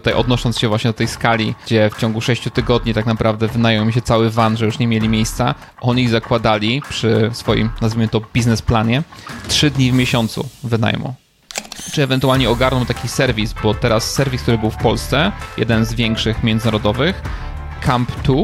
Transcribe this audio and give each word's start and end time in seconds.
Tutaj 0.00 0.14
odnosząc 0.14 0.58
się 0.58 0.68
właśnie 0.68 0.88
do 0.88 0.94
tej 0.94 1.08
skali, 1.08 1.54
gdzie 1.66 1.90
w 1.90 2.00
ciągu 2.00 2.20
6 2.20 2.42
tygodni 2.54 2.94
tak 2.94 3.06
naprawdę 3.06 3.48
wynają 3.48 3.84
mi 3.84 3.92
się 3.92 4.02
cały 4.02 4.30
van, 4.30 4.56
że 4.56 4.66
już 4.66 4.78
nie 4.78 4.86
mieli 4.86 5.08
miejsca, 5.08 5.54
oni 5.80 6.08
zakładali 6.08 6.82
przy 6.88 7.30
swoim, 7.32 7.70
nazwijmy 7.80 8.08
to, 8.08 8.20
biznesplanie 8.34 9.02
3 9.48 9.70
dni 9.70 9.92
w 9.92 9.94
miesiącu 9.94 10.48
wynajmu. 10.64 11.14
Czy 11.92 12.02
ewentualnie 12.02 12.50
ogarną 12.50 12.86
taki 12.86 13.08
serwis, 13.08 13.54
bo 13.62 13.74
teraz 13.74 14.14
serwis, 14.14 14.42
który 14.42 14.58
był 14.58 14.70
w 14.70 14.76
Polsce, 14.76 15.32
jeden 15.56 15.84
z 15.84 15.94
większych 15.94 16.42
międzynarodowych, 16.42 17.22
Camp 17.80 18.22
2, 18.22 18.34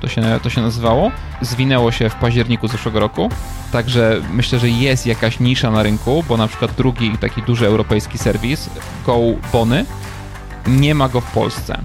to 0.00 0.08
się, 0.08 0.40
to 0.42 0.50
się 0.50 0.62
nazywało, 0.62 1.10
zwinęło 1.40 1.92
się 1.92 2.08
w 2.08 2.14
październiku 2.14 2.68
zeszłego 2.68 3.00
roku. 3.00 3.28
Także 3.72 4.20
myślę, 4.32 4.58
że 4.58 4.68
jest 4.68 5.06
jakaś 5.06 5.40
nisza 5.40 5.70
na 5.70 5.82
rynku, 5.82 6.24
bo 6.28 6.36
na 6.36 6.48
przykład 6.48 6.74
drugi 6.74 7.18
taki 7.18 7.42
duży 7.42 7.66
europejski 7.66 8.18
serwis, 8.18 8.70
Go 9.06 9.18
Bony, 9.52 9.84
nie 10.66 10.94
ma 10.94 11.08
go 11.08 11.20
w 11.20 11.32
Polsce. 11.32 11.82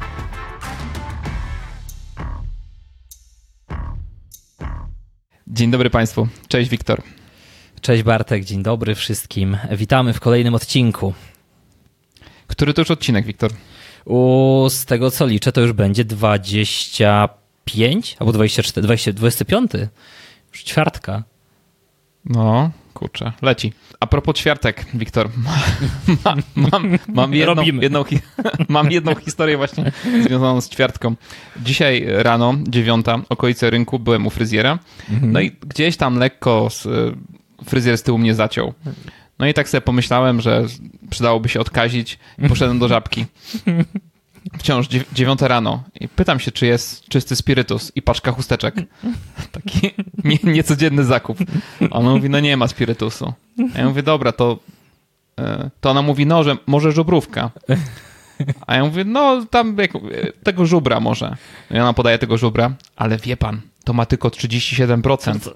Dzień 5.48 5.71
dobry 5.71 5.90
Państwu. 5.90 6.27
Cześć 6.48 6.70
Wiktor. 6.70 7.02
Cześć 7.81 8.04
Bartek, 8.04 8.44
dzień 8.44 8.63
dobry 8.63 8.95
wszystkim. 8.95 9.57
Witamy 9.71 10.13
w 10.13 10.20
kolejnym 10.20 10.55
odcinku. 10.55 11.13
Który 12.48 12.73
to 12.73 12.81
już 12.81 12.91
odcinek, 12.91 13.26
Wiktor? 13.26 13.52
U, 14.05 14.67
z 14.70 14.85
tego 14.85 15.12
co 15.12 15.26
liczę, 15.26 15.52
to 15.52 15.62
już 15.62 15.73
będzie 15.73 16.05
25 16.05 18.16
albo 18.20 18.34
24, 18.34 18.82
20, 18.82 19.13
25. 19.13 19.71
Już 20.52 20.63
ćwiartka. 20.63 21.23
No, 22.26 22.71
kurczę, 22.94 23.31
leci. 23.41 23.73
A 24.00 24.08
propos 24.08 24.36
ćwiartek, 24.36 24.86
Wiktor, 24.94 25.30
mam, 26.26 26.41
mam, 26.55 26.98
mam, 27.08 27.34
jedną, 27.34 27.63
jedną, 27.63 28.05
mam 28.70 28.91
jedną 28.91 29.16
historię 29.16 29.58
właśnie 29.58 29.91
związaną 30.26 30.62
z 30.62 30.70
ćwiartką. 30.70 31.16
Dzisiaj 31.58 32.05
rano, 32.08 32.54
dziewiąta, 32.68 33.22
okolice 33.30 33.70
rynku, 33.70 33.99
byłem 33.99 34.27
u 34.27 34.30
fryzjera, 34.30 34.80
no 35.21 35.40
i 35.40 35.52
gdzieś 35.52 35.98
tam 35.98 36.18
lekko 36.18 36.70
z, 36.70 36.88
fryzjer 37.65 37.98
z 37.98 38.04
tyłu 38.04 38.18
mnie 38.18 38.35
zaciął. 38.35 38.74
No 39.40 39.48
i 39.48 39.54
tak 39.54 39.70
sobie 39.70 39.82
pomyślałem, 39.82 40.41
że 40.41 40.65
przydałoby 41.10 41.49
się 41.49 41.60
odkazić 41.60 42.20
i 42.40 42.49
poszedłem 42.49 42.80
do 42.80 42.87
żabki. 42.87 43.26
Wciąż 44.59 44.87
dziewiąte 45.13 45.47
rano 45.47 45.84
i 45.99 46.07
pytam 46.07 46.39
się, 46.39 46.51
czy 46.51 46.65
jest 46.65 47.07
czysty 47.07 47.35
spirytus 47.35 47.91
i 47.95 48.01
paczka 48.01 48.31
chusteczek. 48.31 48.75
Taki 49.51 49.91
nie, 50.23 50.37
niecodzienny 50.43 51.03
zakup. 51.03 51.37
A 51.91 51.95
ona 51.95 52.09
mówi, 52.09 52.29
no 52.29 52.39
nie 52.39 52.57
ma 52.57 52.67
spirytusu. 52.67 53.34
A 53.75 53.79
ja 53.79 53.85
mówię, 53.85 54.03
dobra, 54.03 54.31
to, 54.31 54.59
to 55.81 55.91
ona 55.91 56.01
mówi, 56.01 56.25
no, 56.25 56.43
że 56.43 56.57
może 56.67 56.91
żubrówka. 56.91 57.51
A 58.67 58.75
ja 58.75 58.84
mówię, 58.84 59.03
no 59.03 59.45
tam 59.45 59.77
jak, 59.77 59.91
tego 60.43 60.65
żubra 60.65 60.99
może. 60.99 61.35
I 61.71 61.79
ona 61.79 61.93
podaje 61.93 62.17
tego 62.17 62.37
żubra, 62.37 62.73
ale 62.95 63.17
wie 63.17 63.37
pan, 63.37 63.62
to 63.84 63.93
ma 63.93 64.06
tylko 64.06 64.29
37%. 64.29 65.51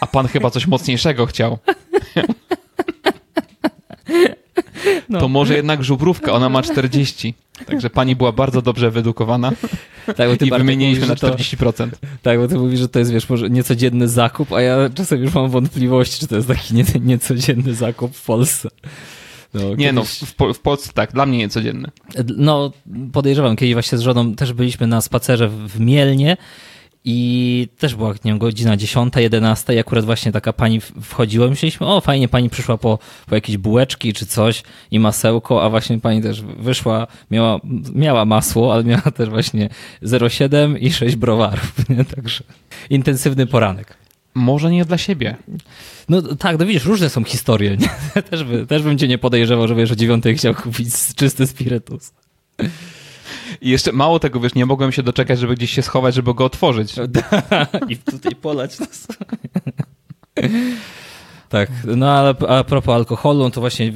A 0.00 0.06
pan 0.06 0.28
chyba 0.28 0.50
coś 0.50 0.66
mocniejszego 0.66 1.26
chciał. 1.26 1.58
No. 5.14 5.20
To 5.20 5.28
może 5.28 5.56
jednak 5.56 5.84
żubrówka, 5.84 6.32
ona 6.32 6.48
ma 6.48 6.62
40. 6.62 7.34
Także 7.66 7.90
pani 7.90 8.16
była 8.16 8.32
bardzo 8.32 8.62
dobrze 8.62 8.90
wyedukowana 8.90 9.52
tak, 10.16 10.30
bo 10.30 10.36
ty 10.36 10.46
i 10.46 10.50
wymieniliśmy 10.50 11.06
na 11.06 11.14
40%. 11.14 11.90
To, 11.90 11.96
tak, 12.22 12.38
bo 12.38 12.48
ty 12.48 12.54
mówisz, 12.54 12.80
że 12.80 12.88
to 12.88 12.98
jest, 12.98 13.12
wiesz, 13.12 13.28
może 13.28 13.50
niecodzienny 13.50 14.08
zakup, 14.08 14.52
a 14.52 14.60
ja 14.60 14.90
czasem 14.94 15.22
już 15.22 15.34
mam 15.34 15.50
wątpliwości, 15.50 16.20
czy 16.20 16.26
to 16.26 16.36
jest 16.36 16.48
taki 16.48 16.74
nie, 16.74 16.84
niecodzienny 17.00 17.74
zakup 17.74 18.16
w 18.16 18.24
Polsce. 18.24 18.68
No, 19.54 19.60
nie 19.74 19.92
no, 19.92 20.02
kiedyś... 20.02 20.20
no, 20.20 20.26
w, 20.26 20.56
w, 20.56 20.60
Polsce 20.60 20.92
tak, 20.94 21.12
dla 21.12 21.26
mnie 21.26 21.38
niecodzienny. 21.38 21.88
No, 22.36 22.72
podejrzewam, 23.12 23.56
kiedyś 23.56 23.74
właśnie 23.74 23.98
z 23.98 24.00
żoną 24.00 24.34
też 24.34 24.52
byliśmy 24.52 24.86
na 24.86 25.00
spacerze 25.00 25.48
w 25.48 25.80
Mielnie 25.80 26.36
i 27.04 27.68
też 27.78 27.94
była 27.94 28.12
nie 28.12 28.18
wiem, 28.24 28.38
godzina 28.38 28.76
10, 28.76 29.14
11 29.16 29.74
i 29.74 29.78
akurat 29.78 30.04
właśnie 30.04 30.32
taka 30.32 30.52
pani 30.52 30.80
wchodziła 30.80 31.48
myśleliśmy, 31.48 31.86
o 31.86 32.00
fajnie, 32.00 32.28
pani 32.28 32.50
przyszła 32.50 32.78
po, 32.78 32.98
po 33.26 33.34
jakieś 33.34 33.56
bułeczki 33.56 34.12
czy 34.12 34.26
coś 34.26 34.62
i 34.90 35.00
masełko, 35.00 35.62
a 35.64 35.70
właśnie 35.70 36.00
pani 36.00 36.22
też 36.22 36.42
wyszła, 36.42 37.06
miała, 37.30 37.60
miała 37.94 38.24
masło, 38.24 38.74
ale 38.74 38.84
miała 38.84 39.10
też 39.10 39.28
właśnie 39.28 39.68
0,7 40.02 40.76
i 40.80 40.92
6 40.92 41.16
browarów, 41.16 41.72
nie? 41.88 42.04
także 42.04 42.44
intensywny 42.90 43.46
poranek. 43.46 43.96
Może 44.34 44.70
nie 44.70 44.84
dla 44.84 44.98
siebie. 44.98 45.36
No 46.08 46.22
tak, 46.22 46.58
no 46.58 46.66
widzisz, 46.66 46.84
różne 46.84 47.10
są 47.10 47.24
historie. 47.24 47.76
Nie? 47.76 47.88
Też, 48.30 48.44
by, 48.44 48.66
też 48.66 48.82
bym 48.82 48.98
cię 48.98 49.08
nie 49.08 49.18
podejrzewał, 49.18 49.68
że 49.68 49.74
wiesz, 49.74 49.92
o 49.92 49.96
dziewiątej 49.96 50.36
chciał 50.36 50.54
kupić 50.54 50.88
czysty 51.16 51.46
spirytus. 51.46 52.12
I 53.60 53.70
jeszcze 53.70 53.92
mało 53.92 54.18
tego, 54.18 54.40
wiesz, 54.40 54.54
nie 54.54 54.66
mogłem 54.66 54.92
się 54.92 55.02
doczekać, 55.02 55.38
żeby 55.38 55.54
gdzieś 55.54 55.70
się 55.70 55.82
schować, 55.82 56.14
żeby 56.14 56.34
go 56.34 56.44
otworzyć. 56.44 56.94
I 57.88 57.96
tutaj 57.96 58.34
polać 58.34 58.78
nas. 58.78 59.06
tak, 61.48 61.70
no 61.96 62.10
ale 62.10 62.34
a 62.48 62.64
propos 62.64 62.94
alkoholu, 62.94 63.38
no 63.38 63.50
to 63.50 63.60
właśnie 63.60 63.92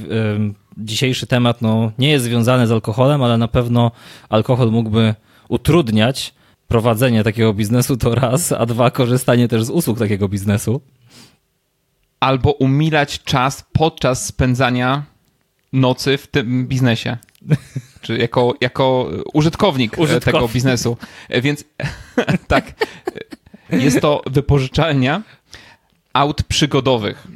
dzisiejszy 0.79 1.27
temat 1.27 1.63
no, 1.63 1.93
nie 1.99 2.11
jest 2.11 2.25
związany 2.25 2.67
z 2.67 2.73
alkoholem, 2.73 3.23
ale 3.23 3.39
na 3.39 3.49
pewno 3.49 3.91
alkohol 4.29 4.71
mógłby 4.71 5.15
utrudniać 5.49 6.35
prowadzenie 6.69 7.25
takiego 7.25 7.55
biznesu 7.55 7.97
to 7.97 8.15
raz, 8.15 8.53
a 8.53 8.67
dwa 8.67 8.91
korzystanie 8.91 9.49
też 9.49 9.65
z 9.65 9.71
usług 9.71 9.99
takiego 9.99 10.29
biznesu. 10.29 10.81
Albo 12.21 12.53
umilać 12.53 13.23
czas 13.23 13.65
podczas 13.73 14.27
spędzania 14.27 15.03
nocy 15.73 16.19
w 16.19 16.27
tym 16.27 16.67
biznesie. 16.67 17.17
Czy 18.09 18.19
jako, 18.19 18.55
jako 18.61 19.09
użytkownik, 19.33 19.99
użytkownik 19.99 20.25
tego 20.25 20.49
biznesu. 20.49 20.97
Więc 21.43 21.65
tak, 22.49 22.73
jest 23.71 24.01
to 24.01 24.23
wypożyczalnia 24.27 25.23
aut 26.13 26.43
przygodowych. 26.43 27.27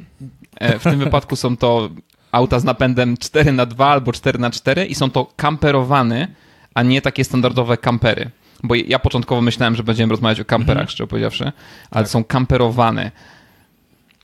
W 0.79 0.83
tym 0.83 0.99
wypadku 0.99 1.35
są 1.35 1.57
to 1.57 1.89
auta 2.31 2.59
z 2.59 2.63
napędem 2.63 3.17
4 3.17 3.51
na 3.51 3.65
2 3.65 3.87
albo 3.87 4.13
4 4.13 4.39
na 4.39 4.51
4 4.51 4.85
i 4.85 4.95
są 4.95 5.09
to 5.09 5.25
kamperowane, 5.35 6.27
a 6.73 6.83
nie 6.83 7.01
takie 7.01 7.23
standardowe 7.23 7.77
kampery. 7.77 8.29
Bo 8.63 8.75
ja 8.75 8.99
początkowo 8.99 9.41
myślałem, 9.41 9.75
że 9.75 9.83
będziemy 9.83 10.11
rozmawiać 10.11 10.39
o 10.39 10.45
kamperach, 10.45 10.81
mhm. 10.81 10.87
szczerze 10.87 11.07
powiedziawszy, 11.07 11.51
ale 11.91 12.03
tak. 12.03 12.11
są 12.11 12.23
kamperowane. 12.23 13.11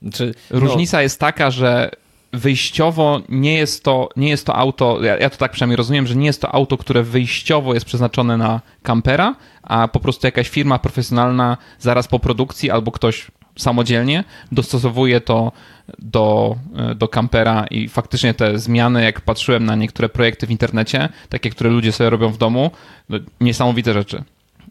Znaczy, 0.02 0.34
Różnica 0.50 0.98
no... 0.98 1.02
jest 1.02 1.20
taka, 1.20 1.52
że 1.52 1.92
wyjściowo 2.34 3.22
nie 3.30 3.54
jest 3.54 3.84
to, 3.84 4.10
nie 4.16 4.30
jest 4.30 4.46
to 4.46 4.56
auto, 4.56 5.04
ja, 5.04 5.18
ja, 5.18 5.30
to 5.30 5.38
tak 5.38 5.52
przynajmniej 5.52 5.78
rozumiem, 5.78 6.08
że 6.08 6.16
nie 6.16 6.26
jest 6.26 6.42
to 6.42 6.56
auto, 6.56 6.78
które 6.78 7.04
wyjściowo 7.04 7.74
jest 7.74 7.86
przeznaczone 7.86 8.38
na 8.38 8.62
kampera, 8.84 9.36
a 9.64 9.88
po 9.88 10.00
prostu 10.00 10.28
jakaś 10.28 10.50
firma 10.50 10.80
profesjonalna 10.80 11.58
zaraz 11.80 12.08
po 12.08 12.20
produkcji 12.20 12.72
albo 12.72 12.92
ktoś 12.92 13.28
samodzielnie 13.58 14.24
dostosowuje 14.52 15.22
to 15.22 15.52
do, 16.00 16.56
do 16.96 17.08
kampera 17.08 17.66
i 17.72 17.90
faktycznie 17.90 18.34
te 18.34 18.60
zmiany, 18.60 19.04
jak 19.04 19.22
patrzyłem 19.22 19.66
na 19.66 19.76
niektóre 19.76 20.10
projekty 20.10 20.48
w 20.48 20.52
internecie, 20.52 21.10
takie, 21.30 21.50
które 21.50 21.70
ludzie 21.70 21.92
sobie 21.92 22.10
robią 22.10 22.30
w 22.30 22.38
domu, 22.38 22.72
no, 23.10 23.18
niesamowite 23.42 23.94
rzeczy. 23.94 24.24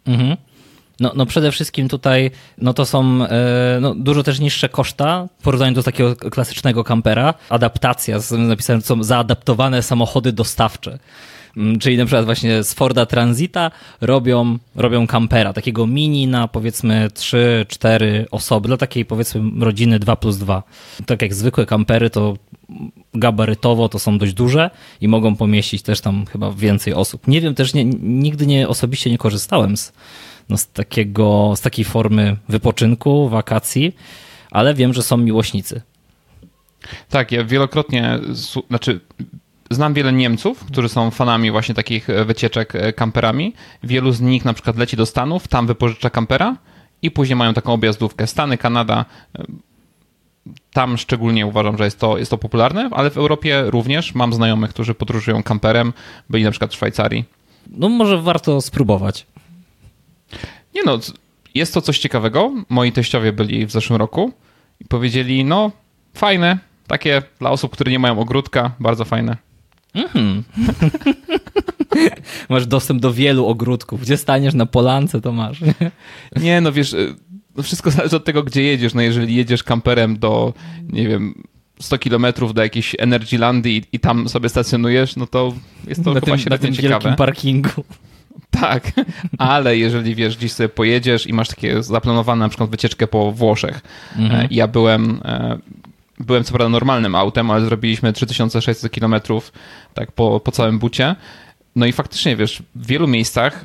Mhm. 0.06 0.36
No, 1.00 1.12
no 1.16 1.26
przede 1.26 1.53
wszystkim 1.53 1.88
tutaj 1.88 2.31
no 2.59 2.75
to 2.75 2.86
są 2.86 3.25
e, 3.25 3.78
no, 3.81 3.94
dużo 3.94 4.22
też 4.22 4.41
niższe 4.41 4.69
koszta 4.69 5.28
w 5.38 5.42
porównaniu 5.42 5.75
do 5.75 5.82
takiego 5.82 6.16
klasycznego 6.16 6.84
kampera. 6.84 7.34
Adaptacja, 7.48 8.19
napisałem, 8.38 8.82
są 8.82 9.03
zaadaptowane 9.03 9.82
samochody 9.82 10.32
dostawcze. 10.32 10.98
Mm, 11.56 11.78
czyli 11.78 11.97
na 11.97 12.04
przykład 12.04 12.25
właśnie 12.25 12.62
z 12.62 12.75
Forda 12.75 13.06
Transita 13.06 13.70
robią, 14.00 14.58
robią 14.76 15.06
kampera, 15.06 15.53
takiego 15.53 15.87
mini 15.87 16.26
na 16.26 16.48
powiedzmy 16.48 17.08
3-4 17.14 18.25
osoby, 18.31 18.69
dla 18.69 18.76
takiej 18.76 19.04
powiedzmy 19.04 19.64
rodziny 19.64 19.98
2 19.98 20.16
plus 20.16 20.37
2. 20.37 20.62
Tak 21.06 21.22
jak 21.22 21.34
zwykłe 21.34 21.66
kampery 21.66 22.10
to 22.10 22.37
gabarytowo 23.14 23.88
to 23.88 23.98
są 23.98 24.19
dość 24.19 24.32
duże 24.32 24.70
i 25.00 25.08
mogą 25.08 25.37
pomieścić 25.37 25.82
też 25.82 26.00
tam 26.00 26.26
chyba 26.26 26.53
więcej 26.53 26.94
osób. 26.94 27.28
Nie 27.28 27.41
wiem 27.41 27.54
też, 27.54 27.75
nie, 27.75 27.84
nigdy 28.00 28.47
nie 28.47 28.69
osobiście 28.69 29.11
nie 29.11 29.19
korzystałem 29.19 29.76
z, 29.76 29.93
no, 30.49 30.56
z, 30.56 30.69
takiego, 30.69 31.53
z 31.56 31.61
takiej 31.61 31.85
formy 31.85 32.37
wypoczynku, 32.49 33.29
wakacji, 33.29 33.97
ale 34.50 34.75
wiem, 34.75 34.95
że 34.95 35.03
są 35.03 35.17
miłośnicy. 35.17 35.83
Tak, 37.09 37.33
ja 37.33 37.45
wielokrotnie, 37.45 38.19
znaczy 38.69 39.00
znam 39.71 39.95
wiele 39.95 40.12
Niemców, 40.12 40.65
którzy 40.65 40.89
są 40.89 41.11
fanami 41.11 41.50
właśnie 41.50 41.75
takich 41.75 42.11
e, 42.11 42.25
wycieczek 42.25 42.75
e, 42.75 42.93
kamperami. 42.93 43.55
Wielu 43.83 44.12
z 44.12 44.21
nich 44.21 44.45
na 44.45 44.55
przykład 44.55 44.77
leci 44.77 44.97
do 44.97 45.06
Stanów, 45.06 45.49
tam 45.49 45.67
wypożycza 45.67 46.11
kampera 46.11 46.56
i 47.03 47.11
później 47.11 47.37
mają 47.37 47.55
taką 47.55 47.73
objazdówkę. 47.73 48.27
Stany, 48.27 48.59
Kanada, 48.59 49.05
e, 49.39 49.45
tam 50.73 50.99
szczególnie 50.99 51.47
uważam, 51.47 51.79
że 51.79 51.85
jest 51.85 52.00
to, 52.00 52.19
jest 52.19 52.31
to 52.31 52.39
popularne, 52.39 52.91
ale 52.93 53.11
w 53.11 53.17
Europie 53.17 53.65
również 53.67 54.15
mam 54.15 54.33
znajomych, 54.33 54.71
którzy 54.71 54.95
podróżują 54.95 55.43
kamperem, 55.43 55.93
byli 56.31 56.45
na 56.45 56.50
przykład 56.50 56.71
w 56.73 56.75
Szwajcarii. 56.75 57.25
No 57.71 57.89
może 57.89 58.23
warto 58.23 58.61
spróbować. 58.61 59.27
Nie 60.75 60.82
no, 60.82 60.99
jest 61.55 61.75
to 61.75 61.81
coś 61.81 61.99
ciekawego. 61.99 62.53
Moi 62.69 62.93
teściowie 62.93 63.32
byli 63.32 63.67
w 63.67 63.70
zeszłym 63.70 63.99
roku 63.99 64.32
i 64.81 64.85
powiedzieli, 64.85 65.44
no 65.44 65.70
fajne, 66.15 66.59
takie 66.87 67.23
dla 67.38 67.50
osób, 67.50 67.73
które 67.73 67.91
nie 67.91 67.99
mają 67.99 68.19
ogródka, 68.19 68.70
bardzo 68.81 69.05
fajne. 69.05 69.37
Mhm. 69.94 70.44
masz 72.49 72.67
dostęp 72.67 73.00
do 73.00 73.12
wielu 73.12 73.47
ogródków. 73.47 74.00
Gdzie 74.00 74.17
staniesz 74.17 74.55
na 74.55 74.67
polance, 74.67 75.20
to 75.20 75.32
masz. 75.32 75.61
Nie, 76.43 76.61
no 76.61 76.73
wiesz, 76.73 76.97
no 77.56 77.62
wszystko 77.62 77.91
zależy 77.91 78.17
od 78.17 78.25
tego, 78.25 78.43
gdzie 78.43 78.62
jedziesz. 78.62 78.94
No 78.94 79.03
jeżeli 79.03 79.35
jedziesz 79.35 79.62
kamperem 79.62 80.19
do, 80.19 80.53
nie 80.93 81.09
wiem, 81.09 81.43
100 81.81 81.99
kilometrów 81.99 82.55
do 82.55 82.62
jakiejś 82.62 82.97
Energylandii 82.99 83.76
i, 83.76 83.82
i 83.93 84.00
tam 84.00 84.29
sobie 84.29 84.49
stacjonujesz, 84.49 85.17
no 85.17 85.26
to 85.26 85.55
jest 85.87 86.05
to 86.05 86.14
na 86.14 86.21
chyba 86.21 86.26
tym, 86.26 86.38
średnio 86.38 86.56
na 86.56 86.59
tym 86.59 86.75
ciekawe. 86.75 86.94
wielkim 86.94 87.17
parkingu. 87.17 87.85
Tak, 88.50 88.93
ale 89.39 89.77
jeżeli 89.77 90.15
wiesz, 90.15 90.37
gdzieś 90.37 90.53
sobie 90.53 90.69
pojedziesz 90.69 91.27
i 91.27 91.33
masz 91.33 91.49
takie 91.49 91.83
zaplanowane 91.83 92.45
na 92.45 92.49
przykład 92.49 92.71
wycieczkę 92.71 93.06
po 93.06 93.33
Włoszech. 93.33 93.81
Mhm. 94.17 94.41
E, 94.41 94.49
Ja 94.50 94.67
byłem, 94.67 95.21
e, 95.25 95.59
byłem 96.21 96.45
co 96.45 96.53
prawda 96.53 96.69
normalnym 96.69 97.15
autem, 97.15 97.50
ale 97.50 97.65
zrobiliśmy 97.65 98.12
3600 98.12 98.93
kilometrów 98.93 99.53
tak 99.95 100.12
po, 100.12 100.41
po 100.41 100.53
całym 100.53 100.79
bucie. 100.79 101.17
No 101.77 101.87
i 101.87 101.93
faktycznie, 101.93 102.37
wiesz, 102.37 102.62
w 102.75 102.87
wielu 102.87 103.09
miejscach 103.09 103.65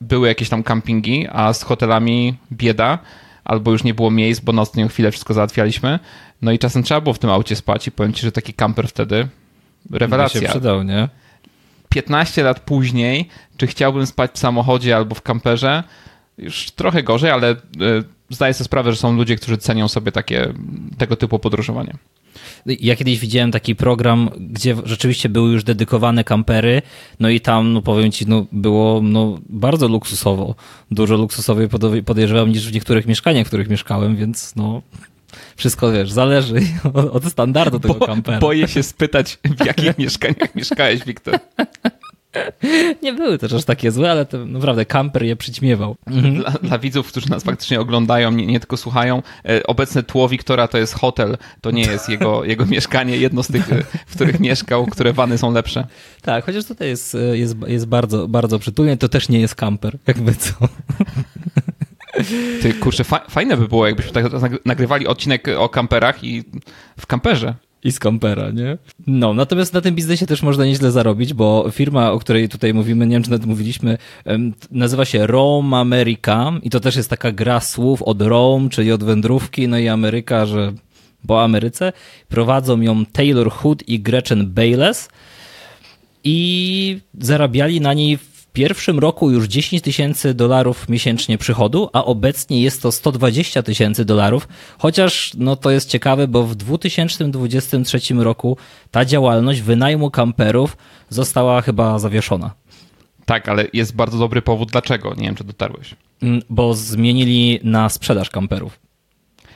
były 0.00 0.28
jakieś 0.28 0.48
tam 0.48 0.62
campingi, 0.62 1.26
a 1.32 1.52
z 1.52 1.62
hotelami 1.62 2.34
bieda, 2.52 2.98
albo 3.44 3.72
już 3.72 3.84
nie 3.84 3.94
było 3.94 4.10
miejsc, 4.10 4.40
bo 4.40 4.52
na 4.52 4.62
ostatnią 4.62 4.88
chwilę 4.88 5.10
wszystko 5.10 5.34
załatwialiśmy. 5.34 5.98
No 6.42 6.52
i 6.52 6.58
czasem 6.58 6.82
trzeba 6.82 7.00
było 7.00 7.12
w 7.12 7.18
tym 7.18 7.30
aucie 7.30 7.56
spać 7.56 7.86
i 7.86 7.92
powiem 7.92 8.12
ci, 8.12 8.22
że 8.22 8.32
taki 8.32 8.54
kamper 8.54 8.88
wtedy 8.88 9.28
By 9.90 9.98
rewelacja. 9.98 10.40
się 10.40 10.48
przydał, 10.48 10.82
nie? 10.82 11.08
15 11.92 12.42
lat 12.42 12.60
później, 12.60 13.28
czy 13.56 13.66
chciałbym 13.66 14.06
spać 14.06 14.30
w 14.32 14.38
samochodzie 14.38 14.96
albo 14.96 15.14
w 15.14 15.22
kamperze, 15.22 15.82
już 16.38 16.70
trochę 16.70 17.02
gorzej, 17.02 17.30
ale 17.30 17.52
y, 17.52 17.56
zdaję 18.30 18.54
sobie 18.54 18.64
sprawę, 18.64 18.92
że 18.92 18.98
są 18.98 19.16
ludzie, 19.16 19.36
którzy 19.36 19.58
cenią 19.58 19.88
sobie 19.88 20.12
takie, 20.12 20.52
tego 20.98 21.16
typu 21.16 21.38
podróżowanie. 21.38 21.94
Ja 22.66 22.96
kiedyś 22.96 23.18
widziałem 23.18 23.52
taki 23.52 23.76
program, 23.76 24.30
gdzie 24.40 24.76
rzeczywiście 24.84 25.28
były 25.28 25.52
już 25.52 25.64
dedykowane 25.64 26.24
kampery, 26.24 26.82
no 27.20 27.28
i 27.28 27.40
tam, 27.40 27.72
no 27.72 27.82
powiem 27.82 28.12
ci, 28.12 28.26
no 28.26 28.46
było 28.52 29.00
no, 29.02 29.38
bardzo 29.48 29.88
luksusowo. 29.88 30.54
Dużo 30.90 31.16
luksusowiej 31.16 31.68
podo- 31.68 32.02
podejrzewam 32.02 32.48
niż 32.48 32.68
w 32.68 32.72
niektórych 32.72 33.06
mieszkaniach, 33.06 33.46
w 33.46 33.48
których 33.48 33.68
mieszkałem, 33.68 34.16
więc 34.16 34.56
no 34.56 34.82
wszystko, 35.56 35.92
wiesz, 35.92 36.12
zależy 36.12 36.54
od, 37.12 37.24
standardu 37.24 37.80
tego 37.80 37.94
Bo, 37.94 38.06
kampera. 38.06 38.38
boję 38.38 38.68
się 38.68 38.82
spytać, 38.82 39.38
w 39.44 39.66
jakich 39.66 39.98
mieszkaniach 40.04 40.54
mieszkałeś, 40.54 41.04
Wiktor. 41.04 41.38
Nie 43.02 43.12
były 43.12 43.38
też 43.38 43.52
aż 43.52 43.64
takie 43.64 43.90
złe, 43.90 44.10
ale 44.10 44.26
to 44.26 44.46
naprawdę 44.46 44.84
kamper 44.84 45.22
je 45.22 45.36
przyćmiewał. 45.36 45.96
Dla, 46.06 46.50
dla 46.50 46.78
widzów, 46.78 47.08
którzy 47.08 47.30
nas 47.30 47.44
faktycznie 47.44 47.80
oglądają, 47.80 48.30
nie, 48.30 48.46
nie 48.46 48.60
tylko 48.60 48.76
słuchają, 48.76 49.22
e, 49.48 49.62
obecne 49.66 50.02
tło 50.02 50.28
Wiktora 50.28 50.68
to 50.68 50.78
jest 50.78 50.94
hotel, 50.94 51.36
to 51.60 51.70
nie 51.70 51.82
jest 51.82 52.08
jego, 52.08 52.44
jego 52.52 52.66
mieszkanie, 52.66 53.16
jedno 53.16 53.42
z 53.42 53.46
tych, 53.46 53.72
e, 53.72 53.82
w 54.06 54.14
których 54.14 54.40
mieszkał, 54.40 54.86
które 54.86 55.12
wany 55.12 55.38
są 55.38 55.52
lepsze. 55.52 55.86
Tak, 56.22 56.44
chociaż 56.44 56.64
tutaj 56.64 56.88
jest, 56.88 57.16
jest, 57.32 57.56
jest 57.66 57.86
bardzo, 57.86 58.28
bardzo 58.28 58.58
przytulnie, 58.58 58.96
to 58.96 59.08
też 59.08 59.28
nie 59.28 59.40
jest 59.40 59.54
kamper, 59.54 59.98
jakby 60.06 60.34
co. 60.34 60.54
Ty, 62.62 62.74
kurczę, 62.74 63.04
fa 63.04 63.24
fajne 63.30 63.56
by 63.56 63.68
było, 63.68 63.86
jakbyśmy 63.86 64.12
tak 64.12 64.24
nag- 64.24 64.58
nagrywali 64.64 65.06
odcinek 65.06 65.48
o 65.58 65.68
kamperach 65.68 66.24
i 66.24 66.42
w 66.98 67.06
kamperze. 67.06 67.54
I 67.84 67.92
z 67.92 67.98
kampera, 67.98 68.50
nie? 68.50 68.78
No, 69.06 69.34
natomiast 69.34 69.74
na 69.74 69.80
tym 69.80 69.94
biznesie 69.94 70.26
też 70.26 70.42
można 70.42 70.64
nieźle 70.64 70.90
zarobić, 70.90 71.34
bo 71.34 71.70
firma, 71.72 72.12
o 72.12 72.18
której 72.18 72.48
tutaj 72.48 72.74
mówimy, 72.74 73.06
nie 73.06 73.16
wiem 73.16 73.22
czy 73.22 73.30
nawet 73.30 73.46
mówiliśmy, 73.46 73.98
nazywa 74.70 75.04
się 75.04 75.26
Rome 75.26 75.76
America 75.76 76.52
i 76.62 76.70
to 76.70 76.80
też 76.80 76.96
jest 76.96 77.10
taka 77.10 77.32
gra 77.32 77.60
słów 77.60 78.02
od 78.02 78.22
Rome, 78.22 78.68
czyli 78.70 78.92
od 78.92 79.04
wędrówki, 79.04 79.68
no 79.68 79.78
i 79.78 79.88
Ameryka, 79.88 80.46
że 80.46 80.72
po 81.26 81.44
Ameryce. 81.44 81.92
Prowadzą 82.28 82.80
ją 82.80 83.06
Taylor 83.06 83.50
Hood 83.50 83.88
i 83.88 84.00
Gretchen 84.00 84.50
Bayless 84.50 85.08
i 86.24 87.00
zarabiali 87.20 87.80
na 87.80 87.94
niej 87.94 88.18
pierwszym 88.52 88.98
roku 88.98 89.30
już 89.30 89.46
10 89.46 89.82
tysięcy 89.82 90.34
dolarów 90.34 90.88
miesięcznie 90.88 91.38
przychodu, 91.38 91.88
a 91.92 92.04
obecnie 92.04 92.62
jest 92.62 92.82
to 92.82 92.92
120 92.92 93.62
tysięcy 93.62 94.04
dolarów, 94.04 94.48
chociaż 94.78 95.32
no 95.38 95.56
to 95.56 95.70
jest 95.70 95.88
ciekawe, 95.88 96.28
bo 96.28 96.42
w 96.42 96.54
2023 96.54 98.14
roku 98.14 98.56
ta 98.90 99.04
działalność 99.04 99.60
wynajmu 99.60 100.10
kamperów 100.10 100.76
została 101.08 101.62
chyba 101.62 101.98
zawieszona. 101.98 102.50
Tak, 103.24 103.48
ale 103.48 103.66
jest 103.72 103.94
bardzo 103.96 104.18
dobry 104.18 104.42
powód 104.42 104.70
dlaczego. 104.70 105.14
Nie 105.14 105.26
wiem, 105.26 105.34
czy 105.34 105.44
dotarłeś. 105.44 105.94
Mm, 106.22 106.42
Bo 106.50 106.74
zmienili 106.74 107.60
na 107.62 107.88
sprzedaż 107.88 108.30
kamperów. 108.30 108.81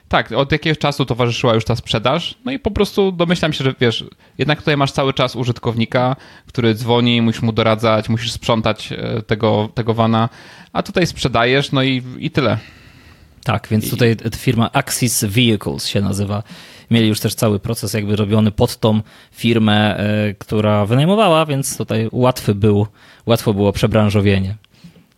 Tak, 0.09 0.33
od 0.33 0.53
jakiegoś 0.53 0.79
czasu 0.79 1.05
towarzyszyła 1.05 1.55
już 1.55 1.65
ta 1.65 1.77
sprzedaż, 1.77 2.35
no 2.45 2.53
i 2.53 2.59
po 2.59 2.71
prostu 2.71 3.13
domyślam 3.13 3.53
się, 3.53 3.65
że 3.65 3.75
wiesz, 3.81 4.05
jednak 4.39 4.59
tutaj 4.59 4.77
masz 4.77 4.93
cały 4.93 5.13
czas 5.13 5.37
użytkownika, 5.37 6.17
który 6.47 6.75
dzwoni, 6.75 7.23
musisz 7.23 7.43
mu 7.43 7.53
doradzać, 7.53 8.09
musisz 8.09 8.33
sprzątać 8.33 8.93
e, 8.93 9.23
tego, 9.23 9.69
tego 9.75 9.95
vana, 9.95 10.29
a 10.73 10.83
tutaj 10.83 11.07
sprzedajesz, 11.07 11.73
no 11.73 11.83
i, 11.83 12.03
i 12.19 12.31
tyle. 12.31 12.59
Tak, 13.45 13.69
więc 13.71 13.91
tutaj 13.91 14.17
firma 14.37 14.73
Axis 14.73 15.25
Vehicles 15.25 15.87
się 15.87 16.01
nazywa. 16.01 16.43
Mieli 16.91 17.09
już 17.09 17.21
też 17.21 17.35
cały 17.35 17.59
proces 17.59 17.95
jakby 17.95 18.17
robiony 18.17 18.51
pod 18.51 18.77
tą 18.77 19.01
firmę, 19.33 19.99
e, 19.99 20.35
która 20.35 20.87
wynajmowała, 20.87 21.47
więc 21.47 21.77
tutaj 21.77 22.09
łatwy 22.13 22.55
był, 22.55 22.87
łatwo 23.27 23.55
było 23.55 23.73
przebranżowienie. 23.73 24.55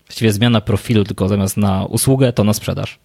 Właściwie 0.06 0.32
zmiana 0.32 0.60
profilu, 0.60 1.04
tylko 1.04 1.28
zamiast 1.28 1.56
na 1.56 1.84
usługę, 1.84 2.32
to 2.32 2.44
na 2.44 2.52
sprzedaż. 2.52 2.98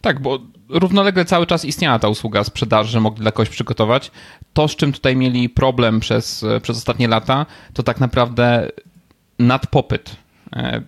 Tak, 0.00 0.20
bo 0.22 0.38
równolegle 0.68 1.24
cały 1.24 1.46
czas 1.46 1.64
istniała 1.64 1.98
ta 1.98 2.08
usługa 2.08 2.44
sprzedaży, 2.44 2.90
że 2.90 3.00
mogli 3.00 3.22
dla 3.22 3.32
kogoś 3.32 3.48
przygotować. 3.48 4.10
To, 4.52 4.68
z 4.68 4.76
czym 4.76 4.92
tutaj 4.92 5.16
mieli 5.16 5.48
problem 5.48 6.00
przez, 6.00 6.44
przez 6.62 6.76
ostatnie 6.76 7.08
lata, 7.08 7.46
to 7.74 7.82
tak 7.82 8.00
naprawdę 8.00 8.68
nadpopyt. 9.38 10.16
E, 10.56 10.82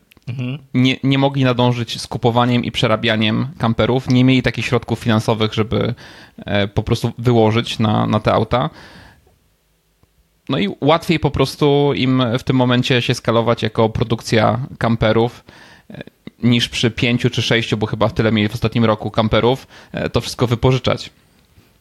Nie, 0.75 0.97
nie 1.05 1.19
mogli 1.19 1.45
nadążyć 1.45 2.01
z 2.01 2.07
kupowaniem 2.07 2.65
i 2.65 2.73
przerabianiem 2.73 3.49
kamperów, 3.59 4.09
nie 4.09 4.25
mieli 4.25 4.43
takich 4.43 4.65
środków 4.67 4.99
finansowych, 4.99 5.55
żeby 5.55 5.95
e, 6.39 6.69
po 6.69 6.83
prostu 6.83 7.13
wyłożyć 7.19 7.79
na, 7.79 8.07
na 8.07 8.21
te 8.21 8.33
auta. 8.33 8.71
No 10.49 10.59
i 10.59 10.69
łatwiej 10.81 11.21
po 11.21 11.31
prostu 11.31 11.93
im 11.95 12.23
w 12.39 12.43
tym 12.43 12.57
momencie 12.57 13.03
się 13.03 13.15
skalować 13.15 13.63
jako 13.63 13.89
produkcja 13.89 14.61
kamperów 14.79 15.45
e, 15.45 15.53
niż 16.43 16.69
przy 16.69 16.91
pięciu 16.91 17.31
czy 17.31 17.43
sześciu, 17.43 17.77
bo 17.77 17.87
chyba 17.87 18.11
tyle 18.11 18.33
mieli 18.33 18.49
w 18.49 18.55
ostatnim 18.55 18.85
roku 18.85 19.11
kamperów, 19.11 19.67
e, 19.93 20.11
to 20.11 20.21
wszystko 20.21 20.47
wypożyczać. 20.47 21.11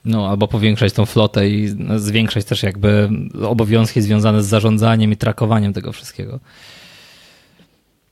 No, 0.05 0.29
albo 0.29 0.47
powiększać 0.47 0.93
tą 0.93 1.05
flotę 1.05 1.49
i 1.49 1.75
zwiększać 1.95 2.45
też 2.45 2.63
jakby 2.63 3.09
obowiązki 3.47 4.01
związane 4.01 4.43
z 4.43 4.47
zarządzaniem 4.47 5.11
i 5.11 5.17
trakowaniem 5.17 5.73
tego 5.73 5.91
wszystkiego. 5.91 6.39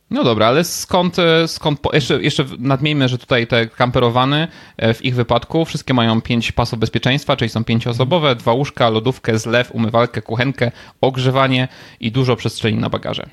No 0.10 0.24
dobra, 0.24 0.48
ale 0.48 0.64
skąd, 0.64 1.20
e, 1.20 1.48
skąd 1.48 1.80
po, 1.80 1.96
jeszcze, 1.96 2.22
jeszcze 2.22 2.46
nadmieńmy, 2.60 3.10
że 3.10 3.18
tutaj 3.18 3.48
te 3.48 3.68
kamperowany 3.68 4.48
e, 4.78 4.94
w 4.94 5.06
ich 5.06 5.16
wypadku 5.16 5.66
wszystkie 5.66 5.94
mają 5.94 6.22
pięć 6.22 6.52
pasów 6.52 6.80
bezpieczeństwa, 6.80 7.38
czyli 7.38 7.50
są 7.50 7.64
pięcioosobowe, 7.64 8.36
dwa 8.36 8.54
łóżka, 8.54 8.90
lodówkę, 8.90 9.40
zlew, 9.40 9.72
umywalkę, 9.72 10.22
kuchenkę, 10.22 10.72
ogrzewanie 11.02 11.68
i 12.00 12.12
dużo 12.12 12.36
przestrzeni 12.36 12.78
na 12.78 12.90
bagaże. 12.90 13.30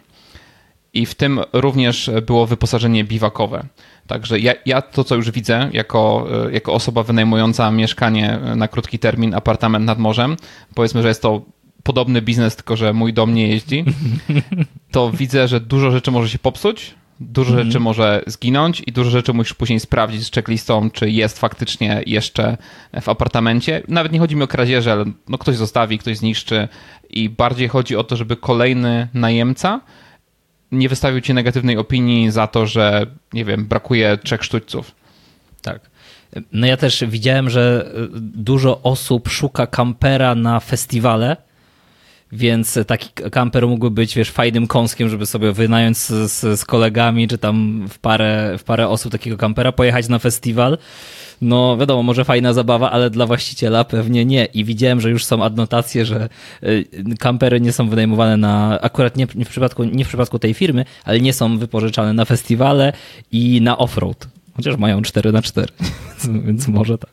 I 0.94 1.06
w 1.06 1.14
tym 1.14 1.40
również 1.52 2.10
było 2.26 2.46
wyposażenie 2.46 3.04
biwakowe. 3.04 3.66
Także 4.06 4.38
ja, 4.40 4.52
ja 4.66 4.82
to, 4.82 5.04
co 5.04 5.14
już 5.14 5.30
widzę, 5.30 5.70
jako, 5.72 6.26
e, 6.46 6.52
jako 6.52 6.72
osoba 6.72 7.02
wynajmująca 7.02 7.70
mieszkanie 7.70 8.38
na 8.56 8.68
krótki 8.68 8.98
termin, 8.98 9.34
apartament 9.34 9.84
nad 9.84 9.98
morzem, 9.98 10.36
powiedzmy, 10.74 11.02
że 11.02 11.08
jest 11.08 11.22
to 11.22 11.42
podobny 11.82 12.22
biznes, 12.22 12.56
tylko 12.56 12.76
że 12.76 12.92
mój 12.92 13.12
dom 13.12 13.34
nie 13.34 13.48
jeździ, 13.48 13.84
to 14.90 15.10
widzę, 15.20 15.48
że 15.48 15.60
dużo 15.60 15.90
rzeczy 15.90 16.10
może 16.10 16.28
się 16.28 16.38
popsuć, 16.38 16.94
dużo 17.20 17.64
rzeczy 17.64 17.80
może 17.80 18.22
zginąć 18.26 18.82
i 18.86 18.92
dużo 18.92 19.10
rzeczy 19.10 19.32
musisz 19.32 19.54
później 19.54 19.80
sprawdzić 19.80 20.26
z 20.26 20.30
checklistą, 20.30 20.90
czy 20.90 21.10
jest 21.10 21.38
faktycznie 21.38 22.02
jeszcze 22.06 22.56
w 23.02 23.08
apartamencie. 23.08 23.82
Nawet 23.88 24.12
nie 24.12 24.18
chodzi 24.18 24.36
mi 24.36 24.42
o 24.42 24.46
kradzieże, 24.46 24.92
ale 24.92 25.04
no 25.28 25.38
ktoś 25.38 25.56
zostawi, 25.56 25.98
ktoś 25.98 26.16
zniszczy 26.16 26.68
i 27.10 27.28
bardziej 27.28 27.68
chodzi 27.68 27.96
o 27.96 28.04
to, 28.04 28.16
żeby 28.16 28.36
kolejny 28.36 29.08
najemca 29.14 29.80
nie 30.78 30.88
wystawił 30.88 31.20
ci 31.20 31.34
negatywnej 31.34 31.76
opinii 31.76 32.30
za 32.30 32.46
to, 32.46 32.66
że 32.66 33.06
nie 33.32 33.44
wiem, 33.44 33.64
brakuje 33.64 34.18
trzech 34.18 34.44
sztućców. 34.44 34.94
Tak. 35.62 35.80
No 36.52 36.66
ja 36.66 36.76
też 36.76 37.04
widziałem, 37.08 37.50
że 37.50 37.92
dużo 38.20 38.82
osób 38.82 39.28
szuka 39.28 39.66
kampera 39.66 40.34
na 40.34 40.60
festiwale, 40.60 41.36
więc 42.34 42.78
taki 42.86 43.08
kamper 43.32 43.68
mógłby 43.68 43.90
być, 43.90 44.14
wiesz, 44.14 44.30
fajnym 44.30 44.66
kąskiem, 44.66 45.08
żeby 45.08 45.26
sobie 45.26 45.52
wynająć 45.52 45.98
z, 45.98 46.32
z, 46.32 46.60
z 46.60 46.64
kolegami, 46.64 47.28
czy 47.28 47.38
tam 47.38 47.86
w 47.88 47.98
parę, 47.98 48.56
w 48.58 48.64
parę 48.64 48.88
osób 48.88 49.12
takiego 49.12 49.36
kampera, 49.36 49.72
pojechać 49.72 50.08
na 50.08 50.18
festiwal. 50.18 50.78
No 51.42 51.76
wiadomo, 51.76 52.02
może 52.02 52.24
fajna 52.24 52.52
zabawa, 52.52 52.90
ale 52.90 53.10
dla 53.10 53.26
właściciela 53.26 53.84
pewnie 53.84 54.24
nie. 54.24 54.44
I 54.44 54.64
widziałem, 54.64 55.00
że 55.00 55.10
już 55.10 55.24
są 55.24 55.44
adnotacje, 55.44 56.04
że 56.04 56.28
y, 56.62 56.84
kampery 57.18 57.60
nie 57.60 57.72
są 57.72 57.88
wynajmowane 57.88 58.36
na, 58.36 58.80
akurat 58.80 59.16
nie, 59.16 59.26
w 59.26 59.48
przypadku, 59.48 59.84
nie 59.84 60.04
w 60.04 60.08
przypadku 60.08 60.38
tej 60.38 60.54
firmy, 60.54 60.84
ale 61.04 61.20
nie 61.20 61.32
są 61.32 61.58
wypożyczane 61.58 62.12
na 62.12 62.24
festiwale 62.24 62.92
i 63.32 63.60
na 63.60 63.78
offroad. 63.78 64.28
Chociaż 64.56 64.76
mają 64.76 65.02
4 65.02 65.32
na 65.32 65.42
4 65.42 65.72
więc, 66.24 66.46
więc 66.46 66.68
może 66.68 66.98
tak. 66.98 67.10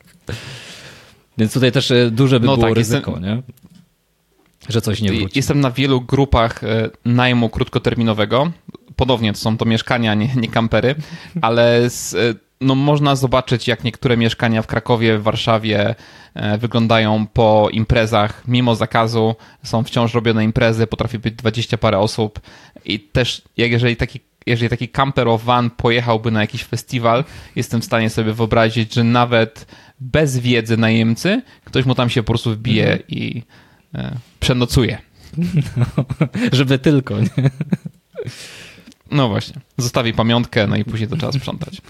Więc 1.38 1.52
tutaj 1.52 1.72
też 1.72 1.90
y, 1.90 2.10
duże 2.10 2.40
by 2.40 2.46
No 2.46 2.54
było 2.56 2.66
tak, 2.66 2.76
ryzyko, 2.76 3.10
jestem- 3.10 3.36
nie? 3.36 3.42
Że 4.68 4.80
coś 4.80 5.00
nie 5.00 5.12
wróci. 5.12 5.38
Jestem 5.38 5.60
na 5.60 5.70
wielu 5.70 6.00
grupach 6.00 6.60
najmu 7.04 7.48
krótkoterminowego. 7.48 8.52
Ponownie 8.96 9.32
to 9.32 9.38
są 9.38 9.56
to 9.56 9.64
mieszkania, 9.64 10.14
nie, 10.14 10.28
nie 10.36 10.48
kampery, 10.48 10.94
ale 11.40 11.90
z, 11.90 12.16
no, 12.60 12.74
można 12.74 13.16
zobaczyć, 13.16 13.68
jak 13.68 13.84
niektóre 13.84 14.16
mieszkania 14.16 14.62
w 14.62 14.66
Krakowie, 14.66 15.18
w 15.18 15.22
Warszawie 15.22 15.94
wyglądają 16.58 17.26
po 17.26 17.68
imprezach. 17.72 18.42
Mimo 18.48 18.74
zakazu 18.74 19.34
są 19.62 19.84
wciąż 19.84 20.14
robione 20.14 20.44
imprezy, 20.44 20.86
potrafi 20.86 21.18
być 21.18 21.34
dwadzieścia 21.34 21.78
parę 21.78 21.98
osób 21.98 22.40
i 22.84 23.00
też 23.00 23.42
jak 23.56 23.70
jeżeli 23.70 23.96
taki 23.96 24.20
jeżeli 24.46 24.68
taki 24.68 24.88
camper 24.88 25.28
of 25.28 25.44
van 25.44 25.70
pojechałby 25.70 26.30
na 26.30 26.40
jakiś 26.40 26.64
festiwal, 26.64 27.24
jestem 27.56 27.80
w 27.80 27.84
stanie 27.84 28.10
sobie 28.10 28.32
wyobrazić, 28.32 28.94
że 28.94 29.04
nawet 29.04 29.66
bez 30.00 30.38
wiedzy 30.38 30.76
najemcy, 30.76 31.42
ktoś 31.64 31.84
mu 31.84 31.94
tam 31.94 32.10
się 32.10 32.22
po 32.22 32.26
prostu 32.26 32.50
wbije 32.50 32.86
mm. 32.86 33.02
i 33.08 33.42
e, 33.94 34.16
przenocuje. 34.40 34.98
No, 35.76 35.86
żeby 36.52 36.78
tylko, 36.78 37.20
nie? 37.20 37.50
No 39.10 39.28
właśnie. 39.28 39.60
Zostawi 39.76 40.12
pamiątkę, 40.12 40.66
no 40.66 40.76
i 40.76 40.84
później 40.84 41.08
to 41.08 41.16
trzeba 41.16 41.32
sprzątać. 41.32 41.82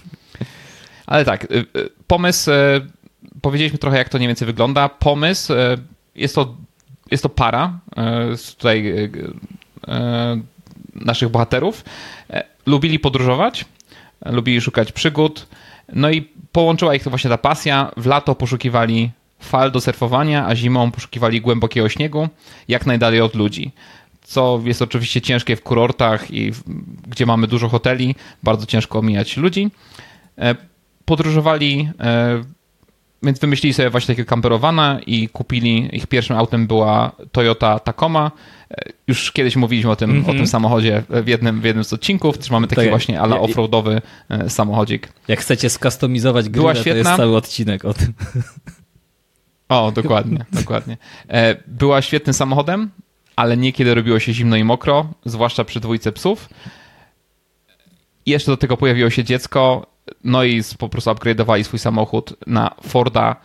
Ale 1.05 1.25
tak, 1.25 1.43
e, 1.43 1.47
e, 1.47 1.63
pomysł, 2.07 2.51
e, 2.51 2.81
powiedzieliśmy 3.41 3.79
trochę, 3.79 3.97
jak 3.97 4.09
to 4.09 4.17
mniej 4.17 4.27
więcej 4.27 4.45
wygląda. 4.45 4.89
Pomysł, 4.89 5.53
jest 6.15 6.35
to, 6.35 6.55
jest 7.11 7.23
to 7.23 7.29
para, 7.29 7.79
tutaj 8.57 9.09
naszych 10.95 11.29
bohaterów. 11.29 11.85
E, 12.29 12.43
lubili 12.65 12.99
podróżować, 12.99 13.65
lubili 14.25 14.61
szukać 14.61 14.91
przygód, 14.91 15.47
no 15.93 16.09
i 16.09 16.21
połączyła 16.51 16.95
ich 16.95 17.03
to 17.03 17.09
właśnie 17.09 17.29
ta 17.29 17.37
pasja. 17.37 17.91
W 17.97 18.05
lato 18.05 18.35
poszukiwali 18.35 19.11
fal 19.43 19.71
do 19.71 19.81
surfowania, 19.81 20.47
a 20.47 20.55
zimą 20.55 20.91
poszukiwali 20.91 21.41
głębokiego 21.41 21.89
śniegu, 21.89 22.27
jak 22.67 22.85
najdalej 22.85 23.21
od 23.21 23.35
ludzi. 23.35 23.71
Co 24.21 24.61
jest 24.65 24.81
oczywiście 24.81 25.21
ciężkie 25.21 25.55
w 25.55 25.63
kurortach 25.63 26.31
i 26.31 26.51
w, 26.51 26.63
gdzie 27.07 27.25
mamy 27.25 27.47
dużo 27.47 27.69
hoteli, 27.69 28.15
bardzo 28.43 28.65
ciężko 28.65 28.99
omijać 28.99 29.37
ludzi. 29.37 29.71
E, 30.37 30.55
podróżowali, 31.05 31.89
e, 31.99 32.43
więc 33.23 33.39
wymyślili 33.39 33.73
sobie 33.73 33.89
właśnie 33.89 34.15
takiego 34.15 34.29
camperowana 34.29 34.99
i 35.07 35.29
kupili, 35.29 35.89
ich 35.95 36.07
pierwszym 36.07 36.37
autem 36.37 36.67
była 36.67 37.11
Toyota 37.31 37.79
Tacoma, 37.79 38.31
już 39.07 39.31
kiedyś 39.31 39.55
mówiliśmy 39.55 39.91
o 39.91 39.95
tym, 39.95 40.09
mm 40.09 40.21
-hmm. 40.21 40.25
o 40.25 40.27
tym 40.27 40.35
mhm. 40.35 40.47
samochodzie 40.47 41.03
w 41.09 41.27
jednym, 41.27 41.61
w 41.61 41.63
jednym 41.63 41.83
z 41.83 41.93
odcinków. 41.93 42.37
Też 42.37 42.51
mamy 42.51 42.67
taki 42.67 42.81
tak, 42.81 42.89
właśnie 42.89 43.21
ala 43.21 43.39
offroadowy 43.39 44.01
e, 44.29 44.49
samochodzik. 44.49 45.13
Jak 45.27 45.39
chcecie 45.39 45.69
skustomizować 45.69 46.49
grę, 46.49 46.73
to 46.73 46.89
jest 46.89 47.15
cały 47.17 47.35
odcinek 47.37 47.85
o 47.85 47.93
tym. 47.93 48.13
O, 49.69 49.91
dokładnie, 49.91 50.45
dokładnie. 50.51 50.97
E, 51.29 51.55
była 51.67 52.01
świetnym 52.01 52.33
samochodem, 52.33 52.89
ale 53.35 53.57
niekiedy 53.57 53.95
robiło 53.95 54.19
się 54.19 54.33
zimno 54.33 54.55
i 54.55 54.63
mokro, 54.63 55.13
zwłaszcza 55.25 55.63
przy 55.63 55.79
dwójce 55.79 56.11
psów. 56.11 56.49
jeszcze 58.25 58.51
do 58.51 58.57
tego 58.57 58.77
pojawiło 58.77 59.09
się 59.09 59.23
dziecko, 59.23 59.85
no 60.23 60.43
i 60.43 60.61
po 60.77 60.89
prostu 60.89 61.11
upgrade'owali 61.11 61.63
swój 61.63 61.79
samochód 61.79 62.33
na 62.47 62.75
Forda 62.87 63.35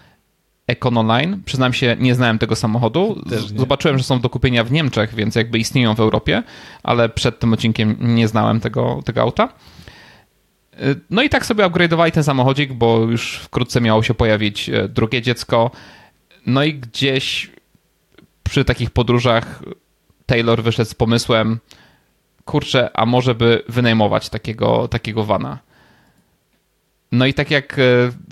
Econoline. 0.67 1.39
Przyznam 1.45 1.73
się, 1.73 1.97
nie 1.99 2.15
znałem 2.15 2.39
tego 2.39 2.57
samochodu. 2.57 3.23
Zobaczyłem, 3.57 3.99
że 3.99 4.05
są 4.05 4.21
do 4.21 4.31
kupienia 4.31 4.65
w 4.65 4.73
Niemczech, 4.73 5.15
więc 5.15 5.35
jakby 5.35 5.59
istnieją 5.59 5.95
w 5.95 6.01
Europie, 6.01 6.43
ale 6.83 7.09
przed 7.09 7.39
tym 7.39 7.53
odcinkiem 7.53 7.97
nie 8.01 8.29
znałem 8.29 8.61
tego, 8.61 9.03
tego 9.05 9.21
auta. 9.21 9.49
Y, 10.83 11.01
no 11.11 11.23
i 11.23 11.29
tak 11.29 11.47
sobie 11.47 11.65
upgrade'owali 11.65 12.11
ten 12.11 12.25
samochodzik, 12.25 12.73
bo 12.73 12.99
już 12.99 13.39
wkrótce 13.39 13.81
miało 13.81 14.03
się 14.03 14.15
pojawić 14.15 14.69
e, 14.69 14.89
drugie 14.89 15.23
dziecko. 15.23 15.71
No 16.47 16.65
i 16.65 16.75
gdzieś 16.75 17.51
przy 18.45 18.65
takich 18.65 18.91
podróżach 18.91 19.63
Taylor 20.27 20.63
wyszedł 20.63 20.91
z 20.91 20.95
pomysłem, 20.95 21.59
kurczę, 22.45 22.91
a 22.95 23.07
może 23.07 23.35
by 23.35 23.63
wynajmować 23.69 24.29
takiego, 24.29 24.89
takiego 24.89 25.25
vana. 25.25 25.59
No 27.13 27.27
i 27.27 27.35
tak 27.35 27.51
jak 27.51 27.79
e, 27.79 27.83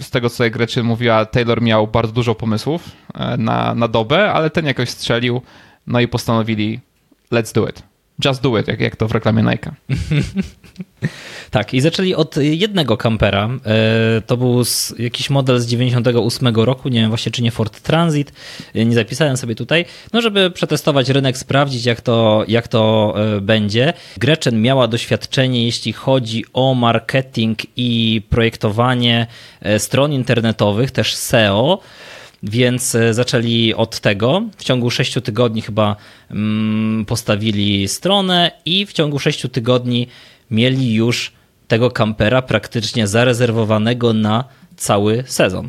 z 0.03 0.11
tego, 0.11 0.31
co 0.31 0.51
Gretchen 0.51 0.87
mówiła, 0.87 1.25
Taylor 1.25 1.63
miał 1.63 1.87
bardzo 1.87 2.13
dużo 2.13 2.35
pomysłów 2.35 2.91
e, 3.15 3.37
na, 3.37 3.75
na 3.75 3.89
dobę, 3.89 4.33
ale 4.33 4.51
ten 4.51 4.67
jakoś 4.67 4.91
strzelił, 4.91 5.43
no 5.87 6.01
i 6.01 6.09
postanowili 6.09 6.81
let's 7.33 7.55
do 7.55 7.69
it. 7.69 7.83
Just 8.25 8.43
do 8.43 8.59
it, 8.59 8.69
jak, 8.69 8.81
jak 8.81 8.97
to 8.97 9.09
w 9.09 9.13
reklamie 9.13 9.43
Nike. 9.43 9.75
tak, 11.51 11.75
i 11.75 11.81
zaczęli 11.81 12.15
od 12.15 12.37
jednego 12.37 12.97
kampera. 12.97 13.51
E, 13.67 14.21
to 14.21 14.37
był 14.37 14.63
jakiś 14.99 15.31
model 15.31 15.61
z 15.61 15.67
98 15.67 16.57
roku, 16.57 16.89
nie 16.89 17.01
wiem 17.01 17.09
właśnie 17.09 17.33
czy 17.33 17.43
nie 17.43 17.51
Ford 17.51 17.81
Transit, 17.81 18.33
e, 18.75 18.85
nie 18.85 18.95
zapisałem 18.95 19.37
sobie 19.37 19.55
tutaj, 19.55 19.85
no 20.13 20.21
żeby 20.21 20.51
przetestować 20.51 21.09
rynek, 21.09 21.39
sprawdzić 21.39 21.87
jak 21.87 22.01
to, 22.01 22.45
jak 22.49 22.69
to 22.69 23.15
e, 23.17 23.41
będzie. 23.41 23.93
Gretchen 24.17 24.63
miała 24.63 24.89
doświadczenie, 24.89 25.65
jeśli 25.65 25.93
chodzi 25.93 26.45
o 26.53 26.75
marketing 26.75 27.59
i 27.77 28.23
projektowanie 28.31 29.27
stron 29.79 30.13
internetowych, 30.13 30.91
też 30.91 31.15
SEO. 31.15 31.81
Więc 32.51 32.95
e, 32.95 33.15
zaczęli 33.15 33.75
od 33.75 34.01
tego. 34.01 34.43
W 34.57 34.65
ciągu 34.65 34.91
6 34.91 35.15
tygodni 35.25 35.63
chyba 35.63 35.97
mm, 36.31 37.05
postawili 37.05 37.89
stronę 37.89 38.51
i 38.65 38.87
w 38.87 38.93
ciągu 38.93 39.19
6 39.19 39.47
tygodni 39.53 40.07
mieli 40.51 40.95
już 40.95 41.33
tego 41.69 41.91
kampera 41.91 42.43
praktycznie 42.43 43.07
zarezerwowanego 43.07 44.13
na 44.13 44.45
cały 44.77 45.25
sezon. 45.27 45.69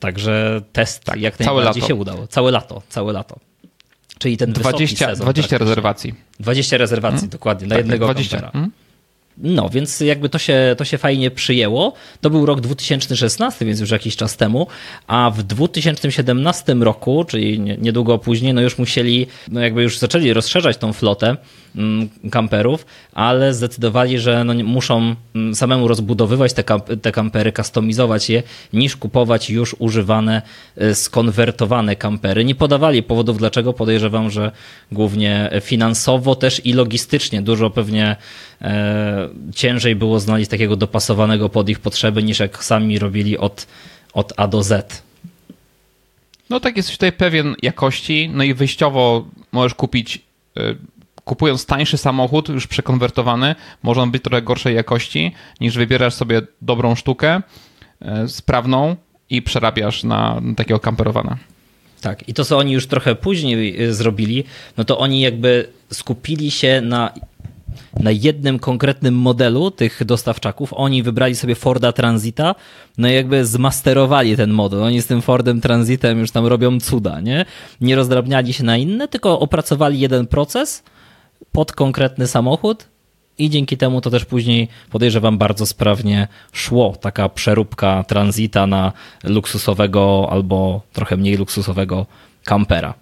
Także 0.00 0.62
test 0.72 1.04
tak, 1.04 1.20
jak 1.20 1.40
najbardziej 1.40 1.82
się 1.82 1.94
udało. 1.94 2.26
Całe 2.26 2.50
lato, 2.50 2.82
całe 2.88 3.12
lato. 3.12 3.38
Czyli 4.18 4.36
ten 4.36 4.52
20, 4.52 5.06
sezon 5.06 5.24
20 5.24 5.58
rezerwacji. 5.58 6.14
20 6.40 6.76
rezerwacji, 6.76 7.18
hmm? 7.18 7.30
dokładnie, 7.30 7.66
na 7.66 7.74
tak, 7.74 7.78
jednego 7.78 8.04
20. 8.04 8.30
kampera. 8.30 8.52
Hmm? 8.52 8.70
No, 9.42 9.68
więc 9.68 10.00
jakby 10.00 10.28
to 10.28 10.38
się, 10.38 10.74
to 10.78 10.84
się 10.84 10.98
fajnie 10.98 11.30
przyjęło. 11.30 11.92
To 12.20 12.30
był 12.30 12.46
rok 12.46 12.60
2016, 12.60 13.64
więc 13.64 13.80
już 13.80 13.90
jakiś 13.90 14.16
czas 14.16 14.36
temu, 14.36 14.66
a 15.06 15.30
w 15.30 15.42
2017 15.42 16.74
roku, 16.74 17.24
czyli 17.24 17.60
niedługo 17.60 18.18
później, 18.18 18.54
no 18.54 18.60
już 18.60 18.78
musieli, 18.78 19.26
no 19.48 19.60
jakby 19.60 19.82
już 19.82 19.98
zaczęli 19.98 20.32
rozszerzać 20.32 20.76
tą 20.76 20.92
flotę 20.92 21.36
mm, 21.76 22.08
kamperów, 22.30 22.86
ale 23.12 23.54
zdecydowali, 23.54 24.18
że 24.18 24.44
no 24.44 24.54
muszą 24.54 25.14
mm, 25.34 25.54
samemu 25.54 25.88
rozbudowywać 25.88 26.52
te, 26.52 26.64
te 27.02 27.12
kampery, 27.12 27.52
kustomizować 27.52 28.30
je, 28.30 28.42
niż 28.72 28.96
kupować 28.96 29.50
już 29.50 29.76
używane, 29.78 30.42
y, 30.82 30.94
skonwertowane 30.94 31.96
kampery. 31.96 32.44
Nie 32.44 32.54
podawali 32.54 33.02
powodów, 33.02 33.38
dlaczego. 33.38 33.72
Podejrzewam, 33.72 34.30
że 34.30 34.52
głównie 34.92 35.50
finansowo 35.60 36.34
też 36.34 36.66
i 36.66 36.72
logistycznie 36.72 37.42
dużo 37.42 37.70
pewnie 37.70 38.16
e, 38.62 39.28
ciężej 39.54 39.96
było 39.96 40.20
znaleźć 40.20 40.50
takiego 40.50 40.76
dopasowanego 40.76 41.48
pod 41.48 41.68
ich 41.68 41.80
potrzeby, 41.80 42.22
niż 42.22 42.38
jak 42.38 42.64
sami 42.64 42.98
robili 42.98 43.38
od, 43.38 43.66
od 44.12 44.32
A 44.36 44.48
do 44.48 44.62
Z. 44.62 45.02
No 46.50 46.60
tak, 46.60 46.76
jesteś 46.76 46.94
tutaj 46.94 47.12
pewien 47.12 47.54
jakości, 47.62 48.30
no 48.34 48.44
i 48.44 48.54
wyjściowo 48.54 49.26
możesz 49.52 49.74
kupić, 49.74 50.22
y, 50.58 50.76
kupując 51.24 51.66
tańszy 51.66 51.98
samochód, 51.98 52.48
już 52.48 52.66
przekonwertowany, 52.66 53.54
może 53.82 54.02
on 54.02 54.10
być 54.10 54.22
trochę 54.22 54.42
gorszej 54.42 54.74
jakości, 54.74 55.32
niż 55.60 55.76
wybierasz 55.76 56.14
sobie 56.14 56.42
dobrą 56.62 56.94
sztukę, 56.94 57.42
y, 58.24 58.28
sprawną 58.28 58.96
i 59.30 59.42
przerabiasz 59.42 60.04
na 60.04 60.40
takiego 60.56 60.80
kamperowana. 60.80 61.36
Tak, 62.00 62.28
i 62.28 62.34
to 62.34 62.44
co 62.44 62.58
oni 62.58 62.72
już 62.72 62.86
trochę 62.86 63.14
później 63.14 63.82
y, 63.82 63.94
zrobili, 63.94 64.44
no 64.76 64.84
to 64.84 64.98
oni 64.98 65.20
jakby 65.20 65.68
skupili 65.92 66.50
się 66.50 66.80
na 66.80 67.12
na 68.00 68.10
jednym 68.10 68.58
konkretnym 68.58 69.14
modelu 69.14 69.70
tych 69.70 70.04
dostawczaków. 70.04 70.72
Oni 70.72 71.02
wybrali 71.02 71.36
sobie 71.36 71.54
Forda 71.54 71.92
Transita, 71.92 72.54
no 72.98 73.08
i 73.08 73.12
jakby 73.14 73.46
zmasterowali 73.46 74.36
ten 74.36 74.50
model. 74.50 74.82
Oni 74.82 75.02
z 75.02 75.06
tym 75.06 75.22
Fordem 75.22 75.60
Transitem 75.60 76.18
już 76.18 76.30
tam 76.30 76.46
robią 76.46 76.80
cuda, 76.80 77.20
nie? 77.20 77.44
Nie 77.80 77.96
rozdrabniali 77.96 78.52
się 78.52 78.64
na 78.64 78.76
inne, 78.76 79.08
tylko 79.08 79.40
opracowali 79.40 80.00
jeden 80.00 80.26
proces 80.26 80.82
pod 81.52 81.72
konkretny 81.72 82.26
samochód 82.26 82.88
i 83.38 83.50
dzięki 83.50 83.76
temu 83.76 84.00
to 84.00 84.10
też 84.10 84.24
później 84.24 84.68
podejrzewam 84.90 85.38
bardzo 85.38 85.66
sprawnie 85.66 86.28
szło. 86.52 86.96
Taka 87.00 87.28
przeróbka 87.28 88.04
Transita 88.04 88.66
na 88.66 88.92
luksusowego 89.24 90.28
albo 90.30 90.82
trochę 90.92 91.16
mniej 91.16 91.36
luksusowego 91.36 92.06
kampera. 92.44 92.94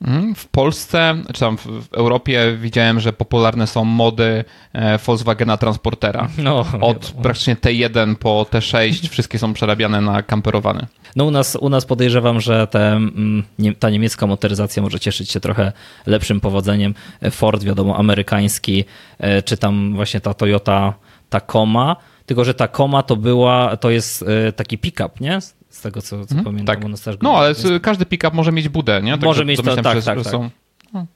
Mhm. 0.00 0.34
W 0.34 0.48
Polsce, 0.48 1.16
czy 1.34 1.40
tam 1.40 1.58
w 1.58 1.92
Europie 1.92 2.56
widziałem, 2.60 3.00
że 3.00 3.12
popularne 3.12 3.66
są 3.66 3.84
mody 3.84 4.44
e, 4.72 4.98
Volkswagena 4.98 5.56
Transportera. 5.56 6.28
No, 6.38 6.66
Od 6.80 7.10
praktycznie 7.22 7.56
T1 7.56 8.14
po 8.16 8.46
T6 8.50 9.08
wszystkie 9.08 9.38
są 9.38 9.52
przerabiane 9.52 10.00
na 10.00 10.22
kamperowane. 10.22 10.86
No 11.16 11.24
u 11.24 11.30
nas, 11.30 11.56
u 11.60 11.68
nas 11.68 11.86
podejrzewam, 11.86 12.40
że 12.40 12.66
te, 12.66 12.92
mm, 12.92 13.44
ta 13.78 13.90
niemiecka 13.90 14.26
motoryzacja 14.26 14.82
może 14.82 15.00
cieszyć 15.00 15.30
się 15.30 15.40
trochę 15.40 15.72
lepszym 16.06 16.40
powodzeniem. 16.40 16.94
Ford, 17.30 17.64
wiadomo, 17.64 17.96
amerykański, 17.96 18.84
e, 19.18 19.42
czy 19.42 19.56
tam 19.56 19.94
właśnie 19.94 20.20
ta 20.20 20.34
Toyota 20.34 20.94
Tacoma, 21.30 21.96
tylko 22.28 22.44
że 22.44 22.54
Tacoma 22.54 23.02
to 23.02 23.16
była, 23.16 23.76
to 23.76 23.90
jest 23.90 24.24
e, 24.48 24.52
taki 24.52 24.78
pick-up, 24.78 25.10
nie? 25.20 25.38
z 25.68 25.80
tego 25.80 26.02
co, 26.02 26.08
co 26.08 26.34
mhm, 26.34 26.44
pamiętam. 26.44 26.94
Tak. 27.04 27.22
No, 27.22 27.36
ale 27.36 27.54
każdy 27.82 28.06
pick-up 28.06 28.36
może 28.36 28.52
mieć 28.52 28.68
budę, 28.68 29.02
nie? 29.02 29.12
Tak, 29.12 29.22
może 29.22 29.44
mieć 29.44 29.56
to, 29.56 29.76
tak, 29.76 29.84
tak, 29.84 30.04
tak. 30.04 30.24
Są, 30.26 30.50
no, 30.92 31.06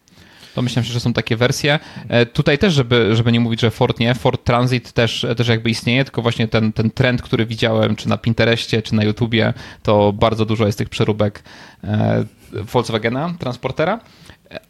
Domyślam 0.57 0.85
się, 0.85 0.93
że 0.93 1.01
są 1.01 1.13
takie 1.13 1.37
wersje. 1.37 1.79
E, 2.09 2.27
tutaj 2.27 2.59
też, 2.59 2.75
żeby, 2.75 3.17
żeby 3.17 3.33
nie 3.33 3.41
mówić, 3.41 3.61
że 3.61 3.71
Ford 3.71 4.01
nie, 4.01 4.15
Ford 4.15 4.45
Transit 4.45 4.93
też, 4.93 5.27
też 5.37 5.49
jakby 5.49 5.71
istnieje, 5.71 6.05
tylko 6.05 6.23
właśnie 6.23 6.49
ten, 6.49 6.73
ten 6.73 6.91
trend, 6.91 7.23
który 7.23 7.47
widziałem, 7.47 7.97
czy 7.97 8.09
na 8.09 8.19
Pinterestie, 8.19 8.83
czy 8.83 8.95
na 8.95 9.05
YouTubie, 9.05 9.55
to 9.83 10.13
bardzo 10.13 10.45
dużo 10.45 10.67
jest 10.67 10.79
tych 10.79 10.89
przeróbek 10.89 11.43
e, 11.85 12.25
Volkswagena, 12.53 13.35
transportera. 13.39 14.01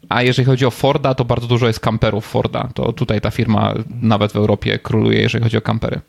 A 0.09 0.23
jeżeli 0.23 0.45
chodzi 0.45 0.65
o 0.65 0.71
Forda, 0.71 1.15
to 1.15 1.25
bardzo 1.25 1.47
dużo 1.47 1.67
jest 1.67 1.79
kamperów 1.79 2.25
Forda. 2.25 2.69
To 2.73 2.93
tutaj 2.93 3.21
ta 3.21 3.31
firma 3.31 3.73
nawet 4.01 4.31
w 4.31 4.35
Europie 4.35 4.79
króluje, 4.79 5.21
jeżeli 5.21 5.43
chodzi 5.43 5.57
o 5.57 5.61
kampery. 5.61 6.01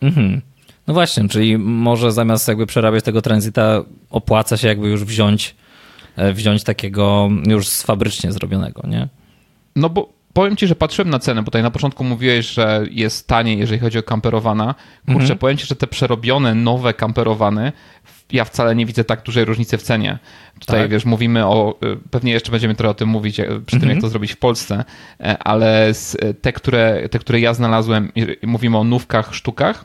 Mhm. 0.00 0.42
No 0.86 0.94
właśnie, 0.94 1.28
czyli 1.28 1.58
może 1.58 2.12
zamiast 2.12 2.48
jakby 2.48 2.66
przerabiać 2.66 3.04
tego 3.04 3.22
tranzyta, 3.22 3.82
opłaca 4.10 4.56
się 4.56 4.68
jakby 4.68 4.88
już 4.88 5.04
wziąć, 5.04 5.56
e, 6.16 6.32
wziąć 6.32 6.64
takiego 6.64 7.28
już 7.46 7.68
z 7.68 7.82
fabrycznie 7.82 8.32
zrobionego, 8.32 8.82
nie? 8.88 9.08
No 9.76 9.90
bo 9.90 10.12
powiem 10.32 10.56
ci, 10.56 10.66
że 10.66 10.74
patrzyłem 10.74 11.10
na 11.10 11.18
cenę, 11.18 11.42
bo 11.42 11.44
tutaj 11.44 11.62
na 11.62 11.70
początku 11.70 12.04
mówiłeś, 12.04 12.50
że 12.50 12.84
jest 12.90 13.26
taniej, 13.28 13.58
jeżeli 13.58 13.80
chodzi 13.80 13.98
o 13.98 14.02
kamperowana. 14.02 14.74
Kurczę, 15.06 15.20
mhm. 15.20 15.38
powiem 15.38 15.56
ci, 15.56 15.66
że 15.66 15.76
te 15.76 15.86
przerobione, 15.86 16.54
nowe 16.54 16.94
kamperowane, 16.94 17.72
ja 18.32 18.44
wcale 18.44 18.74
nie 18.74 18.86
widzę 18.86 19.04
tak 19.04 19.22
dużej 19.22 19.44
różnicy 19.44 19.78
w 19.78 19.82
cenie. 19.82 20.18
Tutaj, 20.60 20.80
tak. 20.80 20.90
wiesz, 20.90 21.04
mówimy 21.04 21.46
o, 21.46 21.78
y, 21.84 21.96
pewnie 22.10 22.32
jeszcze 22.32 22.50
będziemy 22.52 22.74
trochę 22.74 22.90
o 22.90 22.94
tym 22.94 23.08
mówić, 23.08 23.40
e, 23.40 23.44
przy 23.66 23.80
tym, 23.80 23.88
jak 23.88 23.96
mhm. 23.96 24.00
to 24.00 24.08
zrobić 24.08 24.32
w 24.32 24.36
Polsce, 24.36 24.84
e, 25.20 25.38
ale 25.38 25.92
te, 26.42 26.52
które, 26.52 27.08
te, 27.08 27.18
które 27.18 27.40
ja 27.40 27.54
znalazłem, 27.54 28.12
mówimy 28.42 28.78
o 28.78 28.84
nówkach, 28.84 29.34
sztukach, 29.34 29.84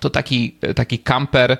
to 0.00 0.10
taki, 0.10 0.56
taki 0.74 0.98
kamper 0.98 1.56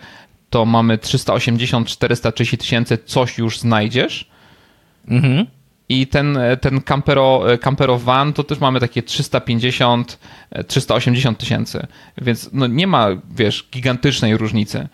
to 0.51 0.65
mamy 0.65 0.97
380-430 0.97 2.57
tysięcy, 2.57 2.99
coś 3.05 3.39
już 3.39 3.59
znajdziesz. 3.59 4.31
Mhm. 5.09 5.47
I 5.89 6.07
ten, 6.07 6.39
ten 6.61 6.81
campero, 6.81 7.43
campero 7.61 7.99
van 7.99 8.33
to 8.33 8.45
też 8.45 8.59
mamy 8.59 8.81
takie 8.81 9.03
350, 9.03 10.19
380 10.67 11.39
tysięcy. 11.39 11.87
Więc 12.23 12.51
no 12.53 12.67
nie 12.67 12.87
ma, 12.87 13.09
wiesz, 13.31 13.69
gigantycznej 13.73 14.37
różnicy, 14.37 14.89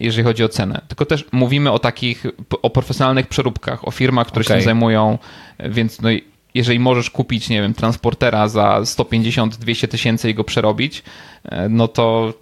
jeżeli 0.00 0.24
chodzi 0.24 0.44
o 0.44 0.48
cenę. 0.48 0.80
Tylko 0.88 1.06
też 1.06 1.24
mówimy 1.32 1.70
o 1.70 1.78
takich, 1.78 2.26
o 2.62 2.70
profesjonalnych 2.70 3.26
przeróbkach, 3.26 3.88
o 3.88 3.90
firmach, 3.90 4.26
które 4.26 4.44
okay. 4.44 4.58
się 4.58 4.64
zajmują, 4.64 5.18
więc 5.58 6.00
no 6.00 6.08
jeżeli 6.54 6.78
możesz 6.78 7.10
kupić, 7.10 7.48
nie 7.48 7.62
wiem, 7.62 7.74
transportera 7.74 8.48
za 8.48 8.80
150-200 8.80 9.88
tysięcy 9.88 10.30
i 10.30 10.34
go 10.34 10.44
przerobić, 10.44 11.02
no 11.70 11.88
to 11.88 12.34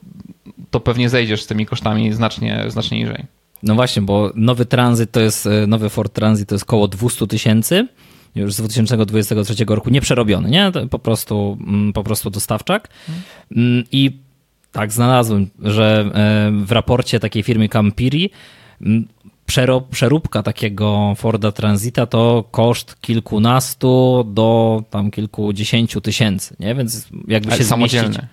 to 0.70 0.80
pewnie 0.80 1.08
zejdziesz 1.08 1.42
z 1.42 1.46
tymi 1.46 1.66
kosztami 1.66 2.12
znacznie, 2.12 2.64
znacznie 2.68 2.98
niżej. 2.98 3.24
No 3.62 3.74
właśnie, 3.74 4.02
bo 4.02 4.32
nowy 4.34 4.66
tranzyt 4.66 5.12
to 5.12 5.20
jest, 5.20 5.46
e, 5.46 5.66
nowy 5.66 5.88
Ford 5.88 6.12
Transit 6.12 6.48
to 6.48 6.54
jest 6.54 6.62
około 6.62 6.88
200 6.88 7.26
tysięcy 7.26 7.88
już 8.34 8.54
z 8.54 8.56
2023 8.56 9.74
roku 9.74 9.90
nieprzerobiony, 9.90 10.50
nie? 10.50 10.72
Po 10.90 10.98
prostu, 10.98 11.58
mm, 11.60 11.92
po 11.92 12.04
prostu 12.04 12.30
dostawczak. 12.30 12.88
Hmm. 13.54 13.84
I 13.92 14.10
tak 14.72 14.92
znalazłem, 14.92 15.50
że 15.62 16.10
e, 16.14 16.64
w 16.64 16.72
raporcie 16.72 17.20
takiej 17.20 17.42
firmy 17.42 17.68
Campiri 17.68 18.30
przeróbka 19.90 20.42
takiego 20.42 21.14
Forda 21.16 21.52
Transita 21.52 22.06
to 22.06 22.44
koszt 22.50 23.00
kilkunastu 23.00 24.24
do 24.34 24.82
tam 24.90 25.10
kilkudziesięciu 25.10 26.00
tysięcy, 26.00 26.56
nie? 26.60 26.74
Więc 26.74 27.08
jakby 27.28 27.48
Ale 27.50 27.58
się 27.58 27.64
samodzielny. 27.64 28.12
Zmieścić, 28.12 28.30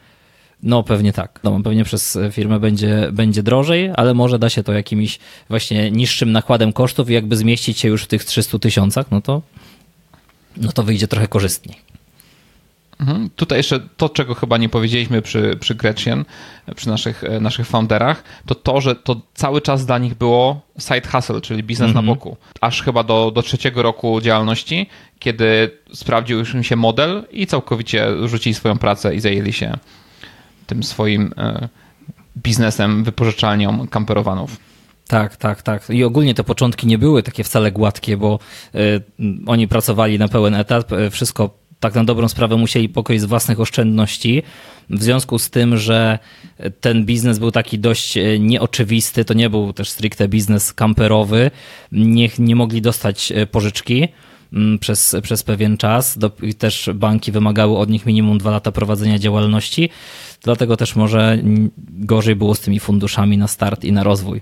no 0.64 0.84
pewnie 0.84 1.14
tak. 1.14 1.40
No, 1.44 1.60
pewnie 1.64 1.84
przez 1.84 2.18
firmę 2.32 2.60
będzie, 2.60 3.10
będzie 3.12 3.44
drożej, 3.44 3.92
ale 3.96 4.14
może 4.14 4.40
da 4.40 4.50
się 4.50 4.64
to 4.64 4.74
jakimś 4.74 5.20
właśnie 5.50 5.92
niższym 5.92 6.32
nakładem 6.32 6.74
kosztów 6.74 7.10
i 7.10 7.14
jakby 7.14 7.38
zmieścić 7.38 7.80
się 7.80 7.88
już 7.88 8.04
w 8.04 8.08
tych 8.08 8.26
300 8.26 8.60
tysiącach, 8.60 9.12
no 9.12 9.22
to, 9.22 9.42
no 10.58 10.72
to 10.72 10.84
wyjdzie 10.84 11.08
trochę 11.08 11.28
korzystniej. 11.28 11.89
Mhm. 13.00 13.30
Tutaj 13.36 13.60
jeszcze 13.60 13.80
to, 13.98 14.10
czego 14.10 14.34
chyba 14.36 14.58
nie 14.58 14.70
powiedzieliśmy 14.70 15.22
przy, 15.22 15.58
przy 15.60 15.76
Gretchen, 15.76 16.26
przy 16.76 16.90
naszych, 16.90 17.24
naszych 17.42 17.68
founderach, 17.68 18.24
to 18.46 18.56
to, 18.56 18.82
że 18.82 18.96
to 18.96 19.22
cały 19.34 19.62
czas 19.62 19.86
dla 19.86 19.98
nich 19.98 20.16
było 20.16 20.62
side 20.80 21.08
hustle, 21.12 21.42
czyli 21.42 21.64
biznes 21.64 21.88
mhm. 21.88 22.06
na 22.06 22.14
boku. 22.14 22.38
Aż 22.62 22.82
chyba 22.82 23.04
do, 23.04 23.32
do 23.32 23.42
trzeciego 23.42 23.82
roku 23.82 24.22
działalności, 24.22 24.90
kiedy 25.20 25.72
sprawdził 25.94 26.40
już 26.40 26.54
im 26.54 26.64
się 26.64 26.76
model 26.76 27.24
i 27.32 27.48
całkowicie 27.48 28.28
rzucili 28.28 28.54
swoją 28.54 28.78
pracę 28.78 29.16
i 29.16 29.20
zajęli 29.20 29.54
się 29.54 29.78
tym 30.68 30.84
swoim 30.84 31.34
e, 31.38 31.70
biznesem, 32.38 33.04
wypożyczalnią 33.04 33.88
kamperowanów. 33.88 34.58
Tak, 35.08 35.36
tak, 35.36 35.62
tak. 35.62 35.90
I 35.90 36.04
ogólnie 36.04 36.34
te 36.34 36.44
początki 36.44 36.88
nie 36.88 36.98
były 36.98 37.24
takie 37.24 37.44
wcale 37.44 37.72
gładkie, 37.72 38.18
bo 38.18 38.40
y, 38.76 39.02
oni 39.46 39.68
pracowali 39.68 40.20
na 40.20 40.28
pełen 40.28 40.56
etat, 40.56 40.94
e, 40.94 41.10
wszystko 41.10 41.59
tak 41.80 41.96
na 41.96 42.04
dobrą 42.04 42.28
sprawę 42.28 42.58
musieli 42.58 42.90
pokryć 42.90 43.22
z 43.22 43.26
własnych 43.26 43.60
oszczędności. 43.60 44.44
W 44.90 45.04
związku 45.04 45.40
z 45.40 45.50
tym, 45.50 45.78
że 45.78 46.20
ten 46.82 47.06
biznes 47.06 47.40
był 47.40 47.52
taki 47.52 47.80
dość 47.80 48.18
nieoczywisty, 48.40 49.26
to 49.26 49.34
nie 49.34 49.50
był 49.50 49.74
też 49.74 49.90
stricte 49.90 50.28
biznes 50.28 50.74
kamperowy, 50.74 51.52
nie, 51.92 52.30
nie 52.40 52.56
mogli 52.56 52.82
dostać 52.82 53.34
pożyczki 53.52 54.08
Mm, 54.54 54.80
przez, 54.80 55.16
przez 55.24 55.44
pewien 55.44 55.78
czas. 55.78 56.18
Do, 56.18 56.32
też 56.58 56.90
banki 56.94 57.32
wymagały 57.32 57.78
od 57.78 57.90
nich 57.90 58.06
minimum 58.06 58.38
dwa 58.38 58.52
lata 58.52 58.72
prowadzenia 58.72 59.20
działalności, 59.20 59.90
dlatego 60.44 60.78
też 60.78 60.96
może 60.96 61.38
gorzej 61.90 62.36
było 62.36 62.56
z 62.56 62.60
tymi 62.60 62.80
funduszami 62.80 63.38
na 63.38 63.48
start 63.48 63.84
i 63.84 63.92
na 63.92 64.04
rozwój. 64.04 64.42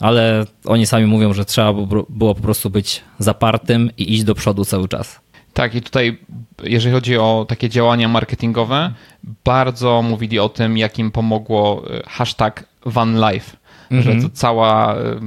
Ale 0.00 0.46
oni 0.64 0.86
sami 0.86 1.06
mówią, 1.06 1.32
że 1.32 1.44
trzeba 1.44 1.72
było 2.08 2.34
po 2.34 2.42
prostu 2.42 2.70
być 2.70 3.02
zapartym 3.18 3.90
i 3.98 4.12
iść 4.12 4.24
do 4.24 4.34
przodu 4.34 4.64
cały 4.64 4.88
czas. 4.88 5.20
Tak, 5.60 5.74
i 5.74 5.82
tutaj, 5.82 6.18
jeżeli 6.62 6.94
chodzi 6.94 7.16
o 7.16 7.46
takie 7.48 7.68
działania 7.68 8.08
marketingowe, 8.08 8.92
bardzo 9.44 10.02
mówili 10.02 10.38
o 10.38 10.48
tym, 10.48 10.78
jak 10.78 10.98
im 10.98 11.10
pomogło 11.10 11.82
e, 11.90 12.02
hashtag 12.06 12.64
OneLife, 12.94 13.56
mm 13.90 14.02
-hmm. 14.02 14.06
że 14.06 14.22
to 14.22 14.34
cała 14.34 14.94
e, 14.94 15.20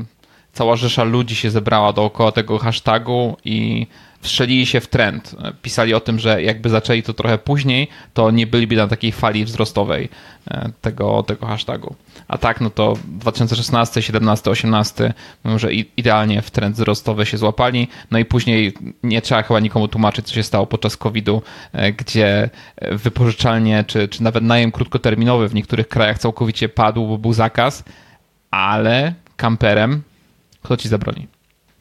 cała 0.54 0.76
rzesza 0.76 1.04
ludzi 1.04 1.36
się 1.36 1.52
zebrała 1.52 1.94
dookoła 1.94 2.32
tego 2.32 2.58
hashtagu 2.58 3.38
i 3.46 3.88
wstrzelili 4.24 4.66
się 4.66 4.82
w 4.82 4.88
trend. 4.88 5.36
Pisali 5.62 5.94
o 5.94 6.00
tym, 6.00 6.20
że 6.20 6.44
jakby 6.44 6.70
zaczęli 6.70 7.04
to 7.04 7.14
trochę 7.14 7.38
później, 7.38 7.88
to 8.14 8.32
nie 8.32 8.48
byliby 8.48 8.76
na 8.76 8.88
takiej 8.88 9.12
fali 9.12 9.46
wzrostowej 9.46 10.10
e, 10.48 10.72
tego, 10.82 11.24
tego 11.24 11.46
hashtagu. 11.46 11.96
A 12.28 12.38
tak, 12.38 12.62
no 12.62 12.70
to 12.70 12.98
2016, 13.06 14.02
17, 14.02 14.50
18 14.50 15.14
mówią, 15.44 15.58
że 15.58 15.74
idealnie 15.74 16.42
w 16.42 16.52
trend 16.52 16.76
wzrostowy 16.76 17.26
się 17.26 17.38
złapali. 17.38 17.88
No 18.12 18.20
i 18.20 18.26
później 18.26 18.74
nie 19.04 19.22
trzeba 19.22 19.44
chyba 19.44 19.60
nikomu 19.60 19.88
tłumaczyć, 19.88 20.28
co 20.28 20.34
się 20.34 20.44
stało 20.44 20.68
podczas 20.68 20.98
COVID-u, 20.98 21.42
e, 21.74 21.92
gdzie 21.92 22.50
wypożyczalnie 22.92 23.84
czy, 23.88 24.08
czy 24.08 24.24
nawet 24.24 24.44
najem 24.44 24.72
krótkoterminowy 24.72 25.50
w 25.50 25.54
niektórych 25.54 25.88
krajach 25.88 26.20
całkowicie 26.20 26.70
padł, 26.70 27.08
bo 27.08 27.18
był 27.18 27.34
zakaz, 27.34 27.84
ale 28.52 29.14
kamperem 29.38 30.02
kto 30.64 30.78
ci 30.78 30.90
zabroni? 30.90 31.28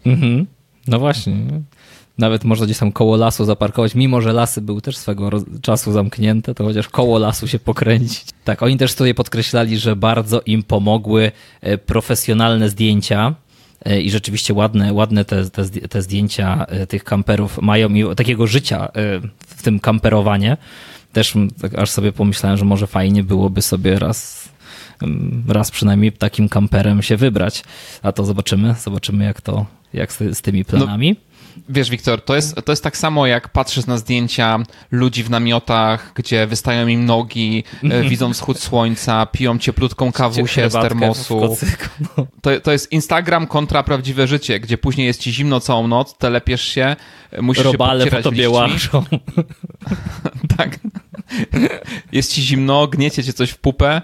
Mhm. 0.07 0.47
No 0.89 0.99
właśnie. 0.99 1.35
Nawet 2.19 2.45
można 2.45 2.67
gdzieś 2.67 2.79
tam 2.79 2.93
koło 2.93 3.17
lasu 3.17 3.45
zaparkować, 3.45 3.95
mimo 3.95 4.21
że 4.21 4.33
lasy 4.33 4.61
były 4.61 4.83
też 4.83 4.97
swego 4.97 5.31
czasu 5.63 5.93
zamknięte, 5.93 6.55
to 6.55 6.65
chociaż 6.65 6.89
koło 6.89 7.19
lasu 7.19 7.49
się 7.49 7.59
pokręcić. 7.59 8.25
Tak, 8.45 8.63
oni 8.63 8.77
też 8.77 8.95
tutaj 8.95 9.15
podkreślali, 9.15 9.79
że 9.79 9.97
bardzo 9.97 10.41
im 10.47 10.63
pomogły 10.63 11.33
e, 11.61 11.79
profesjonalne 11.79 12.69
zdjęcia 12.69 13.35
e, 13.85 14.01
i 14.01 14.11
rzeczywiście 14.11 14.55
ładne, 14.55 14.93
ładne 14.93 15.25
te, 15.25 15.51
te, 15.51 15.65
te 15.69 16.03
zdjęcia 16.03 16.65
e, 16.69 16.87
tych 16.87 17.05
kamperów 17.05 17.63
mają 17.63 17.89
i 17.89 18.05
takiego 18.17 18.47
życia 18.47 18.89
w 19.39 19.63
tym 19.63 19.81
kamperowanie. 19.81 20.57
Też 21.13 21.35
tak 21.61 21.79
aż 21.79 21.91
sobie 21.91 22.13
pomyślałem, 22.13 22.59
że 22.59 22.65
może 22.65 22.87
fajnie 22.87 23.25
byłoby 23.25 23.63
sobie 23.63 23.99
raz 23.99 24.49
raz 25.49 25.71
przynajmniej 25.71 26.13
takim 26.13 26.49
kamperem 26.49 27.03
się 27.03 27.17
wybrać. 27.17 27.65
A 28.03 28.13
to 28.13 28.25
zobaczymy, 28.25 28.75
zobaczymy 28.81 29.25
jak 29.25 29.41
to, 29.41 29.67
jak 29.93 30.13
z, 30.13 30.39
z 30.39 30.43
tymi 30.43 30.65
planami. 30.65 31.11
No. 31.11 31.32
Wiesz, 31.69 31.91
Wiktor, 31.91 32.25
to 32.25 32.37
jest, 32.37 32.55
to 32.65 32.73
jest 32.73 32.85
tak 32.85 32.97
samo, 32.97 33.27
jak 33.27 33.49
patrzysz 33.49 33.87
na 33.87 33.99
zdjęcia 33.99 34.59
ludzi 34.91 35.23
w 35.23 35.31
namiotach, 35.31 36.13
gdzie 36.15 36.47
wystają 36.47 36.87
im 36.87 37.05
nogi, 37.05 37.65
mm. 37.83 38.09
widzą 38.09 38.33
wschód 38.33 38.59
słońca, 38.59 39.27
piją 39.27 39.59
cieplutką 39.59 40.13
kawusię 40.13 40.71
z 40.71 40.73
termosu. 40.73 41.57
No. 42.17 42.27
To, 42.43 42.61
to 42.61 42.73
jest 42.73 42.93
Instagram 42.93 43.47
kontra 43.47 43.83
prawdziwe 43.83 44.27
życie, 44.27 44.61
gdzie 44.61 44.79
później 44.79 45.07
jest 45.07 45.21
ci 45.21 45.33
zimno 45.33 45.61
całą 45.61 45.89
noc, 45.89 46.19
telepiesz 46.19 46.63
się, 46.63 46.97
musisz 47.41 47.65
Robale 47.65 48.05
się 48.05 48.11
po 48.11 48.23
tobie 48.23 48.51
łażą. 48.51 49.05
tak. 50.57 50.79
Jest 52.13 52.33
ci 52.33 52.43
zimno, 52.43 52.87
gniecie 52.87 53.25
cię 53.25 53.33
coś 53.33 53.51
w 53.51 53.59
pupę, 53.59 54.03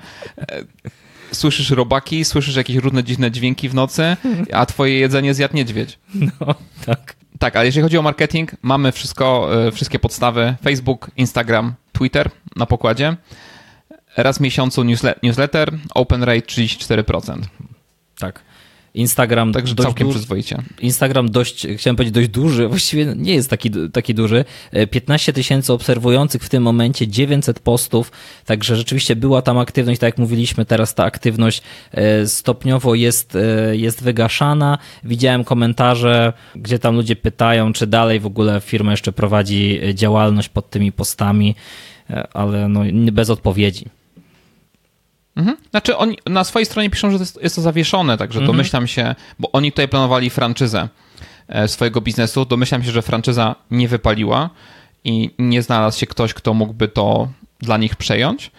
słyszysz 1.33 1.71
robaki, 1.71 2.25
słyszysz 2.25 2.57
jakieś 2.57 2.77
różne 2.77 3.05
dziwne 3.05 3.31
dźwięki 3.31 3.69
w 3.69 3.75
nocy, 3.75 4.17
a 4.53 4.67
twoje 4.67 4.99
jedzenie 4.99 5.35
zjadł 5.35 5.57
niedźwiedź. 5.57 5.99
No, 6.15 6.55
tak. 6.87 7.17
Tak, 7.39 7.57
ale 7.57 7.67
jeżeli 7.67 7.83
chodzi 7.83 7.99
o 7.99 8.03
marketing, 8.03 8.53
mamy 8.63 8.93
wszystko, 8.93 9.49
e, 9.67 9.73
wszystkie 9.73 9.99
podstawy. 9.99 10.55
Facebook, 10.63 11.11
Instagram, 11.17 11.75
Twitter 11.93 12.31
na 12.57 12.67
pokładzie. 12.67 13.17
Raz 14.17 14.39
w 14.39 14.41
miesiącu 14.41 14.85
newsletter, 15.23 15.79
open 15.95 16.23
rate 16.23 16.47
34%. 16.47 17.49
Tak. 18.19 18.41
Instagram 18.99 19.53
Także 19.53 19.75
dość 19.75 19.87
całkiem 19.87 20.11
przyzwoicie. 20.11 20.63
Instagram 20.81 21.31
dość, 21.31 21.67
chciałem 21.77 21.97
powiedzieć 21.97 22.15
dość 22.15 22.29
duży, 22.29 22.69
właściwie 22.69 23.15
nie 23.17 23.35
jest 23.35 23.51
taki, 23.51 23.71
taki 23.93 24.15
duży. 24.15 24.45
E, 24.73 24.87
15 24.87 25.33
tysięcy 25.33 25.73
obserwujących 25.73 26.43
w 26.43 26.49
tym 26.49 26.63
momencie, 26.63 27.09
900 27.09 27.61
postów, 27.61 28.13
także 28.45 28.77
rzeczywiście 28.77 29.17
była 29.17 29.43
tam 29.43 29.59
aktywność, 29.59 30.01
tak 30.01 30.09
jak 30.09 30.19
mówiliśmy, 30.19 30.65
teraz 30.65 30.95
ta 30.95 31.05
aktywność 31.05 31.63
e, 31.93 32.27
stopniowo 32.27 32.95
jest, 32.95 33.37
e, 33.37 33.77
jest 33.77 34.03
wygaszana. 34.03 34.79
Widziałem 35.05 35.45
komentarze, 35.45 36.33
gdzie 36.57 36.79
tam 36.79 36.97
ludzie 36.97 37.17
pytają, 37.17 37.73
czy 37.73 37.87
dalej 37.87 38.21
w 38.21 38.27
ogóle 38.27 38.61
firma 38.61 38.91
jeszcze 38.91 39.13
prowadzi 39.13 39.81
e, 39.83 39.95
działalność 39.95 40.49
pod 40.49 40.71
tymi 40.71 40.93
postami, 40.93 41.55
e, 42.11 42.29
ale 42.33 42.69
no, 42.69 42.81
bez 43.13 43.31
odpowiedzi. 43.31 43.98
Mhm. 45.39 45.57
Znaczy 45.71 45.97
oni 45.97 46.19
na 46.27 46.45
swojej 46.45 46.67
stronie 46.67 46.91
piszą, 46.91 47.11
że 47.11 47.17
to 47.17 47.23
jest, 47.23 47.43
jest 47.43 47.57
to 47.57 47.63
zawieszone, 47.63 48.19
także 48.19 48.39
Mhm. 48.39 48.57
domyślam 48.57 48.87
się, 48.87 49.15
bo 49.39 49.53
oni 49.53 49.73
tutaj 49.73 49.89
planowali 49.89 50.31
franczyzę 50.31 50.89
e, 51.49 51.69
swojego 51.69 52.01
biznesu, 52.01 52.45
domyślam 52.45 52.83
się, 52.85 52.91
że 52.91 53.03
franczyza 53.03 53.55
nie 53.71 53.89
wypaliła 53.89 54.51
i 55.05 55.31
nie 55.39 55.63
znalazł 55.63 55.99
się 55.99 56.07
ktoś, 56.07 56.35
kto 56.35 56.55
mógłby 56.55 56.89
to 56.89 57.29
dla 57.61 57.77
nich 57.77 57.97
przejąć, 57.97 58.51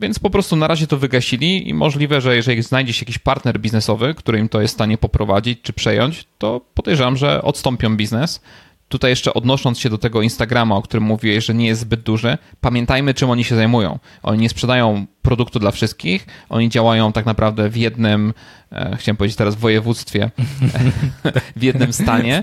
więc 0.00 0.18
po 0.18 0.30
prostu 0.30 0.56
na 0.56 0.66
razie 0.68 0.86
to 0.86 0.96
wygasili 0.96 1.68
i 1.68 1.74
możliwe, 1.74 2.20
że 2.20 2.36
jeżeli 2.36 2.62
znajdzie 2.62 2.92
się 2.92 3.02
jakiś 3.04 3.18
partner 3.18 3.60
biznesowy, 3.60 4.14
który 4.14 4.38
im 4.38 4.48
to 4.48 4.60
jest 4.60 4.74
w 4.74 4.76
stanie 4.76 4.98
poprowadzić 4.98 5.58
czy 5.62 5.72
przejąć, 5.72 6.24
to 6.38 6.60
podejrzewam, 6.74 7.16
że 7.16 7.42
odstąpią 7.42 7.96
biznes. 7.96 8.40
Tutaj 8.88 9.10
jeszcze 9.10 9.34
odnosząc 9.34 9.78
się 9.78 9.90
do 9.90 9.98
tego 9.98 10.22
Instagrama, 10.22 10.76
o 10.76 10.82
którym 10.82 11.04
mówiłeś, 11.04 11.44
że 11.44 11.54
nie 11.54 11.66
jest 11.66 11.80
zbyt 11.80 12.00
duży, 12.00 12.38
pamiętajmy, 12.60 13.14
czym 13.14 13.30
oni 13.30 13.44
się 13.44 13.56
zajmują. 13.56 13.98
Oni 14.22 14.38
nie 14.38 14.48
sprzedają 14.48 15.06
produktu 15.22 15.58
dla 15.58 15.70
wszystkich, 15.70 16.26
oni 16.48 16.68
działają 16.68 17.12
tak 17.12 17.26
naprawdę 17.26 17.68
w 17.68 17.76
jednym, 17.76 18.34
e, 18.72 18.96
chciałem 18.96 19.16
powiedzieć 19.16 19.36
teraz 19.36 19.54
województwie, 19.54 20.30
w 21.56 21.62
jednym 21.62 21.92
stanie, 21.92 22.42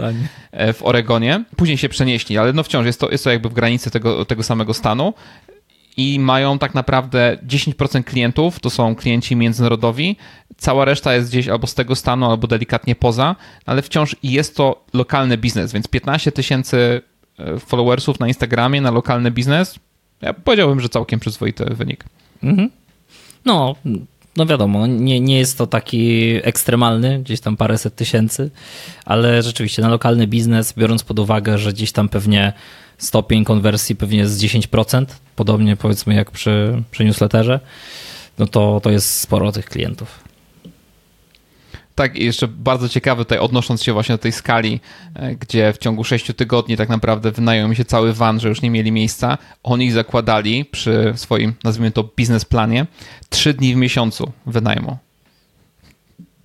e, 0.51 0.73
w 0.73 0.83
Oregonie. 0.83 1.43
Później 1.55 1.77
się 1.77 1.89
przenieśli, 1.89 2.37
ale 2.37 2.53
no 2.53 2.63
wciąż 2.63 2.85
jest 2.85 2.99
to, 2.99 3.11
jest 3.11 3.23
to 3.23 3.31
jakby 3.31 3.49
w 3.49 3.53
granicy 3.53 3.91
tego, 3.91 4.25
tego 4.25 4.43
samego 4.43 4.73
stanu 4.73 5.13
i 5.97 6.19
mają 6.19 6.59
tak 6.59 6.73
naprawdę 6.73 7.37
10% 7.47 8.03
klientów, 8.03 8.59
to 8.59 8.69
są 8.69 8.95
klienci 8.95 9.35
międzynarodowi, 9.35 10.17
cała 10.63 10.85
reszta 10.85 11.13
jest 11.13 11.29
gdzieś 11.29 11.47
albo 11.47 11.67
z 11.67 11.73
tego 11.73 11.95
stanu, 11.95 12.31
albo 12.31 12.47
delikatnie 12.47 12.95
poza, 12.95 13.35
ale 13.65 13.81
wciąż 13.81 14.15
jest 14.23 14.55
to 14.55 14.85
lokalny 14.93 15.37
biznes, 15.37 15.73
więc 15.73 15.87
15 15.87 16.31
tysięcy 16.31 17.01
e, 17.39 17.59
followersów 17.59 18.19
na 18.19 18.27
Instagramie 18.27 18.81
na 18.81 18.91
lokalny 18.91 19.31
biznes, 19.31 19.79
ja 20.21 20.33
powiedziałbym, 20.33 20.79
że 20.79 20.89
całkiem 20.89 21.19
przyzwoity 21.19 21.65
wynik. 21.65 22.05
Mhm. 22.43 22.69
No, 23.45 23.75
no 24.37 24.45
wiadomo, 24.45 24.87
nie, 24.87 25.19
nie 25.19 25.37
jest 25.37 25.57
to 25.57 25.67
taki 25.67 26.29
ekstremalny, 26.43 27.19
gdzieś 27.19 27.39
tam 27.39 27.57
paręset 27.57 27.95
tysięcy, 27.95 28.51
ale 29.05 29.43
rzeczywiście 29.43 29.81
na 29.81 29.89
lokalny 29.89 30.27
biznes, 30.27 30.73
biorąc 30.77 31.03
pod 31.03 31.19
uwagę, 31.19 31.57
że 31.57 31.73
gdzieś 31.73 31.91
tam 31.91 32.09
pewnie 32.09 32.53
stopień 32.97 33.43
konwersji 33.43 33.95
pewnie 33.95 34.17
jest 34.17 34.41
10%, 34.41 35.05
podobnie 35.35 35.75
powiedzmy 35.75 36.13
jak 36.15 36.31
przy, 36.31 36.83
przy 36.91 37.05
newsletterze, 37.05 37.59
no 38.37 38.47
to, 38.47 38.79
to 38.83 38.89
jest 38.89 39.19
sporo 39.19 39.51
tych 39.51 39.65
klientów. 39.65 40.22
Tak, 41.95 42.15
i 42.15 42.25
jeszcze 42.25 42.47
bardzo 42.47 42.89
ciekawy 42.89 43.25
tutaj, 43.25 43.37
odnosząc 43.37 43.83
się 43.83 43.93
właśnie 43.93 44.13
do 44.13 44.19
tej 44.19 44.31
skali, 44.31 44.79
e, 45.15 45.35
gdzie 45.35 45.73
w 45.73 45.77
ciągu 45.77 46.03
6 46.03 46.33
tygodni 46.33 46.77
tak 46.77 46.89
naprawdę 46.89 47.31
wynają 47.31 47.67
mi 47.67 47.75
się 47.75 47.85
cały 47.85 48.13
van, 48.13 48.39
że 48.39 48.49
już 48.49 48.61
nie 48.61 48.69
mieli 48.69 48.91
miejsca. 48.91 49.37
Oni 49.63 49.91
zakładali 49.91 50.65
przy 50.65 51.13
swoim, 51.15 51.53
nazwijmy 51.63 51.91
to, 51.91 52.09
biznesplanie, 52.17 52.85
3 53.29 53.53
dni 53.53 53.73
w 53.73 53.77
miesiącu 53.77 54.31
wynajmu. 54.45 54.97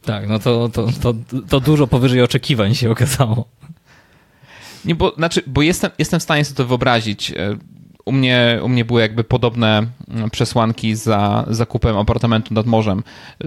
Tak, 0.02 0.28
no 0.28 0.38
to, 0.38 0.68
to, 0.68 0.88
to, 1.02 1.14
to 1.48 1.61
dużo 1.61 1.87
powyżej 1.87 2.22
oczekiwań 2.22 2.74
się 2.74 2.90
okazało. 2.90 3.48
Nie, 4.84 4.94
bo, 4.94 5.14
znaczy, 5.16 5.42
bo 5.46 5.62
jestem, 5.62 5.90
jestem 5.98 6.20
w 6.20 6.22
stanie 6.22 6.44
sobie 6.44 6.56
to 6.56 6.66
wyobrazić. 6.66 7.32
E, 8.09 8.11
U 8.11 8.12
mnie, 8.12 8.61
u 8.62 8.68
mnie 8.68 8.85
były 8.85 9.01
jakby 9.01 9.25
podobne 9.25 9.87
mm, 10.09 10.31
przesłanki 10.31 10.94
za 10.97 11.44
zakupem 11.51 11.97
apartamentu 11.97 12.55
nad 12.55 12.66
morzem. 12.66 13.03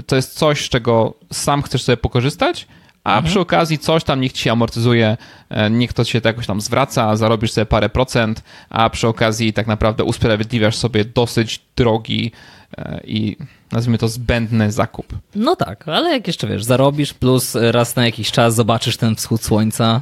To 0.06 0.16
jest 0.16 0.34
coś, 0.38 0.66
z 0.66 0.70
czego 0.70 1.14
sam 1.34 1.62
chcesz 1.62 1.84
sobie 1.84 1.98
pokorzystać, 1.98 2.68
a 3.04 3.10
Mhm. 3.10 3.26
przy 3.26 3.40
okazji 3.40 3.78
coś 3.80 4.04
tam 4.04 4.22
niech 4.22 4.34
ci 4.34 4.44
się 4.44 4.52
amortyzuje, 4.52 5.18
e, 5.50 5.70
niech 5.70 5.94
to 5.94 6.04
się 6.04 6.22
to 6.22 6.30
jakoś 6.30 6.48
tam 6.48 6.62
zwraca, 6.62 7.16
zarobisz 7.16 7.52
sobie 7.52 7.66
parę 7.66 7.90
procent, 7.90 8.44
a 8.70 8.90
przy 8.90 9.08
okazji 9.08 9.54
tak 9.54 9.68
naprawdę 9.68 10.04
usprawiedliwiasz 10.04 10.76
sobie 10.76 11.06
dosyć 11.06 11.62
drogi 11.76 12.32
e, 12.78 13.02
i 13.08 13.38
nazwijmy 13.72 13.98
to 13.98 14.08
zbędny 14.08 14.72
zakup. 14.72 15.08
No 15.36 15.56
tak, 15.56 15.88
ale 15.88 16.10
jak 16.14 16.28
jeszcze 16.28 16.48
wiesz, 16.48 16.64
zarobisz 16.64 17.14
plus 17.14 17.56
raz 17.62 17.96
na 17.96 18.06
jakiś 18.06 18.32
czas 18.32 18.56
zobaczysz 18.56 18.98
ten 18.98 19.16
wschód 19.16 19.44
słońca 19.44 20.02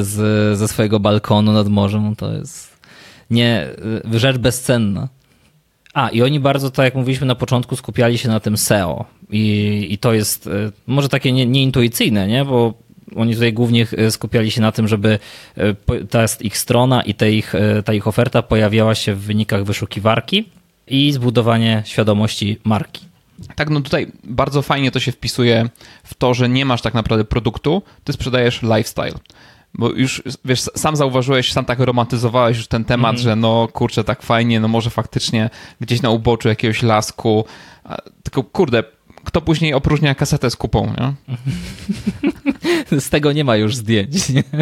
z, 0.00 0.58
ze 0.58 0.68
swojego 0.68 1.00
balkonu 1.00 1.52
nad 1.52 1.68
morzem, 1.68 2.16
to 2.16 2.32
jest 2.32 2.75
nie 3.30 3.66
rzecz 4.12 4.38
bezcenna. 4.38 5.08
A, 5.94 6.08
i 6.08 6.22
oni 6.22 6.40
bardzo, 6.40 6.70
tak 6.70 6.84
jak 6.84 6.94
mówiliśmy 6.94 7.26
na 7.26 7.34
początku, 7.34 7.76
skupiali 7.76 8.18
się 8.18 8.28
na 8.28 8.40
tym 8.40 8.56
SEO. 8.56 9.04
I, 9.30 9.86
i 9.90 9.98
to 9.98 10.12
jest 10.12 10.46
e, 10.46 10.50
może 10.86 11.08
takie 11.08 11.32
nie, 11.32 11.46
nieintuicyjne, 11.46 12.26
nie? 12.26 12.44
Bo 12.44 12.74
oni 13.16 13.34
tutaj 13.34 13.52
głównie 13.52 13.86
e, 13.96 14.10
skupiali 14.10 14.50
się 14.50 14.60
na 14.60 14.72
tym, 14.72 14.88
żeby 14.88 15.18
e, 15.56 15.74
ta 16.10 16.24
ich 16.40 16.58
strona 16.58 17.02
i 17.02 17.14
ta 17.14 17.26
ich, 17.26 17.52
ta 17.84 17.94
ich 17.94 18.08
oferta 18.08 18.42
pojawiała 18.42 18.94
się 18.94 19.14
w 19.14 19.20
wynikach 19.20 19.64
wyszukiwarki 19.64 20.48
i 20.86 21.12
zbudowanie 21.12 21.82
świadomości 21.86 22.58
marki. 22.64 23.06
Tak, 23.54 23.70
no 23.70 23.80
tutaj 23.80 24.12
bardzo 24.24 24.62
fajnie 24.62 24.90
to 24.90 25.00
się 25.00 25.12
wpisuje 25.12 25.68
w 26.04 26.14
to, 26.14 26.34
że 26.34 26.48
nie 26.48 26.64
masz 26.64 26.82
tak 26.82 26.94
naprawdę 26.94 27.24
produktu, 27.24 27.82
ty 28.04 28.12
sprzedajesz 28.12 28.62
lifestyle. 28.62 29.18
Bo 29.78 29.90
już, 29.90 30.22
wiesz, 30.44 30.60
sam 30.60 30.96
zauważyłeś, 30.96 31.52
sam 31.52 31.64
tak 31.64 31.78
romantyzowałeś 31.78 32.56
już 32.56 32.66
ten 32.66 32.84
temat, 32.84 33.18
że 33.18 33.36
no 33.36 33.68
kurczę, 33.72 34.04
tak 34.04 34.22
fajnie, 34.22 34.60
no 34.60 34.68
może 34.68 34.90
faktycznie 34.90 35.50
gdzieś 35.80 36.02
na 36.02 36.10
uboczu 36.10 36.48
jakiegoś 36.48 36.82
lasku, 36.82 37.44
tylko 38.22 38.42
kurde, 38.42 38.84
kto 39.24 39.40
później 39.40 39.74
opróżnia 39.74 40.14
kasetę 40.14 40.50
z 40.50 40.56
kupą, 40.56 40.94
nie? 41.00 41.14
Z 43.00 43.10
tego 43.10 43.32
nie 43.32 43.44
ma 43.44 43.56
już 43.56 43.76
zdjęć. 43.76 44.28
Nie? 44.28 44.42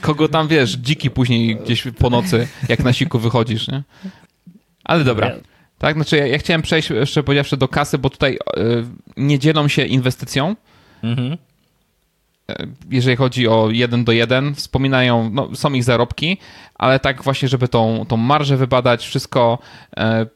Kogo 0.00 0.28
tam, 0.28 0.48
wiesz, 0.48 0.70
dziki 0.72 1.10
później 1.10 1.56
gdzieś 1.56 1.84
po 1.98 2.10
nocy, 2.10 2.48
jak 2.68 2.84
na 2.84 2.92
siku 2.92 3.18
wychodzisz, 3.18 3.68
nie? 3.68 3.82
Ale 4.84 5.04
dobra. 5.04 5.32
Tak, 5.78 5.94
znaczy 5.94 6.16
ja, 6.16 6.26
ja 6.26 6.38
chciałem 6.38 6.62
przejść 6.62 6.90
jeszcze 6.90 7.22
powiedziawszy 7.22 7.56
do 7.56 7.68
kasy, 7.68 7.98
bo 7.98 8.10
tutaj 8.10 8.34
y, 8.34 8.38
nie 9.16 9.38
dzielą 9.38 9.68
się 9.68 9.84
inwestycją, 9.84 10.56
Mhm. 11.02 11.36
Jeżeli 12.90 13.16
chodzi 13.16 13.48
o 13.48 13.70
1 13.70 14.04
do 14.04 14.12
1, 14.12 14.54
wspominają, 14.54 15.30
no, 15.32 15.56
są 15.56 15.72
ich 15.72 15.84
zarobki, 15.84 16.38
ale 16.74 17.00
tak 17.00 17.22
właśnie, 17.22 17.48
żeby 17.48 17.68
tą, 17.68 18.06
tą 18.08 18.16
marżę 18.16 18.56
wybadać, 18.56 19.06
wszystko. 19.06 19.58
E, 19.96 20.26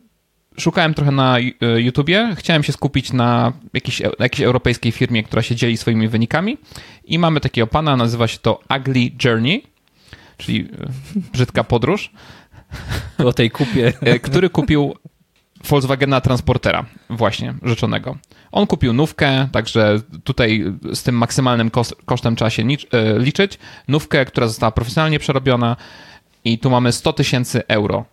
szukałem 0.58 0.94
trochę 0.94 1.10
na 1.10 1.38
e, 1.38 1.80
YouTubie, 1.80 2.34
chciałem 2.36 2.62
się 2.62 2.72
skupić 2.72 3.12
na 3.12 3.52
jakiejś, 3.74 4.02
jakiejś 4.18 4.40
europejskiej 4.40 4.92
firmie, 4.92 5.22
która 5.22 5.42
się 5.42 5.56
dzieli 5.56 5.76
swoimi 5.76 6.08
wynikami 6.08 6.58
i 7.04 7.18
mamy 7.18 7.40
takiego 7.40 7.66
pana, 7.66 7.96
nazywa 7.96 8.28
się 8.28 8.38
to 8.38 8.60
Ugly 8.78 9.10
Journey, 9.24 9.62
czyli 10.36 10.60
e, 10.60 11.22
brzydka 11.32 11.64
podróż, 11.64 12.10
O 13.18 13.32
tej 13.32 13.50
kupie. 13.50 13.92
e, 14.00 14.18
który 14.18 14.50
kupił 14.50 14.94
Volkswagena 15.68 16.20
Transportera, 16.20 16.84
właśnie, 17.10 17.54
rzeczonego. 17.62 18.16
On 18.54 18.66
kupił 18.66 18.92
nówkę, 18.92 19.48
także 19.52 20.00
tutaj 20.24 20.64
z 20.92 21.02
tym 21.02 21.14
maksymalnym 21.14 21.70
kos- 21.70 21.94
kosztem 22.04 22.36
trzeba 22.36 22.50
się 22.50 22.62
e, 22.62 23.18
liczyć. 23.18 23.58
Nówkę, 23.88 24.24
która 24.24 24.46
została 24.46 24.72
profesjonalnie 24.72 25.18
przerobiona 25.18 25.76
i 26.44 26.58
tu 26.58 26.70
mamy 26.70 26.92
100 26.92 27.12
tysięcy 27.12 27.66
euro. 27.68 28.04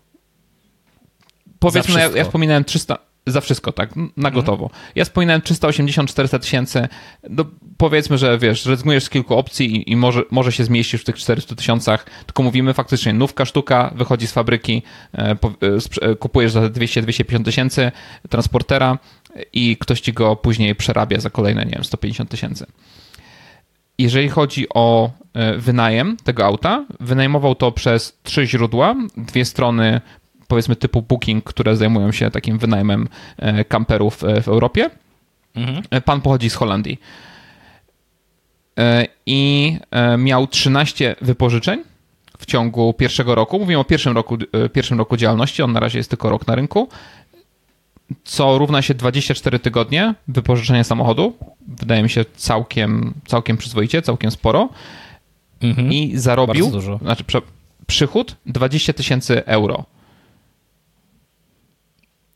Powiedzmy, 1.60 2.10
ja, 2.16 2.24
wspominałem 2.24 2.66
300, 2.66 2.98
za 3.28 3.42
wszystko, 3.42 3.72
tak, 3.72 3.90
na 4.18 4.32
gotowo. 4.32 4.70
Ja 4.96 5.06
wspominałem 5.06 5.42
380-400 5.42 6.40
tysięcy, 6.40 6.88
no 7.30 7.46
powiedzmy, 7.78 8.18
że 8.18 8.38
wiesz, 8.38 8.66
rezygnujesz 8.66 9.04
z 9.04 9.10
kilku 9.10 9.36
opcji 9.36 9.76
i, 9.76 9.92
i 9.92 9.96
może, 9.96 10.24
może 10.32 10.52
się 10.52 10.64
zmieścisz 10.64 11.02
w 11.02 11.04
tych 11.04 11.16
400 11.16 11.56
tysiącach, 11.56 12.06
tylko 12.26 12.44
mówimy 12.44 12.74
faktycznie, 12.74 13.14
nówka 13.14 13.46
sztuka 13.46 13.94
wychodzi 13.96 14.28
z 14.28 14.32
fabryki, 14.32 14.82
e, 15.14 15.36
po, 15.36 15.48
e, 15.48 16.10
e, 16.10 16.16
kupujesz 16.16 16.52
za 16.52 16.62
200-250 16.62 17.44
tysięcy 17.44 17.92
transportera 18.30 18.98
i 19.54 19.78
ktoś 19.78 20.02
ci 20.02 20.14
go 20.14 20.36
później 20.36 20.76
przerabia 20.76 21.20
za 21.20 21.30
kolejne, 21.30 21.66
nie 21.66 21.72
wiem, 21.72 21.84
150 21.84 22.30
tysięcy. 22.30 22.66
Jeżeli 23.98 24.30
chodzi 24.30 24.68
o 24.74 25.12
e, 25.34 25.58
wynajem 25.58 26.18
tego 26.24 26.46
auta, 26.46 26.86
wynajmował 27.00 27.56
to 27.56 27.72
przez 27.72 28.20
trzy 28.24 28.48
źródła, 28.48 28.96
dwie 29.18 29.46
strony 29.46 30.02
powiedzmy 30.48 30.76
typu 30.76 31.02
Booking, 31.02 31.44
które 31.44 31.76
zajmują 31.76 32.12
się 32.12 32.32
takim 32.32 32.58
wynajmem 32.58 33.08
e, 33.38 33.66
kamperów 33.66 34.24
e, 34.24 34.42
w 34.42 34.48
Europie. 34.48 34.90
Mhm. 35.56 36.02
Pan 36.02 36.22
pochodzi 36.22 36.50
z 36.50 36.56
Holandii. 36.56 37.00
I 39.26 39.78
miał 40.18 40.48
13 40.48 41.16
wypożyczeń 41.22 41.84
w 42.38 42.46
ciągu 42.46 42.94
pierwszego 42.94 43.36
roku. 43.36 43.60
Mówimy 43.60 43.80
o 43.80 43.84
pierwszym 43.84 44.16
roku, 44.16 44.38
pierwszym 44.74 44.98
roku 44.98 45.18
działalności, 45.18 45.62
on 45.62 45.72
na 45.72 45.80
razie 45.80 45.98
jest 45.98 46.10
tylko 46.10 46.30
rok 46.30 46.48
na 46.48 46.56
rynku. 46.56 46.90
Co 48.24 48.58
równa 48.58 48.82
się 48.82 48.94
24 48.94 49.60
tygodnie 49.60 50.16
wypożyczenia 50.28 50.84
samochodu. 50.84 51.34
Wydaje 51.68 52.04
mi 52.04 52.10
się 52.10 52.26
całkiem, 52.36 53.14
całkiem 53.26 53.58
przyzwoicie, 53.58 54.02
całkiem 54.02 54.32
sporo. 54.32 54.70
Mhm. 55.62 55.94
I 55.94 56.18
zarobił, 56.18 56.72
znaczy 57.02 57.24
przychód 57.88 58.36
20 58.46 58.94
tysięcy 58.94 59.46
euro. 59.46 59.86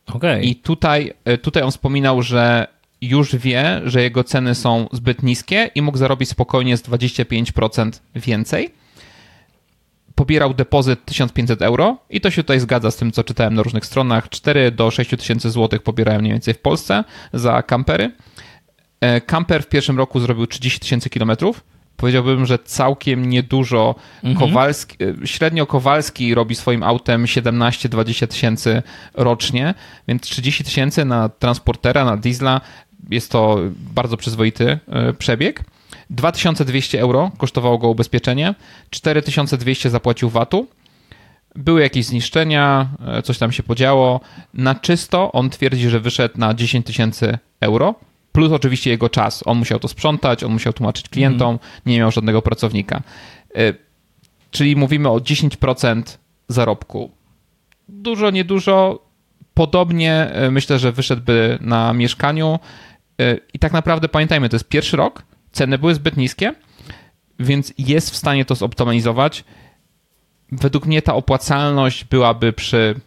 Okay. 0.06 0.42
I 0.42 0.56
tutaj, 0.56 1.12
e, 1.24 1.38
tutaj 1.38 1.62
on 1.62 1.70
wspominał, 1.70 2.22
że 2.22 2.66
już 3.00 3.36
wie, 3.36 3.80
że 3.84 4.02
jego 4.02 4.24
ceny 4.24 4.54
są 4.54 4.88
zbyt 4.92 5.22
niskie 5.22 5.70
i 5.74 5.82
mógł 5.82 5.98
zarobić 5.98 6.28
spokojnie 6.28 6.76
z 6.76 6.82
25% 6.82 7.90
więcej. 8.14 8.70
Pobierał 10.16 10.54
depozyt 10.54 11.04
1500 11.04 11.62
euro 11.62 11.98
i 12.10 12.20
to 12.20 12.30
się 12.30 12.42
tutaj 12.42 12.60
zgadza 12.60 12.90
z 12.90 12.96
tym, 12.96 13.12
co 13.12 13.24
czytałem 13.24 13.54
na 13.54 13.62
różnych 13.62 13.86
stronach. 13.86 14.28
4 14.28 14.70
do 14.70 14.90
6 14.90 15.10
tysięcy 15.10 15.50
złotych 15.50 15.82
pobierałem 15.82 16.20
mniej 16.20 16.32
więcej 16.32 16.54
w 16.54 16.58
Polsce 16.58 17.04
za 17.32 17.62
kampery. 17.62 18.12
E, 19.00 19.20
kamper 19.20 19.62
w 19.62 19.68
pierwszym 19.68 19.98
roku 19.98 20.20
zrobił 20.20 20.46
30 20.46 20.80
tysięcy 20.80 21.10
kilometrów 21.10 21.64
powiedziałbym, 21.96 22.46
że 22.46 22.58
całkiem 22.58 23.28
niedużo. 23.28 23.94
Mhm. 24.24 24.36
Kowalski, 24.36 24.96
e, 25.04 25.26
średnio 25.26 25.66
Kowalski 25.66 26.34
robi 26.34 26.54
swoim 26.54 26.82
autem 26.82 27.24
17-20 27.24 28.26
tysięcy 28.26 28.82
rocznie, 29.14 29.74
więc 30.08 30.22
30 30.22 30.64
tysięcy 30.64 31.04
na 31.04 31.28
transportera, 31.28 32.04
na 32.04 32.16
diesla 32.16 32.60
jest 33.10 33.30
to 33.30 33.58
bardzo 33.94 34.16
przyzwoity 34.16 34.78
e, 34.88 35.12
przebieg. 35.12 35.64
2200 36.10 37.00
euro 37.00 37.30
kosztowało 37.38 37.78
go 37.78 37.88
ubezpieczenie, 37.88 38.54
4200 38.90 39.90
zapłacił 39.90 40.30
VAT-u. 40.30 40.66
Były 41.54 41.80
jakieś 41.80 42.06
zniszczenia, 42.06 42.88
e, 43.06 43.22
coś 43.22 43.38
tam 43.38 43.52
się 43.52 43.62
podziało. 43.62 44.20
Na 44.54 44.74
czysto 44.74 45.32
on 45.32 45.50
twierdzi, 45.50 45.88
że 45.88 46.00
wyszedł 46.00 46.38
na 46.38 46.54
10 46.54 46.86
tysięcy 46.86 47.38
euro 47.60 47.94
plus 48.32 48.52
oczywiście 48.52 48.90
jego 48.90 49.08
czas. 49.08 49.42
On 49.46 49.58
musiał 49.58 49.78
to 49.78 49.88
sprzątać, 49.88 50.44
on 50.44 50.52
musiał 50.52 50.72
tłumaczyć 50.72 51.08
klientom, 51.08 51.48
mm. 51.48 51.60
nie 51.86 51.98
miał 51.98 52.10
żadnego 52.10 52.42
pracownika. 52.42 53.02
E, 53.56 53.74
czyli 54.50 54.76
mówimy 54.76 55.08
o 55.08 55.16
10% 55.16 56.02
zarobku. 56.48 57.10
Dużo, 57.88 58.30
niedużo. 58.30 59.06
Podobnie 59.54 60.12
e, 60.12 60.50
myślę, 60.50 60.78
że 60.78 60.92
wyszedłby 60.92 61.58
na 61.60 61.92
mieszkaniu. 61.92 62.58
I 63.54 63.58
tak 63.58 63.72
naprawdę 63.72 64.08
pamiętajmy, 64.08 64.48
to 64.48 64.56
jest 64.56 64.68
pierwszy 64.68 64.96
rok, 64.96 65.22
ceny 65.56 65.78
były 65.78 65.94
zbyt 65.94 66.16
niskie, 66.16 66.54
więc 67.40 67.72
jest 67.78 68.10
w 68.10 68.16
stanie 68.16 68.44
to 68.44 68.54
zoptymalizować. 68.54 69.44
Według 70.52 70.86
mnie 70.86 71.02
ta 71.02 71.14
opłacalność 71.14 72.04
byłaby 72.04 72.52
przy 72.52 73.00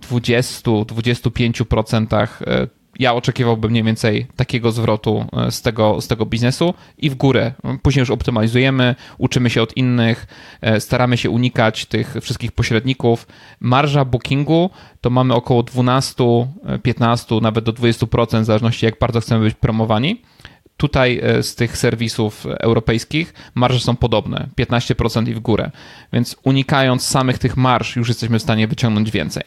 20-25% 0.00 2.38
ja 2.98 3.14
oczekiwałbym 3.14 3.70
mniej 3.70 3.84
więcej 3.84 4.26
takiego 4.36 4.72
zwrotu 4.72 5.24
e, 5.32 5.50
z 5.50 5.62
tego, 5.62 6.00
z 6.00 6.08
tego 6.08 6.26
biznesu 6.26 6.74
i 6.98 7.10
w 7.10 7.14
górę. 7.14 7.52
Później 7.82 8.00
już 8.00 8.10
optymalizujemy, 8.10 8.94
uczymy 9.18 9.50
się 9.50 9.62
od 9.62 9.76
innych, 9.76 10.26
e, 10.60 10.80
staramy 10.80 11.16
się 11.16 11.30
unikać 11.30 11.86
tych 11.86 12.14
wszystkich 12.20 12.52
pośredników. 12.52 13.26
Marża 13.60 14.04
bookingu 14.04 14.70
to 15.00 15.10
mamy 15.10 15.34
około 15.34 15.62
12, 15.62 16.24
15, 16.82 17.36
e, 17.36 17.40
nawet 17.40 17.64
do 17.64 17.72
20%, 17.72 18.42
w 18.42 18.46
zależności 18.46 18.86
jak 18.86 18.98
bardzo 18.98 19.20
chcemy 19.20 19.44
być 19.44 19.54
promowani. 19.54 20.22
Tutaj 20.80 21.20
z 21.42 21.54
tych 21.54 21.76
serwisów 21.76 22.46
europejskich 22.46 23.34
marże 23.54 23.80
są 23.80 23.96
podobne, 23.96 24.48
15% 24.58 25.28
i 25.28 25.34
w 25.34 25.40
górę. 25.40 25.70
Więc 26.12 26.36
unikając 26.42 27.06
samych 27.06 27.38
tych 27.38 27.56
marsz, 27.56 27.96
już 27.96 28.08
jesteśmy 28.08 28.38
w 28.38 28.42
stanie 28.42 28.68
wyciągnąć 28.68 29.10
więcej. 29.10 29.42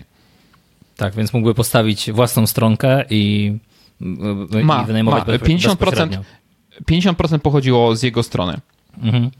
Tak, 0.98 1.16
więc 1.16 1.34
mógłby 1.34 1.54
postawić 1.54 2.12
własną 2.12 2.48
stronkę 2.48 3.06
i, 3.10 3.54
ma, 4.00 4.84
i 4.84 4.86
wynajmować 4.86 5.28
ma. 5.28 5.34
50%, 5.34 6.20
50% 6.92 7.40
pochodziło 7.40 7.96
z 7.96 8.04
jego 8.04 8.24
strony. 8.24 8.60
Mhm. 9.02 9.32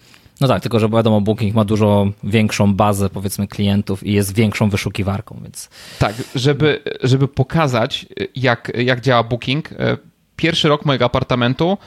No 0.42 0.48
tak, 0.48 0.62
tylko 0.62 0.80
że 0.80 0.90
wiadomo, 0.90 1.22
Booking 1.22 1.56
ma 1.56 1.66
dużo 1.66 2.08
większą 2.24 2.74
bazę, 2.74 3.10
powiedzmy, 3.10 3.48
klientów 3.48 4.04
i 4.04 4.14
jest 4.14 4.36
większą 4.36 4.70
wyszukiwarką, 4.70 5.40
więc... 5.44 5.70
Tak, 6.00 6.16
żeby, 6.36 6.82
żeby 7.04 7.28
pokazać, 7.28 8.06
jak, 8.36 8.72
jak 8.78 9.02
działa 9.02 9.24
Booking, 9.24 9.72
e, 9.72 9.98
pierwszy 10.36 10.70
rok 10.70 10.86
mojego 10.86 11.06
apartamentu, 11.06 11.78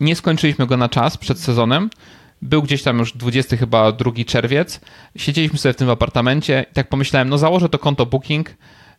nie 0.00 0.16
skończyliśmy 0.16 0.66
go 0.66 0.76
na 0.76 0.88
czas 0.88 1.16
przed 1.16 1.40
sezonem, 1.40 1.90
był 2.42 2.62
gdzieś 2.62 2.82
tam 2.82 2.98
już 2.98 3.12
20 3.12 3.56
chyba 3.56 3.92
2 3.92 4.10
czerwiec, 4.26 4.80
siedzieliśmy 5.16 5.58
sobie 5.58 5.72
w 5.72 5.76
tym 5.76 5.90
apartamencie 5.90 6.66
i 6.70 6.74
tak 6.74 6.88
pomyślałem, 6.88 7.28
no 7.28 7.38
założę 7.38 7.68
to 7.68 7.78
konto 7.78 8.06
Booking, 8.06 8.54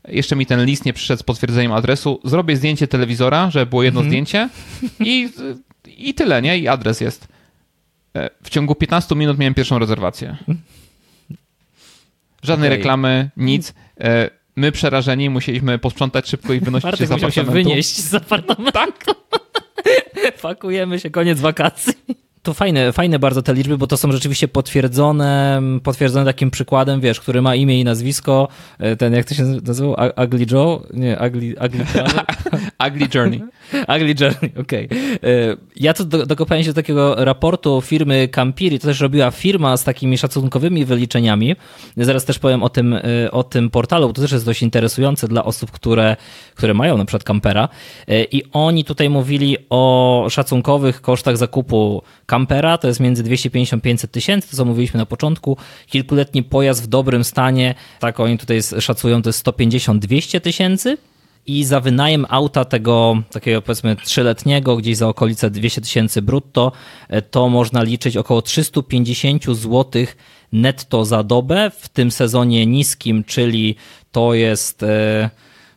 jeszcze 0.08 0.36
mi 0.36 0.46
ten 0.46 0.66
list 0.66 0.86
nie 0.86 0.94
przyszedł 0.94 1.20
z 1.20 1.24
potwierdzeniem 1.24 1.72
adresu, 1.72 2.20
zrobię 2.24 2.56
zdjęcie 2.56 2.88
telewizora, 2.88 3.52
żeby 3.52 3.66
było 3.66 3.84
jedno 3.84 4.00
mhm. 4.00 4.10
zdjęcie 4.10 4.50
i, 5.12 5.30
i 5.98 6.14
tyle, 6.14 6.42
nie? 6.42 6.58
I 6.58 6.68
adres 6.68 7.02
jest. 7.02 7.28
E, 8.16 8.30
w 8.44 8.50
ciągu 8.50 8.76
15 8.76 9.16
minut 9.16 9.38
miałem 9.38 9.54
pierwszą 9.54 9.80
rezerwację. 9.80 10.38
Żadnej 12.44 12.70
okay. 12.70 12.78
reklamy, 12.78 13.30
nic. 13.38 13.74
My 14.56 14.72
przerażeni 14.72 15.30
musieliśmy 15.30 15.80
posprzątać 15.80 16.28
szybko 16.30 16.54
i 16.54 16.60
wynosić 16.70 16.84
Bartek 16.84 17.00
się 17.00 17.08
z 17.08 17.12
apartamentu. 17.12 17.36
się 17.36 17.54
wynieść 17.54 17.96
z 18.02 18.14
apartamentu. 18.14 18.72
Tak. 18.72 19.06
Pakujemy 20.42 21.00
się, 21.00 21.10
koniec 21.10 21.40
wakacji. 21.40 21.94
To 22.44 22.54
fajne, 22.54 22.94
fajne 22.94 23.20
bardzo 23.20 23.42
te 23.42 23.54
liczby, 23.54 23.78
bo 23.78 23.88
to 23.88 23.98
są 23.98 24.12
rzeczywiście 24.12 24.48
potwierdzone, 24.48 25.62
potwierdzone 25.84 26.26
takim 26.26 26.52
przykładem, 26.52 27.02
wiesz, 27.02 27.20
który 27.20 27.42
ma 27.42 27.56
imię 27.56 27.80
i 27.80 27.84
nazwisko, 27.84 28.48
e, 28.80 28.96
ten, 28.96 29.14
jak 29.14 29.26
to 29.26 29.36
się 29.36 29.44
nazywał? 29.44 29.96
Ugly 30.26 30.46
Joe? 30.52 30.84
Nie, 30.94 31.18
Ugly, 31.28 31.56
ugly 31.66 31.86
Ugly 32.88 33.08
Journey. 33.16 33.42
Ugly 33.74 34.16
Journey, 34.20 34.52
okej. 34.64 34.86
Okay. 34.86 34.98
E, 34.98 35.58
ja 35.76 35.94
to 35.94 36.06
do, 36.06 36.26
dokopałem 36.26 36.64
się 36.64 36.70
do 36.70 36.74
takiego 36.74 37.26
raportu 37.26 37.82
firmy 37.82 38.28
Campiri, 38.28 38.80
to 38.80 38.88
też 38.88 39.00
robiła 39.00 39.32
firma 39.32 39.78
z 39.78 39.84
takimi 39.84 40.18
szacunkowymi 40.18 40.86
wyliczeniami. 40.86 41.56
Zaraz 41.98 42.26
też 42.26 42.40
powiem 42.40 42.64
o 42.64 42.70
tym, 42.70 42.94
e, 42.94 43.32
o 43.32 43.44
tym 43.44 43.70
portalu, 43.70 44.08
bo 44.08 44.14
to 44.14 44.22
też 44.22 44.32
jest 44.32 44.46
dość 44.46 44.62
interesujące 44.62 45.28
dla 45.28 45.46
osób, 45.46 45.72
które, 45.72 46.16
które 46.56 46.74
mają 46.74 46.98
na 46.98 47.06
przykład 47.06 47.24
kampera. 47.24 47.70
I 48.32 48.44
oni 48.54 48.84
tutaj 48.84 49.10
mówili 49.10 49.58
o 49.70 50.28
szacunkowych 50.30 51.02
kosztach 51.02 51.38
zakupu 51.38 52.02
kampera, 52.26 52.78
to 52.78 52.88
jest 52.88 53.00
między 53.00 53.24
250-500 53.24 54.08
tysięcy, 54.08 54.50
to 54.52 54.58
co 54.58 54.66
mówiliśmy 54.66 54.98
na 54.98 55.06
początku. 55.06 55.58
Kilkuletni 55.88 56.44
pojazd 56.44 56.84
w 56.84 56.88
dobrym 56.88 57.24
stanie, 57.24 57.76
tak 58.00 58.20
oni 58.20 58.38
tutaj 58.38 58.60
szacują, 58.80 59.22
to 59.22 59.30
jest 59.30 59.46
150-200 59.46 60.42
tysięcy. 60.42 60.98
I 61.48 61.64
za 61.64 61.80
wynajem 61.80 62.26
auta 62.30 62.66
tego 62.66 63.18
takiego 63.32 63.62
powiedzmy 63.62 63.96
trzyletniego, 63.96 64.78
gdzieś 64.78 64.98
za 64.98 65.08
okolice 65.08 65.50
200 65.50 65.82
tysięcy 65.82 66.22
brutto, 66.22 66.72
e, 67.10 67.22
to 67.22 67.50
można 67.50 67.84
liczyć 67.84 68.18
około 68.18 68.42
350 68.42 69.46
zł 69.46 70.06
netto 70.52 71.06
za 71.06 71.24
dobę 71.24 71.72
w 71.80 71.90
tym 71.90 72.12
sezonie 72.12 72.66
niskim, 72.66 73.24
czyli 73.24 73.76
to 74.12 74.34
jest 74.34 74.84
e, 74.84 75.30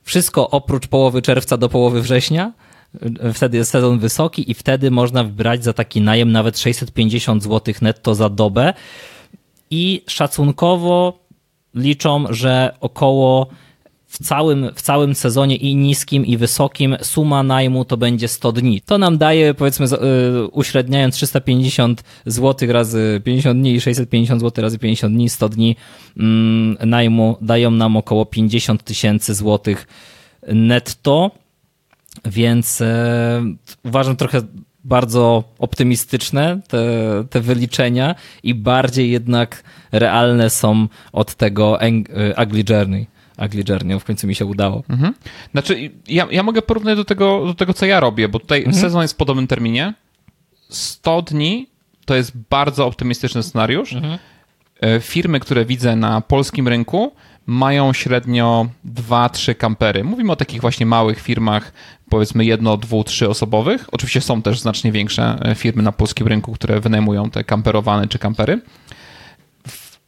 wszystko 0.03 0.51
oprócz 0.51 0.87
połowy 0.87 1.23
czerwca 1.23 1.57
do 1.57 1.69
połowy 1.69 2.03
września. 2.03 2.53
Wtedy 3.35 3.57
jest 3.57 3.71
sezon 3.71 3.99
wysoki 3.99 4.51
i 4.51 4.55
wtedy 4.55 4.91
można 4.91 5.25
wybrać 5.25 5.65
za 5.65 5.73
taki 5.73 6.01
najem 6.01 6.33
nawet 6.33 6.59
650 6.59 7.43
zł 7.43 7.75
netto 7.83 8.15
za 8.15 8.29
dobę. 8.29 8.75
I 9.71 10.03
szacunkowo 10.07 11.19
liczą, 11.75 12.25
że 12.31 12.77
około 12.81 13.47
w 14.15 14.19
całym, 14.19 14.71
w 14.75 14.83
całym 14.83 15.15
sezonie 15.15 15.57
i 15.57 15.77
niskim 15.77 16.27
i 16.27 16.37
wysokim 16.37 16.97
suma 17.03 17.43
najmu 17.43 17.85
to 17.85 17.97
będzie 17.97 18.29
100 18.29 18.53
dni. 18.53 18.81
To 18.81 18.99
nam 18.99 19.19
daje 19.19 19.55
powiedzmy 19.55 19.87
y, 19.87 20.49
uśredniając 20.49 21.15
350 21.15 22.05
zł 22.27 22.73
razy 22.73 23.21
50 23.25 23.61
dni 23.61 23.75
i 23.75 23.81
650 23.81 24.41
zł 24.41 24.63
razy 24.63 24.79
50 24.79 25.15
dni, 25.15 25.29
100 25.29 25.49
dni 25.49 25.77
mm, 26.17 26.77
najmu 26.87 27.37
dają 27.41 27.71
nam 27.71 27.97
około 27.97 28.27
50 28.27 28.83
tysięcy 28.83 29.35
złotych 29.35 29.87
netto 30.49 31.31
więc 32.25 32.81
e, 32.81 33.43
uważam 33.85 34.17
trochę 34.17 34.43
bardzo 34.85 35.45
optymistyczne 35.59 36.61
te, 36.69 36.85
te 37.31 37.41
wyliczenia 37.41 38.15
i 38.43 38.55
bardziej 38.55 39.11
jednak 39.11 39.63
realne 39.93 40.51
są 40.51 40.89
od 41.13 41.35
tego 41.35 41.79
Ugly 42.43 42.65
Journey. 42.69 43.07
Ugly 43.39 43.65
Journey, 43.69 44.01
w 44.01 44.05
końcu 44.05 44.27
mi 44.27 44.35
się 44.35 44.47
udało. 44.47 44.83
Mhm. 44.89 45.15
Znaczy, 45.53 45.91
ja, 46.09 46.27
ja 46.31 46.43
mogę 46.43 46.63
porównać 46.63 46.97
do 46.97 47.05
tego, 47.05 47.47
do 47.47 47.55
tego, 47.55 47.75
co 47.75 47.87
ja 47.87 48.01
robię, 48.01 48.29
bo 48.29 48.39
tutaj 48.41 48.59
mhm. 48.59 48.77
sezon 48.77 49.03
jest 49.03 49.15
w 49.15 49.17
podobnym 49.17 49.47
terminie. 49.47 49.95
100 50.69 51.23
dni 51.23 51.67
to 52.05 52.15
jest 52.15 52.33
bardzo 52.51 52.87
optymistyczny 52.87 53.43
scenariusz. 53.43 53.93
Mhm. 53.93 54.19
E, 54.81 55.01
firmy, 55.01 55.41
które 55.41 55.65
widzę 55.65 55.97
na 55.97 56.21
polskim 56.21 56.69
rynku, 56.69 57.13
mają 57.47 57.93
średnio 57.93 58.69
2-3 58.87 59.55
kampery. 59.55 60.05
Mówimy 60.05 60.33
o 60.33 60.37
takich 60.37 60.61
właśnie 60.61 60.87
małych 60.87 61.21
firmach, 61.21 61.73
powiedzmy 62.09 62.45
jedno, 62.45 62.77
dwu, 62.77 63.05
trzy 63.05 63.29
osobowych. 63.29 63.89
Oczywiście 63.93 64.21
są 64.21 64.43
też 64.43 64.61
znacznie 64.61 64.93
większe 64.93 65.39
e, 65.43 65.55
firmy 65.55 65.83
na 65.83 65.93
polskim 65.93 66.27
rynku, 66.27 66.53
które 66.53 66.81
wynajmują 66.81 67.31
te 67.31 67.45
kamperowane 67.45 68.09
czy 68.09 68.19
kampery. 68.19 68.61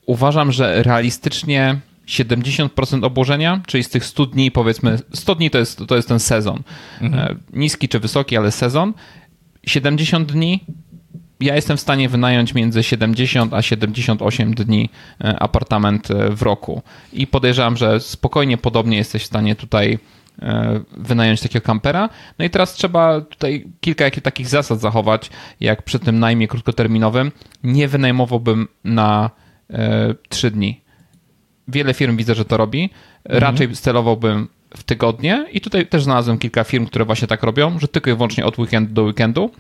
Uważam, 0.07 0.53
że 0.53 0.83
realistycznie 0.83 1.81
70% 2.09 3.05
obłożenia, 3.05 3.61
czyli 3.67 3.85
z 3.85 3.89
tych 3.89 4.05
100 4.05 4.27
dni, 4.27 4.51
powiedzmy, 4.51 4.99
100 5.13 5.35
dni 5.35 5.51
to 5.51 5.59
jest, 5.59 5.83
to 5.89 5.97
jest 5.97 6.09
ten 6.09 6.21
sezon. 6.21 6.63
Mhm. 7.01 7.41
Niski 7.53 7.89
czy 7.89 8.01
wysoki, 8.01 8.37
ale 8.37 8.51
sezon. 8.51 8.95
70 9.67 10.33
dni 10.33 10.61
ja 11.41 11.55
jestem 11.55 11.77
w 11.77 11.81
stanie 11.81 12.09
wynająć 12.09 12.55
między 12.55 12.83
70 12.83 13.55
a 13.55 13.63
78 13.63 14.55
dni 14.55 14.91
e, 15.21 15.39
apartament 15.39 16.11
e, 16.11 16.31
w 16.31 16.43
roku. 16.43 16.83
I 17.13 17.27
podejrzewam, 17.27 17.77
że 17.77 18.01
spokojnie 18.01 18.59
podobnie 18.59 18.97
jesteś 18.97 19.23
w 19.23 19.27
stanie 19.27 19.57
tutaj 19.57 19.99
e, 20.43 20.81
wynająć 20.97 21.41
takiego 21.41 21.65
kampera. 21.65 22.09
No 22.39 22.45
i 22.45 22.51
teraz 22.51 22.75
trzeba 22.75 23.21
tutaj 23.21 23.67
kilka 23.81 24.11
takich 24.11 24.49
zasad 24.49 24.81
zachować, 24.81 25.31
jak 25.61 25.83
przy 25.83 25.99
tym 25.99 26.19
najmie 26.19 26.49
krótkoterminowym. 26.49 27.33
Nie 27.63 27.89
wynajmowałbym 27.89 28.69
na 28.85 29.31
3 30.29 30.51
dni. 30.51 30.81
Wiele 31.69 31.95
firm 31.95 32.17
widzę, 32.17 32.35
że 32.35 32.45
to 32.45 32.57
robi. 32.57 32.83
Mhm. 32.83 33.43
Raczej 33.43 33.65
mhm. 33.65 33.77
celowałbym 33.77 34.49
w 34.77 34.85
tygodnie 34.85 35.47
i 35.53 35.61
tutaj 35.61 35.87
też 35.87 36.03
znalazłem 36.03 36.39
kilka 36.39 36.65
firm, 36.65 36.87
które 36.87 37.05
właśnie 37.05 37.29
tak 37.29 37.43
robią, 37.43 37.79
że 37.79 37.89
tylko 37.89 38.11
i 38.11 38.15
wyłącznie 38.15 38.47
od 38.47 38.59
weekendu 38.59 38.95
do 38.95 39.03
weekendu. 39.03 39.51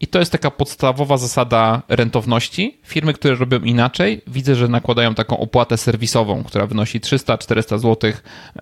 I 0.00 0.06
to 0.06 0.18
jest 0.18 0.32
taka 0.32 0.50
podstawowa 0.50 1.16
zasada 1.16 1.82
rentowności. 1.88 2.78
Firmy, 2.82 3.12
które 3.12 3.34
robią 3.34 3.60
inaczej, 3.60 4.20
widzę, 4.26 4.54
że 4.54 4.68
nakładają 4.68 5.14
taką 5.14 5.38
opłatę 5.38 5.76
serwisową, 5.76 6.44
która 6.44 6.66
wynosi 6.66 7.00
300-400 7.00 7.78
zł 7.78 8.12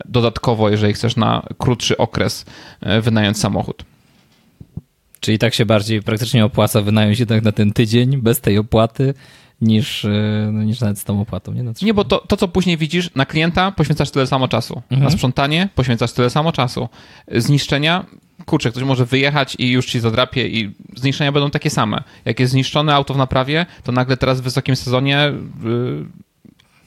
dodatkowo, 0.04 0.70
jeżeli 0.70 0.92
chcesz 0.92 1.16
na 1.16 1.42
krótszy 1.58 1.96
okres 1.96 2.44
e, 2.80 3.00
wynająć 3.00 3.38
samochód. 3.38 3.84
Czyli 5.20 5.38
tak 5.38 5.54
się 5.54 5.66
bardziej 5.66 6.02
praktycznie 6.02 6.44
opłaca 6.44 6.82
wynająć 6.82 7.20
jednak 7.20 7.42
na 7.42 7.52
ten 7.52 7.72
tydzień 7.72 8.16
bez 8.16 8.40
tej 8.40 8.58
opłaty, 8.58 9.14
niż, 9.60 10.04
e, 10.04 10.10
no, 10.52 10.64
niż 10.64 10.80
nawet 10.80 10.98
z 10.98 11.04
tą 11.04 11.20
opłatą. 11.20 11.52
Nie, 11.52 11.62
no, 11.62 11.72
nie 11.82 11.94
bo 11.94 12.04
to, 12.04 12.18
to, 12.18 12.36
co 12.36 12.48
później 12.48 12.76
widzisz, 12.76 13.10
na 13.14 13.26
klienta 13.26 13.72
poświęcasz 13.72 14.10
tyle 14.10 14.26
samo 14.26 14.48
czasu. 14.48 14.82
Mhm. 14.90 15.02
Na 15.02 15.10
sprzątanie 15.10 15.68
poświęcasz 15.74 16.12
tyle 16.12 16.30
samo 16.30 16.52
czasu. 16.52 16.88
Zniszczenia 17.28 18.04
kurczę, 18.46 18.70
ktoś 18.70 18.82
może 18.82 19.06
wyjechać 19.06 19.56
i 19.58 19.70
już 19.70 19.86
ci 19.86 20.00
zadrapie 20.00 20.48
i 20.48 20.74
zniszczenia 20.96 21.32
będą 21.32 21.50
takie 21.50 21.70
same. 21.70 22.02
Jak 22.24 22.40
jest 22.40 22.52
zniszczone 22.52 22.94
auto 22.94 23.14
w 23.14 23.16
naprawie, 23.16 23.66
to 23.84 23.92
nagle 23.92 24.16
teraz 24.16 24.40
w 24.40 24.44
wysokim 24.44 24.76
sezonie 24.76 25.32
yy, 25.64 26.06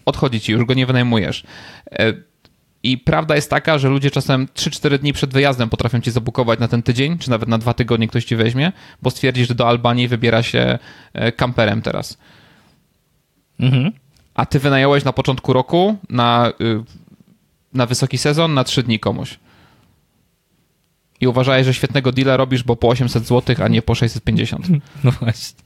odchodzi 0.06 0.40
ci, 0.40 0.52
już 0.52 0.66
go 0.66 0.74
nie 0.74 0.86
wynajmujesz. 0.86 1.44
Yy, 1.92 2.24
I 2.84 2.98
prawda 2.98 3.36
jest 3.36 3.50
taka, 3.50 3.78
że 3.78 3.90
ludzie 3.90 4.12
czasem 4.12 4.48
3-4 4.56 4.98
dni 4.98 5.14
przed 5.14 5.34
wyjazdem 5.34 5.70
potrafią 5.70 6.02
ci 6.02 6.12
zabukować 6.12 6.60
na 6.60 6.68
ten 6.68 6.84
tydzień, 6.84 7.18
czy 7.18 7.30
nawet 7.30 7.50
na 7.50 7.58
dwa 7.58 7.74
tygodnie 7.74 8.08
ktoś 8.08 8.26
ci 8.26 8.36
weźmie, 8.36 8.72
bo 9.02 9.10
stwierdzi, 9.10 9.46
że 9.46 9.56
do 9.56 9.68
Albanii 9.68 10.08
wybiera 10.08 10.44
się 10.44 10.80
e, 11.14 11.32
kamperem 11.32 11.82
teraz. 11.82 12.18
Mhm. 13.60 13.92
A 14.34 14.46
ty 14.46 14.60
wynająłeś 14.60 15.04
na 15.04 15.14
początku 15.14 15.54
roku 15.54 15.98
na, 16.10 16.54
y, 16.62 16.84
na 17.74 17.86
wysoki 17.86 18.18
sezon 18.18 18.54
na 18.54 18.64
3 18.64 18.84
dni 18.84 19.00
komuś 19.00 19.40
i 21.22 21.28
uważaj, 21.28 21.64
że 21.64 21.74
świetnego 21.74 22.12
deala 22.12 22.38
robisz, 22.38 22.64
bo 22.64 22.76
po 22.76 22.88
800 22.88 23.28
zł, 23.28 23.56
a 23.64 23.68
nie 23.68 23.82
po 23.82 23.96
650. 23.96 24.68
No 25.04 25.12
właśnie. 25.12 25.60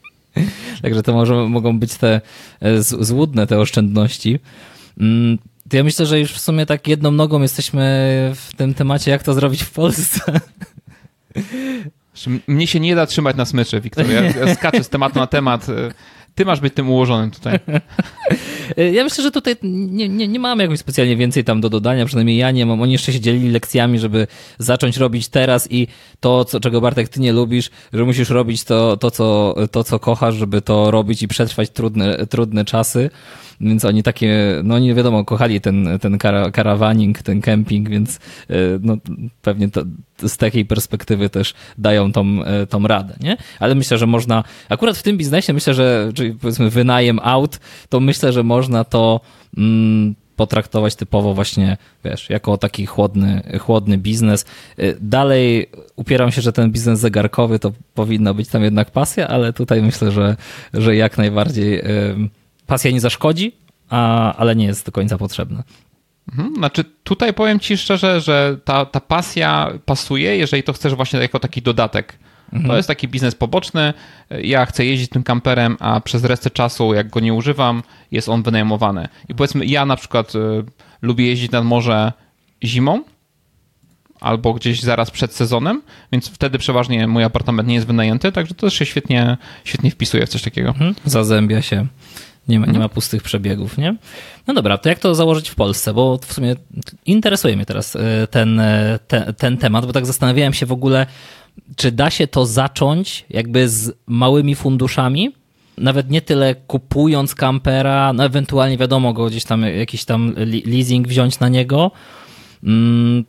Także 0.82 1.04
to 1.04 1.14
może 1.14 1.36
mogą 1.36 1.80
być 1.80 1.96
te 1.96 2.22
e, 2.62 2.84
złudne 2.84 3.48
te 3.48 3.60
oszczędności. 3.60 4.40
Mm, 5.00 5.38
to 5.70 5.78
ja 5.78 5.84
myślę, 5.84 6.06
że 6.06 6.20
już 6.20 6.32
w 6.32 6.40
sumie 6.40 6.66
tak 6.66 6.88
jedną 6.88 7.12
nogą 7.12 7.42
jesteśmy 7.42 7.82
w 8.36 8.56
tym 8.56 8.74
temacie, 8.74 9.12
jak 9.12 9.24
to 9.24 9.34
zrobić 9.34 9.64
w 9.64 9.72
Polsce. 9.72 10.40
Mnie 12.48 12.68
się 12.68 12.80
nie 12.80 12.96
da 12.96 13.06
trzymać 13.06 13.36
na 13.36 13.46
smyczy, 13.46 13.82
Wiktor. 13.82 14.10
Ja, 14.10 14.22
ja 14.22 14.56
skaczę 14.56 14.84
z 14.84 14.90
tematu 14.90 15.20
na 15.20 15.28
temat. 15.28 15.68
Ty 16.36 16.46
masz 16.46 16.60
być 16.60 16.74
tym 16.74 16.90
ułożonym 16.90 17.32
tutaj. 17.32 17.60
Ja 18.94 19.04
myślę, 19.04 19.24
że 19.24 19.32
tutaj 19.32 19.56
nie, 19.64 20.10
nie, 20.10 20.28
nie 20.28 20.40
mamy 20.40 20.64
jakoś 20.64 20.80
specjalnie 20.80 21.16
więcej 21.18 21.44
tam 21.44 21.62
do 21.62 21.70
dodania, 21.70 22.06
przynajmniej 22.06 22.38
ja 22.38 22.52
nie 22.52 22.66
mam. 22.66 22.82
Oni 22.82 22.92
jeszcze 22.92 23.14
się 23.14 23.20
dzielili 23.20 23.52
lekcjami, 23.52 24.00
żeby 24.00 24.28
zacząć 24.58 24.98
robić 24.98 25.28
teraz 25.28 25.72
i 25.72 25.88
to, 26.20 26.46
co, 26.46 26.60
czego 26.60 26.82
Bartek 26.82 27.10
ty 27.10 27.20
nie 27.20 27.34
lubisz, 27.34 27.70
że 27.94 28.04
musisz 28.04 28.30
robić 28.30 28.64
to, 28.64 28.98
to, 28.98 29.12
co, 29.12 29.56
to, 29.72 29.84
co 29.84 30.00
kochasz, 30.00 30.36
żeby 30.36 30.62
to 30.62 30.92
robić 30.92 31.24
i 31.24 31.28
przetrwać 31.28 31.70
trudne, 31.70 32.28
trudne 32.28 32.66
czasy. 32.66 33.10
Więc 33.62 33.86
oni 33.86 34.04
takie, 34.04 34.62
no 34.64 34.80
nie 34.80 34.94
wiadomo, 34.94 35.26
kochali 35.26 35.62
ten, 35.62 36.00
ten 36.02 36.18
karawaning, 36.54 37.22
ten 37.22 37.42
kemping, 37.42 37.90
więc 37.90 38.20
e, 38.50 38.56
no, 38.82 38.98
pewnie 39.42 39.70
to, 39.70 39.84
z 40.28 40.38
takiej 40.38 40.66
perspektywy 40.66 41.30
też 41.30 41.54
dają 41.78 42.12
tą, 42.12 42.44
e, 42.44 42.68
tą 42.68 42.88
radę, 42.88 43.16
nie? 43.22 43.38
Ale 43.60 43.76
myślę, 43.76 43.98
że 43.98 44.08
można, 44.08 44.44
akurat 44.70 44.98
w 44.98 45.04
tym 45.04 45.18
biznesie 45.18 45.54
myślę, 45.54 45.74
że, 45.74 46.12
czyli 46.16 46.34
powiedzmy 46.34 46.70
wynajem 46.70 47.20
aut, 47.24 47.60
to 47.90 48.00
myślę, 48.00 48.34
że 48.34 48.44
można 48.44 48.84
to 48.84 49.22
mm, 49.58 50.16
potraktować 50.36 50.96
typowo 50.96 51.34
właśnie, 51.34 51.78
wiesz, 52.06 52.30
jako 52.30 52.58
taki 52.58 52.86
chłodny, 52.86 53.60
chłodny 53.60 53.98
biznes. 53.98 54.46
E, 54.78 54.94
dalej 55.02 55.70
upieram 55.96 56.32
się, 56.32 56.42
że 56.42 56.54
ten 56.54 56.72
biznes 56.72 57.00
zegarkowy 57.00 57.60
to 57.60 57.72
powinna 57.94 58.34
być 58.34 58.50
tam 58.50 58.64
jednak 58.64 58.92
pasja, 58.92 59.28
ale 59.28 59.54
tutaj 59.54 59.82
myślę, 59.82 60.12
że, 60.12 60.36
że 60.74 60.96
jak 60.96 61.18
najbardziej 61.18 61.82
pasja 62.74 62.92
nie 62.92 63.02
zaszkodzi, 63.02 63.52
a, 63.90 64.34
ale 64.36 64.56
nie 64.56 64.66
jest 64.66 64.86
do 64.86 64.92
końca 64.92 65.18
potrzebna. 65.18 65.64
Mhm, 66.30 66.56
znaczy, 66.56 66.84
tutaj 67.04 67.34
powiem 67.34 67.60
ci 67.60 67.78
szczerze, 67.78 68.22
że 68.22 68.58
ta, 68.66 68.86
ta 68.86 69.00
pasja 69.00 69.70
pasuje, 69.86 70.38
jeżeli 70.38 70.64
to 70.64 70.74
chcesz 70.74 70.96
właśnie 70.96 71.20
jako 71.20 71.40
taki 71.40 71.62
dodatek. 71.62 72.20
Mhm. 72.54 72.70
To 72.70 72.78
jest 72.78 72.88
taki 72.88 73.08
biznes 73.08 73.36
poboczny. 73.36 73.94
Ja 74.30 74.66
chcę 74.66 74.86
jeździć 74.86 75.10
tym 75.10 75.24
kamperem, 75.24 75.78
a 75.80 76.02
przez 76.02 76.24
resztę 76.24 76.50
czasu, 76.50 76.94
jak 76.94 77.10
go 77.10 77.20
nie 77.20 77.34
używam, 77.34 77.84
jest 78.12 78.30
on 78.30 78.44
wynajmowany. 78.44 79.08
I 79.30 79.36
powiedzmy, 79.36 79.66
ja 79.66 79.86
na 79.86 79.96
przykład 79.96 80.36
y, 80.36 80.40
lubię 81.02 81.28
jeździć 81.28 81.52
nad 81.52 81.66
morze 81.66 82.14
zimą, 82.64 83.04
albo 84.20 84.54
gdzieś 84.54 84.82
zaraz 84.82 85.12
przed 85.12 85.34
sezonem, 85.34 85.82
więc 86.12 86.30
wtedy 86.30 86.58
przeważnie 86.58 87.08
mój 87.08 87.24
apartament 87.24 87.68
nie 87.68 87.76
jest 87.76 87.88
wynajęty, 87.88 88.32
także 88.32 88.54
to 88.54 88.68
też 88.68 88.74
się 88.74 88.86
świetnie, 88.86 89.38
świetnie 89.64 89.92
wpisuje 89.92 90.26
w 90.26 90.30
coś 90.30 90.42
takiego. 90.42 90.70
Mhm. 90.70 90.96
Zazębia 91.06 91.62
się. 91.62 91.88
Nie 92.48 92.60
ma, 92.60 92.66
nie 92.66 92.80
ma 92.80 92.90
pustych 92.90 93.24
przebiegów, 93.24 93.78
nie? 93.78 93.96
No 94.48 94.54
dobra, 94.54 94.78
to 94.78 94.90
jak 94.90 95.00
to 95.00 95.16
założyć 95.16 95.50
w 95.50 95.56
Polsce? 95.56 95.94
Bo 95.94 96.20
w 96.28 96.34
sumie 96.34 96.56
interesuje 97.06 97.56
mnie 97.56 97.66
teraz 97.66 97.96
e, 97.96 98.28
ten, 98.28 98.60
e, 98.60 99.00
ten, 99.08 99.34
ten 99.34 99.58
temat, 99.58 99.86
bo 99.86 99.94
tak 99.94 100.06
zastanawiałem 100.06 100.54
się 100.54 100.66
w 100.66 100.72
ogóle, 100.72 101.06
czy 101.76 101.92
da 101.92 102.10
się 102.10 102.28
to 102.28 102.46
zacząć 102.46 103.26
jakby 103.30 103.70
z 103.70 103.92
małymi 104.08 104.56
funduszami, 104.56 105.32
nawet 105.78 106.10
nie 106.10 106.22
tyle 106.22 106.56
kupując 106.56 107.36
kampera, 107.36 108.14
no 108.14 108.26
ewentualnie 108.26 108.78
wiadomo 108.78 109.14
go 109.14 109.26
gdzieś 109.26 109.44
tam 109.44 109.62
jakiś 109.62 110.06
tam 110.06 110.36
leasing 110.66 111.08
wziąć 111.08 111.40
na 111.40 111.50
niego, 111.50 111.92
mm, 112.64 113.26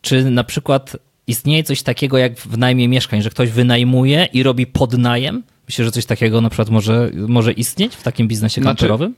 czy 0.00 0.30
na 0.30 0.44
przykład 0.44 0.96
istnieje 1.26 1.64
coś 1.64 1.82
takiego 1.82 2.18
jak 2.18 2.38
w 2.38 2.58
najmie 2.58 2.88
mieszkań, 2.88 3.22
że 3.22 3.30
ktoś 3.30 3.50
wynajmuje 3.50 4.28
i 4.32 4.42
robi 4.42 4.66
podnajem, 4.66 5.42
Myślę, 5.68 5.84
że 5.84 5.92
coś 5.92 6.06
takiego 6.06 6.40
na 6.40 6.50
przykład 6.50 6.70
może, 6.70 7.10
może 7.28 7.52
istnieć 7.52 7.96
w 7.96 8.02
takim 8.02 8.28
biznesie 8.28 8.60
znaczy, 8.62 8.76
kamperowym? 8.76 9.14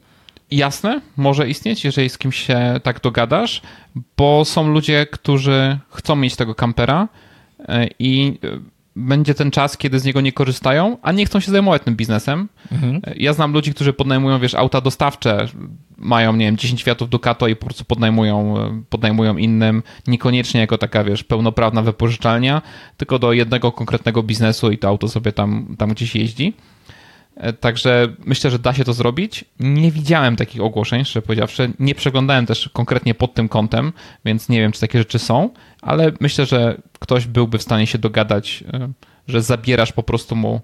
Jasne, 0.50 1.00
może 1.16 1.48
istnieć, 1.48 1.84
jeżeli 1.84 2.08
z 2.08 2.18
kimś 2.18 2.36
się 2.36 2.80
tak 2.82 3.00
dogadasz, 3.00 3.62
bo 4.16 4.44
są 4.44 4.68
ludzie, 4.68 5.06
którzy 5.06 5.78
chcą 5.90 6.16
mieć 6.16 6.36
tego 6.36 6.54
kampera 6.54 7.08
e, 7.68 7.88
i 7.98 8.38
e, 8.44 8.58
będzie 8.98 9.34
ten 9.34 9.50
czas, 9.50 9.76
kiedy 9.76 9.98
z 9.98 10.04
niego 10.04 10.20
nie 10.20 10.32
korzystają, 10.32 10.96
a 11.02 11.12
nie 11.12 11.26
chcą 11.26 11.40
się 11.40 11.52
zajmować 11.52 11.82
tym 11.82 11.96
biznesem. 11.96 12.48
Mhm. 12.72 13.00
Ja 13.16 13.32
znam 13.32 13.52
ludzi, 13.52 13.74
którzy 13.74 13.92
podnajmują, 13.92 14.38
wiesz, 14.38 14.54
auta 14.54 14.80
dostawcze, 14.80 15.48
mają, 15.96 16.36
nie 16.36 16.44
wiem, 16.44 16.56
10 16.56 16.82
Fiatów 16.82 17.08
Ducato 17.08 17.48
i 17.48 17.56
po 17.56 17.64
prostu 17.64 17.84
podnajmują, 17.84 18.54
podnajmują 18.88 19.36
innym, 19.36 19.82
niekoniecznie 20.06 20.60
jako 20.60 20.78
taka, 20.78 21.04
wiesz, 21.04 21.24
pełnoprawna 21.24 21.82
wypożyczalnia, 21.82 22.62
tylko 22.96 23.18
do 23.18 23.32
jednego 23.32 23.72
konkretnego 23.72 24.22
biznesu 24.22 24.70
i 24.70 24.78
to 24.78 24.88
auto 24.88 25.08
sobie 25.08 25.32
tam, 25.32 25.74
tam 25.78 25.90
gdzieś 25.90 26.14
jeździ. 26.14 26.54
E, 27.38 27.52
także 27.52 28.08
myślę, 28.24 28.50
że 28.50 28.58
da 28.58 28.74
się 28.74 28.84
to 28.84 28.92
zrobić. 28.92 29.44
Nie 29.60 29.90
widziałem 29.90 30.36
takich 30.36 30.62
ogłoszeń, 30.62 31.04
szczerze 31.04 31.22
powiedziawszy. 31.22 31.72
Nie 31.78 31.94
przeglądałem 31.94 32.46
też 32.46 32.70
konkretnie 32.72 33.14
pod 33.14 33.34
tym 33.34 33.48
kątem, 33.48 33.92
więc 34.24 34.48
nie 34.48 34.60
wiem, 34.60 34.72
czy 34.72 34.80
takie 34.80 34.98
rzeczy 34.98 35.18
są, 35.18 35.50
ale 35.82 36.12
myślę, 36.20 36.46
że 36.46 36.80
ktoś 36.98 37.26
byłby 37.26 37.58
w 37.58 37.62
stanie 37.62 37.86
się 37.86 37.98
dogadać, 37.98 38.64
e, 38.72 38.88
że 39.28 39.42
zabierasz 39.42 39.92
po 39.92 40.02
prostu 40.02 40.36
mu 40.36 40.60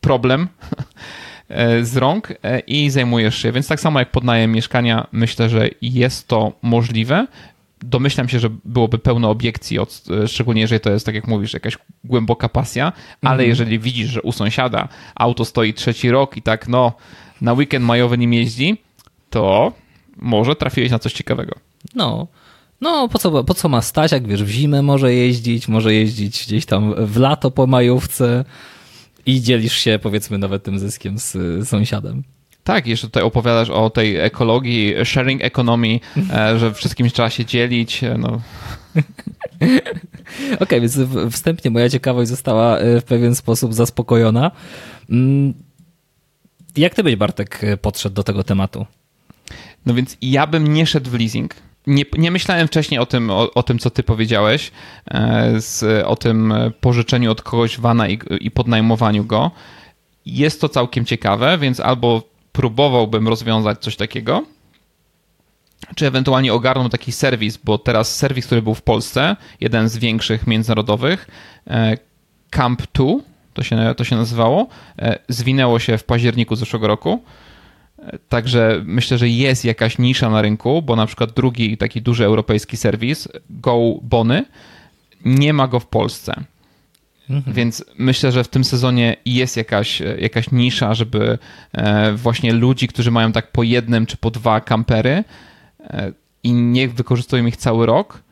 problem 0.00 0.48
e, 1.48 1.84
z 1.84 1.96
rąk 1.96 2.32
i 2.66 2.90
zajmujesz 2.90 3.38
się. 3.38 3.52
Więc 3.52 3.68
tak 3.68 3.80
samo 3.80 3.98
jak 3.98 4.10
podnajem 4.10 4.52
mieszkania, 4.52 5.06
myślę, 5.12 5.48
że 5.48 5.68
jest 5.82 6.28
to 6.28 6.52
możliwe 6.62 7.26
domyślam 7.82 8.28
się, 8.28 8.38
że 8.38 8.50
byłoby 8.64 8.98
pełno 8.98 9.30
obiekcji, 9.30 9.78
od, 9.78 10.02
e, 10.24 10.28
szczególnie 10.28 10.60
jeżeli 10.60 10.80
to 10.80 10.90
jest, 10.90 11.06
tak 11.06 11.14
jak 11.14 11.26
mówisz, 11.26 11.54
jakaś 11.54 11.78
głęboka 12.04 12.48
pasja, 12.48 12.92
ale 13.22 13.32
mhm. 13.32 13.48
jeżeli 13.48 13.78
widzisz, 13.78 14.10
że 14.10 14.22
u 14.22 14.32
sąsiada 14.32 14.88
auto 15.14 15.44
stoi 15.44 15.74
trzeci 15.74 16.10
rok 16.10 16.36
i 16.36 16.42
tak, 16.42 16.68
no, 16.68 16.92
na 17.40 17.52
weekend 17.52 17.84
majowy 17.84 18.18
nim 18.18 18.32
jeździ, 18.32 18.76
to 19.30 19.72
może 20.16 20.56
trafiłeś 20.56 20.90
na 20.90 20.98
coś 20.98 21.12
ciekawego. 21.12 21.54
No. 21.94 22.26
No, 22.80 23.08
po 23.08 23.18
co, 23.18 23.44
po 23.44 23.54
co 23.54 23.68
ma 23.68 23.82
stać, 23.82 24.12
jak 24.12 24.26
wiesz, 24.26 24.44
w 24.44 24.48
zimę 24.48 24.82
może 24.82 25.14
jeździć, 25.14 25.68
może 25.68 25.94
jeździć 25.94 26.46
gdzieś 26.46 26.66
tam 26.66 26.94
w 27.06 27.16
lato 27.16 27.50
po 27.50 27.66
majówce 27.66 28.44
i 29.26 29.40
dzielisz 29.40 29.76
się, 29.76 29.98
powiedzmy, 30.02 30.38
nawet 30.38 30.62
tym 30.62 30.78
zyskiem 30.78 31.18
z 31.18 31.36
sąsiadem. 31.68 32.22
Tak, 32.64 32.86
jeszcze 32.86 33.06
tutaj 33.06 33.22
opowiadasz 33.22 33.70
o 33.70 33.90
tej 33.90 34.16
ekologii, 34.16 34.94
sharing 35.04 35.44
economy, 35.44 36.00
e, 36.30 36.58
że 36.58 36.74
wszystkim 36.74 37.10
trzeba 37.10 37.30
się 37.30 37.44
dzielić. 37.44 38.04
E, 38.04 38.18
no. 38.18 38.28
Okej, 40.54 40.60
okay, 40.60 40.80
więc 40.80 40.98
wstępnie 41.30 41.70
moja 41.70 41.88
ciekawość 41.88 42.30
została 42.30 42.78
w 43.00 43.02
pewien 43.02 43.34
sposób 43.34 43.74
zaspokojona. 43.74 44.50
Mm, 45.10 45.54
jak 46.76 46.94
ty 46.94 47.02
byś, 47.04 47.16
Bartek, 47.16 47.60
podszedł 47.82 48.14
do 48.14 48.22
tego 48.22 48.44
tematu? 48.44 48.86
No 49.86 49.94
więc 49.94 50.16
ja 50.22 50.46
bym 50.46 50.72
nie 50.74 50.86
szedł 50.86 51.10
w 51.10 51.14
leasing. 51.14 51.54
Nie, 51.88 52.04
nie 52.18 52.30
myślałem 52.30 52.68
wcześniej 52.68 53.00
o 53.00 53.06
tym, 53.06 53.30
o, 53.30 53.54
o, 53.54 53.62
tym, 53.62 53.78
co 53.78 53.90
ty 53.90 54.02
powiedziałeś, 54.02 54.70
z, 55.56 56.06
o 56.06 56.16
tym 56.16 56.54
pożyczeniu 56.80 57.30
od 57.30 57.42
kogoś 57.42 57.78
wana 57.78 58.08
i, 58.08 58.18
i 58.40 58.50
podnajmowaniu 58.50 59.24
go. 59.24 59.50
Jest 60.26 60.60
to 60.60 60.68
całkiem 60.68 61.04
ciekawe, 61.04 61.58
więc 61.58 61.80
albo 61.80 62.22
próbowałbym 62.52 63.28
rozwiązać 63.28 63.78
coś 63.78 63.96
takiego, 63.96 64.44
czy 65.94 66.06
ewentualnie 66.06 66.54
ogarnął 66.54 66.88
taki 66.88 67.12
serwis, 67.12 67.56
bo 67.56 67.78
teraz 67.78 68.16
serwis, 68.16 68.46
który 68.46 68.62
był 68.62 68.74
w 68.74 68.82
Polsce, 68.82 69.36
jeden 69.60 69.88
z 69.88 69.98
większych 69.98 70.46
międzynarodowych, 70.46 71.28
e, 71.66 71.96
Camp 72.50 72.82
2, 72.94 73.04
to 73.54 73.62
się, 73.62 73.94
to 73.96 74.04
się 74.04 74.16
nazywało, 74.16 74.66
e, 74.98 75.18
zwinęło 75.28 75.78
się 75.78 75.98
w 75.98 76.04
październiku 76.04 76.56
zeszłego 76.56 76.86
roku. 76.86 77.22
Także 78.28 78.82
myślę, 78.84 79.18
że 79.18 79.28
jest 79.28 79.64
jakaś 79.64 79.98
nisza 79.98 80.30
na 80.30 80.42
rynku, 80.42 80.82
bo 80.82 80.96
na 80.96 81.06
przykład 81.06 81.32
drugi 81.32 81.76
taki 81.76 82.02
duży 82.02 82.24
europejski 82.24 82.76
serwis, 82.76 83.28
Go 83.50 83.78
Bony, 84.02 84.44
nie 85.24 85.52
ma 85.52 85.68
go 85.68 85.80
w 85.80 85.86
Polsce. 85.86 86.44
Mhm. 87.30 87.56
Więc 87.56 87.84
myślę, 87.98 88.32
że 88.32 88.44
w 88.44 88.48
tym 88.48 88.64
sezonie 88.64 89.16
jest 89.26 89.56
jakaś, 89.56 90.02
jakaś 90.18 90.50
nisza, 90.50 90.94
żeby 90.94 91.38
e, 91.72 92.12
właśnie 92.12 92.52
ludzi, 92.52 92.88
którzy 92.88 93.10
mają 93.10 93.32
tak 93.32 93.52
po 93.52 93.62
jednym 93.62 94.06
czy 94.06 94.16
po 94.16 94.30
dwa 94.30 94.60
kampery 94.60 95.24
e, 95.80 96.12
i 96.42 96.52
nie 96.52 96.88
wykorzystują 96.88 97.46
ich 97.46 97.56
cały 97.56 97.86
rok, 97.86 98.22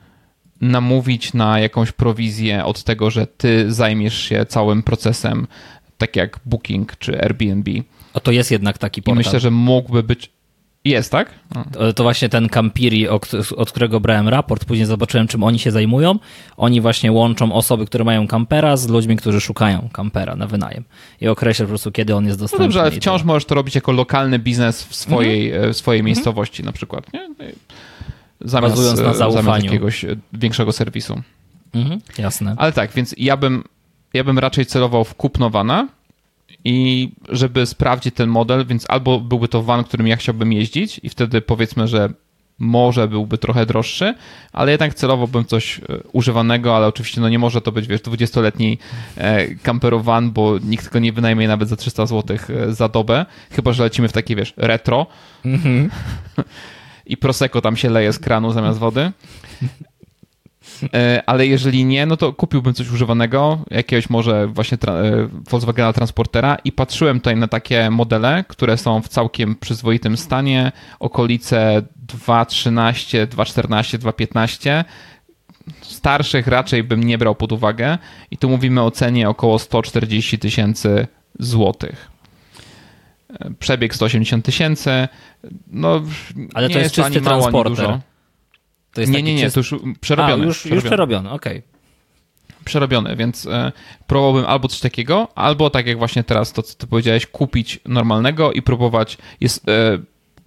namówić 0.60 1.34
na 1.34 1.60
jakąś 1.60 1.92
prowizję 1.92 2.64
od 2.64 2.84
tego, 2.84 3.10
że 3.10 3.26
ty 3.26 3.72
zajmiesz 3.72 4.18
się 4.18 4.46
całym 4.46 4.82
procesem, 4.82 5.46
tak 5.98 6.16
jak 6.16 6.40
Booking 6.44 6.96
czy 6.98 7.22
Airbnb. 7.22 7.70
A 8.16 8.20
to 8.20 8.32
jest 8.32 8.50
jednak 8.50 8.78
taki 8.78 9.02
portal. 9.02 9.22
I 9.22 9.26
myślę, 9.26 9.40
że 9.40 9.50
mógłby 9.50 10.02
być, 10.02 10.30
jest, 10.84 11.12
tak? 11.12 11.30
To, 11.72 11.92
to, 11.92 12.02
właśnie 12.02 12.28
ten 12.28 12.48
Campiri, 12.48 13.08
od 13.56 13.70
którego 13.70 14.00
brałem 14.00 14.28
raport, 14.28 14.64
później 14.64 14.86
zobaczyłem, 14.86 15.28
czym 15.28 15.42
oni 15.42 15.58
się 15.58 15.70
zajmują. 15.70 16.18
Oni 16.56 16.80
właśnie 16.80 17.12
łączą 17.12 17.52
osoby, 17.52 17.86
które 17.86 18.04
mają 18.04 18.26
kampera 18.26 18.76
z 18.76 18.88
ludźmi, 18.88 19.16
którzy 19.16 19.40
szukają 19.40 19.88
kampera 19.92 20.36
na 20.36 20.46
wynajem. 20.46 20.84
I 21.20 21.28
określę 21.28 21.64
po 21.64 21.68
prostu, 21.68 21.92
kiedy 21.92 22.14
on 22.14 22.26
jest 22.26 22.38
dostępny. 22.38 22.64
No 22.64 22.68
dobrze, 22.68 22.80
ale 22.80 22.90
wciąż 22.90 23.22
możesz 23.22 23.44
to 23.44 23.54
robić 23.54 23.74
jako 23.74 23.92
lokalny 23.92 24.38
biznes 24.38 24.84
w 24.84 24.94
swojej, 24.94 25.52
mhm. 25.52 25.72
w 25.72 25.76
swojej 25.76 26.00
mhm. 26.00 26.06
miejscowości 26.06 26.62
na 26.62 26.72
przykład, 26.72 27.12
nie? 27.12 27.28
Zamiast, 28.40 28.74
Bazując 28.74 29.00
na 29.00 29.14
zaufaniu. 29.14 29.42
Zamiast 29.42 29.64
jakiegoś 29.64 30.04
większego 30.32 30.72
serwisu. 30.72 31.22
Mhm, 31.74 32.00
jasne. 32.18 32.54
Ale 32.58 32.72
tak, 32.72 32.92
więc 32.92 33.14
ja 33.18 33.36
bym, 33.36 33.64
ja 34.14 34.24
bym 34.24 34.38
raczej 34.38 34.66
celował 34.66 35.04
w 35.04 35.14
kupnowana, 35.14 35.88
i 36.66 37.08
żeby 37.28 37.66
sprawdzić 37.66 38.14
ten 38.14 38.30
model, 38.30 38.66
więc 38.66 38.84
albo 38.88 39.20
byłby 39.20 39.48
to 39.48 39.62
van, 39.62 39.84
którym 39.84 40.06
ja 40.06 40.16
chciałbym 40.16 40.52
jeździć 40.52 41.00
i 41.02 41.08
wtedy 41.08 41.40
powiedzmy, 41.40 41.88
że 41.88 42.12
może 42.58 43.08
byłby 43.08 43.38
trochę 43.38 43.66
droższy, 43.66 44.14
ale 44.52 44.72
jednak 44.72 44.94
celowo 44.94 45.26
bym 45.26 45.44
coś 45.44 45.78
e, 45.78 45.82
używanego, 46.12 46.76
ale 46.76 46.86
oczywiście 46.86 47.20
no 47.20 47.28
nie 47.28 47.38
może 47.38 47.60
to 47.60 47.72
być, 47.72 47.86
wiesz, 47.86 48.00
20-letni 48.00 48.78
camper 49.62 50.02
van, 50.02 50.30
bo 50.30 50.58
nikt 50.58 50.92
go 50.92 50.98
nie 50.98 51.12
wynajmie 51.12 51.48
nawet 51.48 51.68
za 51.68 51.76
300 51.76 52.06
zł 52.06 52.36
e, 52.48 52.72
za 52.72 52.88
dobę, 52.88 53.26
chyba, 53.50 53.72
że 53.72 53.82
lecimy 53.82 54.08
w 54.08 54.12
takie, 54.12 54.36
wiesz, 54.36 54.54
retro 54.56 55.06
mm 55.44 55.60
-hmm. 55.60 55.88
i 57.06 57.16
Prosecco 57.16 57.60
tam 57.60 57.76
się 57.76 57.90
leje 57.90 58.12
z 58.12 58.18
kranu 58.18 58.52
zamiast 58.52 58.78
wody. 58.78 59.12
E, 60.94 61.22
ale 61.26 61.46
jeżeli 61.46 61.84
nie, 61.84 62.06
no 62.06 62.16
to 62.16 62.32
kupiłbym 62.32 62.74
coś 62.74 62.90
używanego, 62.90 63.58
jakiegoś 63.70 64.10
może 64.10 64.46
właśnie 64.46 64.78
tra 64.78 64.92
e, 64.92 65.28
Volkswagena 65.50 65.92
Transportera 65.92 66.56
i 66.64 66.72
patrzyłem 66.72 67.20
tutaj 67.20 67.36
na 67.36 67.48
takie 67.48 67.90
modele, 67.90 68.44
które 68.48 68.76
są 68.76 69.02
w 69.02 69.08
całkiem 69.08 69.54
przyzwoitym 69.54 70.16
stanie, 70.16 70.72
okolice 71.00 71.82
2.13, 72.06 73.26
2.14, 73.26 73.98
2.15. 73.98 74.84
Starszych 75.80 76.46
raczej 76.46 76.84
bym 76.84 77.04
nie 77.04 77.18
brał 77.18 77.34
pod 77.34 77.52
uwagę 77.52 77.98
i 78.30 78.36
tu 78.36 78.48
mówimy 78.48 78.82
o 78.82 78.90
cenie 78.90 79.28
około 79.28 79.58
140 79.58 80.38
tysięcy 80.38 81.06
złotych 81.38 82.10
e, 83.40 83.50
przebieg 83.58 83.94
180 83.94 84.44
tysięcy. 84.44 85.08
No, 85.66 86.02
Ale 86.54 86.70
to 86.70 86.78
jest 86.78 86.94
czysty 86.94 87.20
transporter. 87.20 88.00
To 88.96 89.00
jest 89.00 89.12
nie, 89.12 89.22
nie, 89.22 89.34
nie, 89.34 89.50
to 89.50 89.60
już 89.60 89.74
przerobione. 90.00 90.42
A, 90.42 90.46
już, 90.46 90.58
przerobione. 90.58 90.76
już 90.76 90.84
przerobione, 90.84 91.30
okej. 91.30 91.58
Okay. 91.58 92.64
Przerobione, 92.64 93.16
więc 93.16 93.46
e, 93.46 93.72
próbowałbym 94.06 94.44
albo 94.50 94.68
coś 94.68 94.80
takiego, 94.80 95.28
albo 95.34 95.70
tak 95.70 95.86
jak 95.86 95.98
właśnie 95.98 96.24
teraz 96.24 96.52
to, 96.52 96.62
co 96.62 96.74
ty 96.74 96.86
powiedziałeś, 96.86 97.26
kupić 97.26 97.80
normalnego 97.84 98.52
i 98.52 98.62
próbować. 98.62 99.18
Jest. 99.40 99.68
E, 99.68 99.98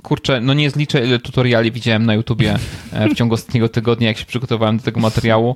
kurczę, 0.04 0.42
no 0.42 0.54
nie 0.54 0.70
zliczę, 0.70 1.06
ile 1.06 1.20
tutoriali 1.20 1.72
widziałem 1.72 2.06
na 2.06 2.14
YouTubie 2.14 2.56
e, 2.94 3.10
w 3.10 3.14
ciągu 3.14 3.36
ostatniego 3.36 3.70
tygodnia, 3.70 4.08
jak 4.08 4.18
się 4.18 4.26
przygotowałem 4.26 4.78
do 4.78 4.84
tego 4.84 5.00
materiału. 5.00 5.56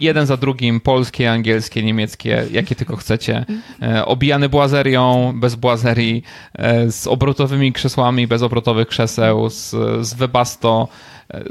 Jeden 0.00 0.26
za 0.26 0.36
drugim, 0.36 0.80
polskie, 0.80 1.32
angielskie, 1.32 1.82
niemieckie, 1.82 2.46
jakie 2.50 2.74
tylko 2.74 2.96
chcecie. 2.96 3.44
E, 3.82 4.04
obijany 4.04 4.48
błazerią, 4.48 5.32
bez 5.36 5.54
błazerii, 5.54 6.22
e, 6.54 6.90
z 6.90 7.06
obrotowymi 7.06 7.72
krzesłami, 7.72 8.26
bez 8.26 8.42
obrotowych 8.42 8.88
krzeseł, 8.88 9.50
z, 9.50 9.70
z 10.06 10.14
Webasto, 10.14 10.88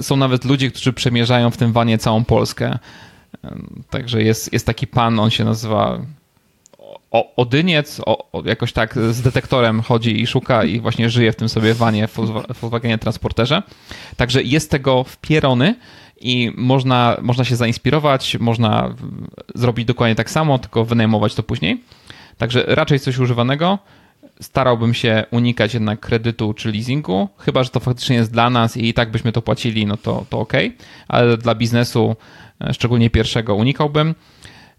są 0.01 0.15
nawet 0.15 0.45
ludzie, 0.45 0.71
którzy 0.71 0.93
przemierzają 0.93 1.51
w 1.51 1.57
tym 1.57 1.73
wanie 1.73 1.97
całą 1.97 2.23
Polskę. 2.23 2.79
Także 3.89 4.23
jest, 4.23 4.53
jest 4.53 4.65
taki 4.65 4.87
pan, 4.87 5.19
on 5.19 5.29
się 5.29 5.45
nazywa 5.45 5.99
o, 7.11 7.35
Odyniec, 7.35 8.01
o, 8.05 8.31
o, 8.31 8.43
jakoś 8.45 8.73
tak 8.73 8.95
z 9.11 9.21
detektorem 9.21 9.81
chodzi 9.81 10.21
i 10.21 10.27
szuka 10.27 10.63
i 10.63 10.79
właśnie 10.79 11.09
żyje 11.09 11.31
w 11.31 11.35
tym 11.35 11.49
sobie 11.49 11.73
wanie 11.73 12.07
w 12.07 12.15
Volkswagenie 12.15 12.97
Transporterze. 12.97 13.63
Także 14.17 14.43
jest 14.43 14.71
tego 14.71 15.03
wpierony 15.03 15.75
i 16.21 16.51
można, 16.55 17.17
można 17.21 17.43
się 17.43 17.55
zainspirować, 17.55 18.37
można 18.39 18.95
zrobić 19.55 19.85
dokładnie 19.85 20.15
tak 20.15 20.31
samo, 20.31 20.59
tylko 20.59 20.85
wynajmować 20.85 21.35
to 21.35 21.43
później. 21.43 21.83
Także 22.37 22.63
raczej 22.67 22.99
coś 22.99 23.17
używanego 23.17 23.79
starałbym 24.39 24.93
się 24.93 25.25
unikać 25.31 25.73
jednak 25.73 25.99
kredytu 25.99 26.53
czy 26.53 26.71
leasingu, 26.71 27.29
chyba 27.37 27.63
że 27.63 27.69
to 27.69 27.79
faktycznie 27.79 28.15
jest 28.15 28.31
dla 28.31 28.49
nas 28.49 28.77
i 28.77 28.93
tak 28.93 29.11
byśmy 29.11 29.31
to 29.31 29.41
płacili, 29.41 29.85
no 29.85 29.97
to, 29.97 30.25
to 30.29 30.39
ok, 30.39 30.53
ale 31.07 31.37
dla 31.37 31.55
biznesu, 31.55 32.15
e, 32.61 32.73
szczególnie 32.73 33.09
pierwszego, 33.09 33.55
unikałbym. 33.55 34.15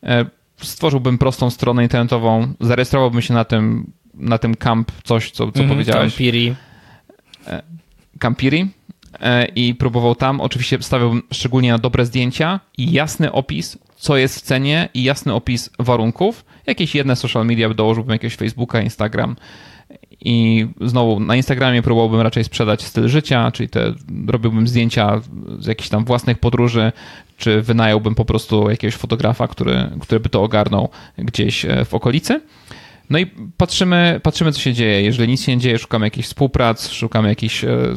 E, 0.03 0.27
stworzyłbym 0.57 1.19
prostą 1.19 1.51
stronę 1.51 1.83
internetową, 1.83 2.53
zarejestrowałbym 2.61 3.23
się 3.23 3.35
na 3.35 3.45
tym, 3.45 3.93
na 4.15 4.39
tym 4.39 4.55
camp, 4.55 4.93
coś, 5.05 5.31
co, 5.31 5.53
co 5.53 5.59
mm, 5.59 5.71
powiedziałeś. 5.71 6.13
Campiri. 6.13 6.55
E, 7.47 7.63
Campiri 8.19 8.71
i 9.55 9.75
próbował 9.75 10.15
tam. 10.15 10.41
Oczywiście 10.41 10.79
stawiałbym 10.81 11.23
szczególnie 11.33 11.73
na 11.73 11.79
dobre 11.79 12.07
zdjęcia 12.07 12.61
i 12.79 12.93
jasny 12.93 13.33
opis, 13.33 13.79
co 13.97 14.17
jest 14.17 14.39
w 14.39 14.43
cenie 14.43 14.89
i 14.95 15.03
jasny 15.03 15.35
opis 15.35 15.71
warunków. 15.79 16.45
Jakieś 16.67 16.95
jedne 16.95 17.17
social 17.17 17.47
media 17.47 17.75
dołożyłbym, 17.75 18.13
jakiegoś 18.13 18.37
Facebooka, 18.37 18.81
Instagram. 18.81 19.37
I 20.21 20.67
znowu 20.81 21.21
na 21.21 21.37
Instagramie 21.37 21.83
próbowałbym 21.83 22.21
raczej 22.21 22.45
sprzedać 22.45 22.83
styl 22.85 23.09
życia, 23.09 23.51
czyli 23.51 23.69
te 23.69 23.95
robiłbym 24.29 24.69
zdjęcia 24.69 25.21
z 25.59 25.67
jakichś 25.67 25.89
tam 25.89 26.05
własnych 26.05 26.39
podróży, 26.39 26.93
czy 27.37 27.63
wynająłbym 27.63 28.15
po 28.15 28.25
prostu 28.25 28.71
jakiegoś 28.71 28.95
fotografa, 28.95 29.49
który, 29.49 29.91
który 30.01 30.21
by 30.21 30.29
to 30.29 30.43
ogarnął 30.43 30.89
gdzieś 31.19 31.65
e, 31.65 31.85
w 31.85 31.95
okolicy. 31.95 32.41
No 33.11 33.19
i 33.19 33.27
patrzymy, 33.57 34.21
patrzymy, 34.23 34.53
co 34.53 34.61
się 34.61 34.73
dzieje. 34.73 35.03
Jeżeli 35.03 35.29
nic 35.29 35.43
się 35.43 35.57
nie 35.57 35.63
dzieje, 35.63 35.79
szukamy 35.79 36.07
jakichś 36.07 36.29
współprac, 36.29 36.91
szukamy 36.91 37.29
jakichś, 37.29 37.65
e, 37.65 37.95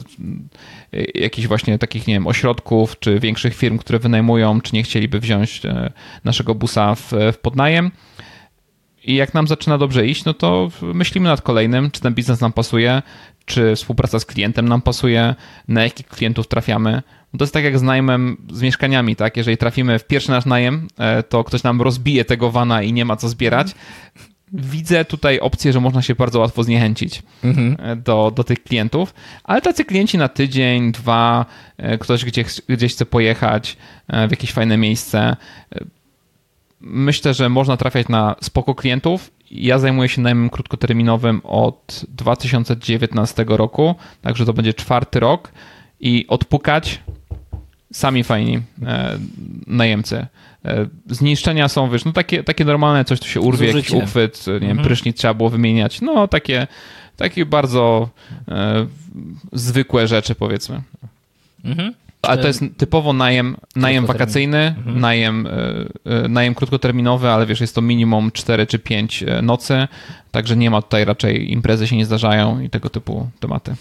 jakichś 1.16 1.48
właśnie 1.48 1.78
takich, 1.78 2.08
nie 2.08 2.14
wiem, 2.14 2.28
ośrodków, 2.28 3.00
czy 3.00 3.20
większych 3.20 3.56
firm, 3.56 3.78
które 3.78 4.00
wynajmują, 4.00 4.62
czy 4.62 4.76
nie 4.76 4.84
chcieliby 4.84 5.20
wziąć 5.20 5.66
e, 5.66 5.92
naszego 6.24 6.56
busa 6.56 6.96
w, 6.96 7.12
w 7.34 7.38
podnajem. 7.38 7.92
I 9.04 9.16
jak 9.16 9.34
nam 9.34 9.48
zaczyna 9.48 9.78
dobrze 9.78 10.08
iść, 10.08 10.26
no 10.26 10.34
to 10.34 10.70
myślimy 10.82 11.30
nad 11.30 11.42
kolejnym, 11.42 11.92
czy 11.92 12.02
ten 12.02 12.14
biznes 12.14 12.42
nam 12.42 12.54
pasuje, 12.54 13.02
czy 13.46 13.76
współpraca 13.76 14.20
z 14.20 14.26
klientem 14.26 14.70
nam 14.70 14.82
pasuje, 14.82 15.36
na 15.68 15.84
jakich 15.84 16.08
klientów 16.08 16.48
trafiamy. 16.48 17.02
To 17.38 17.44
jest 17.44 17.54
tak 17.54 17.64
jak 17.64 17.80
z 17.80 17.82
najmem 17.82 18.38
z 18.52 18.62
mieszkaniami, 18.62 19.16
tak? 19.16 19.38
Jeżeli 19.38 19.58
trafimy 19.58 20.00
w 20.00 20.08
pierwszy 20.08 20.30
nasz 20.30 20.46
najem, 20.46 20.88
e, 20.98 21.24
to 21.24 21.44
ktoś 21.44 21.64
nam 21.64 21.82
rozbije 21.82 22.26
tego 22.26 22.52
wana 22.52 22.82
i 22.82 22.94
nie 22.94 23.06
ma 23.06 23.16
co 23.16 23.30
zbierać 23.30 23.76
widzę 24.54 25.06
tutaj 25.06 25.40
opcję, 25.40 25.74
że 25.74 25.80
można 25.80 26.02
się 26.02 26.16
bardzo 26.16 26.40
łatwo 26.40 26.64
zniechęcić 26.64 27.24
mhm. 27.44 27.78
E, 27.80 27.96
do, 27.96 28.32
do 28.36 28.44
tych 28.44 28.64
klientów, 28.64 29.14
ale 29.44 29.62
tacy 29.62 29.86
klienci 29.86 30.18
na 30.18 30.28
tydzień, 30.28 30.92
dwa, 30.92 31.46
e, 31.78 31.98
ktoś 31.98 32.26
gdzie, 32.26 32.46
gdzieś 32.70 32.94
chce 32.94 33.06
pojechać 33.06 33.78
e, 34.08 34.28
w 34.28 34.32
jakieś 34.32 34.52
fajne 34.52 34.78
miejsce. 34.78 35.36
Myślę, 36.82 37.34
że 37.34 37.50
można 37.50 37.78
trafiać 37.78 38.08
na 38.08 38.36
spoko 38.42 38.76
klientów 38.76 39.32
ja 39.52 39.80
zajmuję 39.80 40.10
się 40.10 40.22
najmem 40.22 40.50
krótkoterminowym 40.50 41.42
od 41.44 42.06
2019 42.08 43.46
roku, 43.48 43.96
także 44.22 44.46
to 44.46 44.54
będzie 44.54 44.74
czwarty 44.74 45.20
rok 45.20 45.52
i 46.00 46.26
odpukać 46.28 47.02
sami 47.92 48.24
fajni 48.24 48.62
e, 48.86 49.18
najemcy. 49.68 50.26
E, 50.66 50.86
zniszczenia 51.10 51.68
są, 51.68 51.90
wiesz, 51.90 52.06
no 52.06 52.14
takie, 52.14 52.44
takie 52.44 52.66
normalne, 52.66 53.06
coś 53.06 53.20
tu 53.20 53.28
się 53.28 53.42
urwie, 53.42 53.68
jakiś 53.68 53.92
uchwyt, 53.92 54.48
nie 54.48 54.54
wiem, 54.54 54.70
mhm. 54.70 54.88
prysznic 54.88 55.18
trzeba 55.18 55.34
było 55.34 55.50
wymieniać, 55.50 56.02
no 56.02 56.28
takie, 56.28 56.68
takie 57.18 57.46
bardzo 57.46 58.10
e, 58.48 58.88
zwykłe 59.54 60.08
rzeczy, 60.08 60.36
powiedzmy. 60.36 60.82
Mhm. 61.66 61.94
Ale 62.22 62.42
to 62.42 62.48
jest 62.48 62.64
typowo 62.78 63.14
najem, 63.14 63.58
najem 63.76 64.06
wakacyjny, 64.06 64.58
mhm. 64.78 65.00
najem, 65.00 65.48
e, 65.48 65.52
e, 66.06 66.28
najem 66.28 66.56
krótkoterminowy, 66.56 67.30
ale 67.30 67.46
wiesz, 67.46 67.62
jest 67.62 67.76
to 67.76 67.82
minimum 67.82 68.32
4 68.32 68.68
czy 68.68 68.80
5 68.80 69.24
e, 69.24 69.42
nocy, 69.42 69.88
także 70.32 70.58
nie 70.58 70.70
ma 70.70 70.82
tutaj 70.82 71.06
raczej 71.06 71.52
imprezy 71.52 71.88
się 71.88 71.98
nie 71.98 72.06
zdarzają 72.06 72.60
i 72.60 72.70
tego 72.70 72.90
typu 72.90 73.30
tematy. 73.40 73.76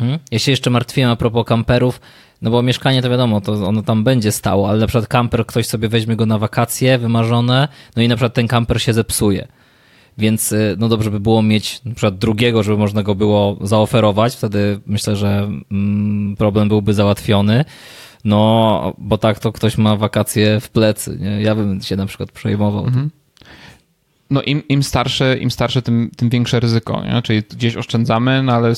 Mhm. 0.00 0.18
Ja 0.30 0.38
się 0.38 0.50
jeszcze 0.50 0.70
martwiłem 0.70 1.10
a 1.10 1.16
propos 1.16 1.46
kamperów, 1.46 2.00
no 2.42 2.50
bo 2.50 2.62
mieszkanie 2.62 3.02
to 3.02 3.10
wiadomo, 3.10 3.40
to 3.40 3.52
ono 3.52 3.82
tam 3.82 4.04
będzie 4.04 4.32
stało, 4.32 4.68
ale 4.68 4.78
na 4.78 4.86
przykład 4.86 5.08
kamper, 5.08 5.46
ktoś 5.46 5.66
sobie 5.66 5.88
weźmie 5.88 6.16
go 6.16 6.26
na 6.26 6.38
wakacje 6.38 6.98
wymarzone, 6.98 7.68
no 7.96 8.02
i 8.02 8.08
na 8.08 8.16
przykład 8.16 8.34
ten 8.34 8.48
kamper 8.48 8.82
się 8.82 8.92
zepsuje. 8.92 9.48
Więc 10.18 10.52
y, 10.52 10.76
no 10.78 10.88
dobrze 10.88 11.10
by 11.10 11.20
było 11.20 11.42
mieć 11.42 11.84
na 11.84 11.94
przykład 11.94 12.18
drugiego, 12.18 12.62
żeby 12.62 12.78
można 12.78 13.02
go 13.02 13.14
było 13.14 13.58
zaoferować. 13.60 14.36
Wtedy 14.36 14.80
myślę, 14.86 15.16
że 15.16 15.50
mm, 15.70 16.36
problem 16.36 16.68
byłby 16.68 16.94
załatwiony. 16.94 17.64
No, 18.24 18.94
bo 18.98 19.18
tak 19.18 19.40
to 19.40 19.52
ktoś 19.52 19.78
ma 19.78 19.96
wakacje 19.96 20.60
w 20.60 20.70
plecy. 20.70 21.18
Nie? 21.20 21.42
Ja 21.42 21.54
bym 21.54 21.82
się 21.82 21.96
na 21.96 22.06
przykład 22.06 22.32
przejmował. 22.32 22.86
Mhm 22.86 23.10
no 24.34 24.42
im, 24.42 24.68
im 24.68 24.82
starsze, 24.82 25.38
im 25.38 25.50
starsze 25.50 25.82
tym, 25.82 26.10
tym 26.16 26.28
większe 26.30 26.60
ryzyko, 26.60 27.02
nie? 27.04 27.22
czyli 27.22 27.42
gdzieś 27.50 27.76
oszczędzamy, 27.76 28.42
no 28.42 28.52
ale 28.52 28.72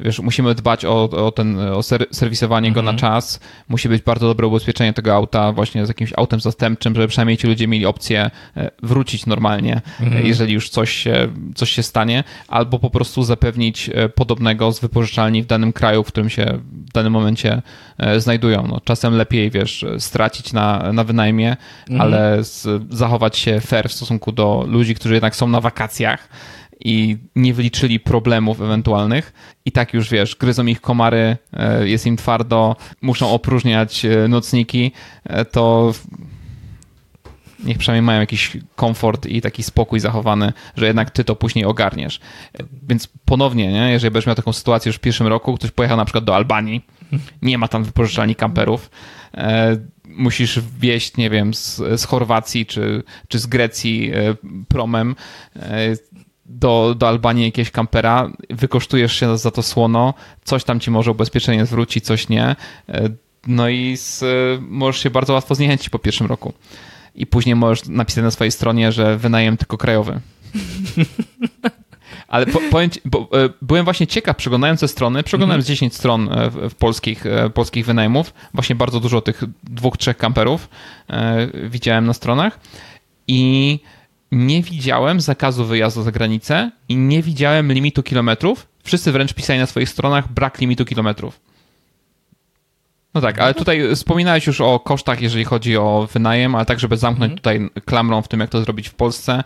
wiesz, 0.00 0.20
musimy 0.20 0.54
dbać 0.54 0.84
o, 0.84 1.02
o, 1.02 1.32
ten, 1.32 1.58
o 1.58 1.82
ser, 1.82 2.06
serwisowanie 2.10 2.72
go 2.72 2.82
na 2.82 2.90
mhm. 2.90 2.98
czas, 2.98 3.40
musi 3.68 3.88
być 3.88 4.02
bardzo 4.02 4.26
dobre 4.26 4.46
ubezpieczenie 4.46 4.92
tego 4.92 5.14
auta 5.14 5.52
właśnie 5.52 5.86
z 5.86 5.88
jakimś 5.88 6.12
autem 6.16 6.40
zastępczym, 6.40 6.94
żeby 6.94 7.08
przynajmniej 7.08 7.36
ci 7.36 7.46
ludzie 7.46 7.68
mieli 7.68 7.86
opcję 7.86 8.30
e, 8.56 8.70
wrócić 8.82 9.26
normalnie, 9.26 9.80
mhm. 10.00 10.26
jeżeli 10.26 10.54
już 10.54 10.68
coś 10.68 10.90
się, 10.90 11.28
coś 11.54 11.70
się 11.70 11.82
stanie, 11.82 12.24
albo 12.48 12.78
po 12.78 12.90
prostu 12.90 13.22
zapewnić 13.22 13.90
e, 13.94 14.08
podobnego 14.08 14.72
z 14.72 14.80
wypożyczalni 14.80 15.42
w 15.42 15.46
danym 15.46 15.72
kraju, 15.72 16.04
w 16.04 16.06
którym 16.06 16.30
się 16.30 16.58
w 16.72 16.92
danym 16.92 17.12
momencie 17.12 17.62
e, 17.98 18.20
znajdują. 18.20 18.66
No, 18.66 18.80
czasem 18.84 19.14
lepiej, 19.14 19.50
wiesz, 19.50 19.84
stracić 19.98 20.52
na, 20.52 20.92
na 20.92 21.04
wynajmie, 21.04 21.56
mhm. 21.90 22.00
ale 22.00 22.44
z, 22.44 22.82
zachować 22.90 23.38
się 23.38 23.60
fair 23.60 23.88
w 23.88 23.92
stosunku 23.92 24.32
do 24.32 24.64
ludzi, 24.76 24.94
którzy 24.94 25.14
jednak 25.14 25.36
są 25.36 25.48
na 25.48 25.60
wakacjach 25.60 26.28
i 26.80 27.16
nie 27.36 27.54
wyliczyli 27.54 28.00
problemów 28.00 28.60
ewentualnych 28.60 29.32
i 29.64 29.72
tak 29.72 29.94
już 29.94 30.10
wiesz, 30.10 30.36
gryzą 30.36 30.66
ich 30.66 30.80
komary, 30.80 31.36
e, 31.52 31.88
jest 31.88 32.06
im 32.06 32.16
twardo, 32.16 32.76
muszą 33.02 33.30
opróżniać 33.30 34.04
e, 34.04 34.28
nocniki, 34.28 34.92
e, 35.24 35.44
to 35.44 35.92
niech 37.64 37.78
przynajmniej 37.78 38.06
mają 38.06 38.20
jakiś 38.20 38.56
komfort 38.76 39.26
i 39.26 39.40
taki 39.40 39.62
spokój 39.62 40.00
zachowany, 40.00 40.52
że 40.76 40.86
jednak 40.86 41.10
ty 41.10 41.24
to 41.24 41.36
później 41.36 41.64
ogarniesz. 41.64 42.20
Więc 42.88 43.08
ponownie, 43.24 43.72
nie? 43.72 43.90
jeżeli 43.90 44.10
będziesz 44.10 44.26
miał 44.26 44.36
taką 44.36 44.52
sytuację 44.52 44.88
już 44.88 44.96
w 44.96 45.00
pierwszym 45.00 45.26
roku, 45.26 45.54
ktoś 45.54 45.70
pojechał 45.70 45.96
na 45.96 46.04
przykład 46.04 46.24
do 46.24 46.36
Albanii, 46.36 46.84
nie 47.42 47.58
ma 47.58 47.68
tam 47.68 47.84
wypożyczalni 47.84 48.34
kamperów, 48.34 48.90
musisz 50.16 50.60
wieść, 50.80 51.16
nie 51.16 51.30
wiem, 51.30 51.54
z, 51.54 51.76
z 51.76 52.04
Chorwacji 52.04 52.66
czy, 52.66 53.02
czy 53.28 53.38
z 53.38 53.46
Grecji 53.46 54.12
e, 54.14 54.34
promem 54.68 55.16
e, 55.56 55.96
do, 56.46 56.94
do 56.98 57.08
Albanii 57.08 57.44
jakiegoś 57.44 57.70
kampera, 57.70 58.30
wykosztujesz 58.50 59.12
się 59.12 59.38
za 59.38 59.50
to 59.50 59.62
słono, 59.62 60.14
coś 60.44 60.64
tam 60.64 60.80
ci 60.80 60.90
może 60.90 61.10
ubezpieczenie 61.10 61.66
zwróci, 61.66 62.00
coś 62.00 62.28
nie. 62.28 62.56
E, 62.88 63.08
no 63.46 63.68
i 63.68 63.96
z, 63.96 64.24
możesz 64.60 65.02
się 65.02 65.10
bardzo 65.10 65.32
łatwo 65.32 65.54
zniechęcić 65.54 65.88
po 65.88 65.98
pierwszym 65.98 66.26
roku. 66.26 66.52
I 67.14 67.26
później 67.26 67.56
możesz 67.56 67.88
napisać 67.88 68.24
na 68.24 68.30
swojej 68.30 68.52
stronie, 68.52 68.92
że 68.92 69.18
wynajem 69.18 69.56
tylko 69.56 69.78
krajowy. 69.78 70.20
Ale 72.28 72.46
po, 72.46 72.60
powiem 72.70 72.90
ci, 72.90 73.00
bo, 73.04 73.28
e, 73.32 73.48
byłem 73.62 73.84
właśnie 73.84 74.06
ciekaw, 74.06 74.36
przeglądając 74.36 74.80
te 74.80 74.88
strony, 74.88 75.22
przeglądałem 75.22 75.62
z 75.62 75.66
10 75.66 75.94
stron 75.94 76.32
e, 76.32 76.50
w, 76.50 76.70
w 76.70 76.74
polskich, 76.74 77.26
e, 77.26 77.50
polskich 77.50 77.86
wynajmów, 77.86 78.34
właśnie 78.54 78.76
bardzo 78.76 79.00
dużo 79.00 79.20
tych 79.20 79.42
dwóch, 79.64 79.96
trzech 79.96 80.16
kamperów 80.16 80.68
widziałem 81.68 82.06
na 82.06 82.12
stronach 82.12 82.60
i 83.28 83.80
nie 84.32 84.62
widziałem 84.62 85.20
zakazu 85.20 85.64
wyjazdu 85.64 86.02
za 86.02 86.12
granicę 86.12 86.70
i 86.88 86.96
nie 86.96 87.22
widziałem 87.22 87.72
limitu 87.72 88.02
kilometrów. 88.02 88.66
Wszyscy 88.84 89.12
wręcz 89.12 89.34
pisali 89.34 89.60
na 89.60 89.66
swoich 89.66 89.88
stronach 89.88 90.32
brak 90.32 90.60
limitu 90.60 90.84
kilometrów. 90.84 91.40
No 93.14 93.20
tak, 93.20 93.38
ale 93.38 93.54
tutaj 93.54 93.94
wspominałeś 93.94 94.46
już 94.46 94.60
o 94.60 94.80
kosztach, 94.80 95.20
jeżeli 95.20 95.44
chodzi 95.44 95.76
o 95.76 96.08
wynajem, 96.12 96.54
ale 96.54 96.64
tak, 96.64 96.80
żeby 96.80 96.96
zamknąć 96.96 97.32
mhm. 97.32 97.38
tutaj 97.38 97.82
klamrą 97.84 98.22
w 98.22 98.28
tym, 98.28 98.40
jak 98.40 98.50
to 98.50 98.62
zrobić 98.62 98.88
w 98.88 98.94
Polsce, 98.94 99.44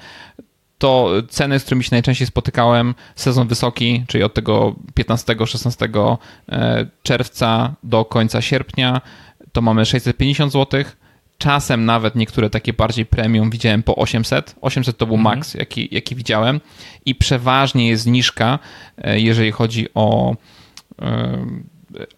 to 0.81 1.11
ceny, 1.29 1.59
z 1.59 1.65
którymi 1.65 1.85
się 1.85 1.89
najczęściej 1.93 2.27
spotykałem, 2.27 2.95
sezon 3.15 3.49
wysoki, 3.49 4.05
czyli 4.09 4.25
od 4.25 4.35
tego 4.35 4.75
15-16 4.95 6.17
e, 6.49 6.87
czerwca 7.03 7.75
do 7.83 8.05
końca 8.05 8.43
sierpnia, 8.43 9.01
to 9.53 9.63
mamy 9.63 9.87
650 9.87 10.53
zł. 10.53 10.85
Czasem 11.39 11.85
nawet 11.85 12.17
niektóre 12.17 12.51
takie 12.51 12.73
bardziej 12.73 13.07
premium 13.07 13.51
widziałem 13.51 13.83
po 13.83 13.97
800. 13.97 14.57
800 14.61 14.99
to 14.99 15.07
był 15.07 15.17
mhm. 15.17 15.37
max, 15.37 15.55
jaki, 15.55 15.89
jaki 15.91 16.15
widziałem. 16.15 16.61
I 17.07 17.15
przeważnie 17.15 17.89
jest 17.89 18.03
zniżka, 18.03 18.59
e, 18.99 19.21
jeżeli 19.21 19.53
chodzi 19.53 19.87
o 19.95 20.37
e, 21.03 21.47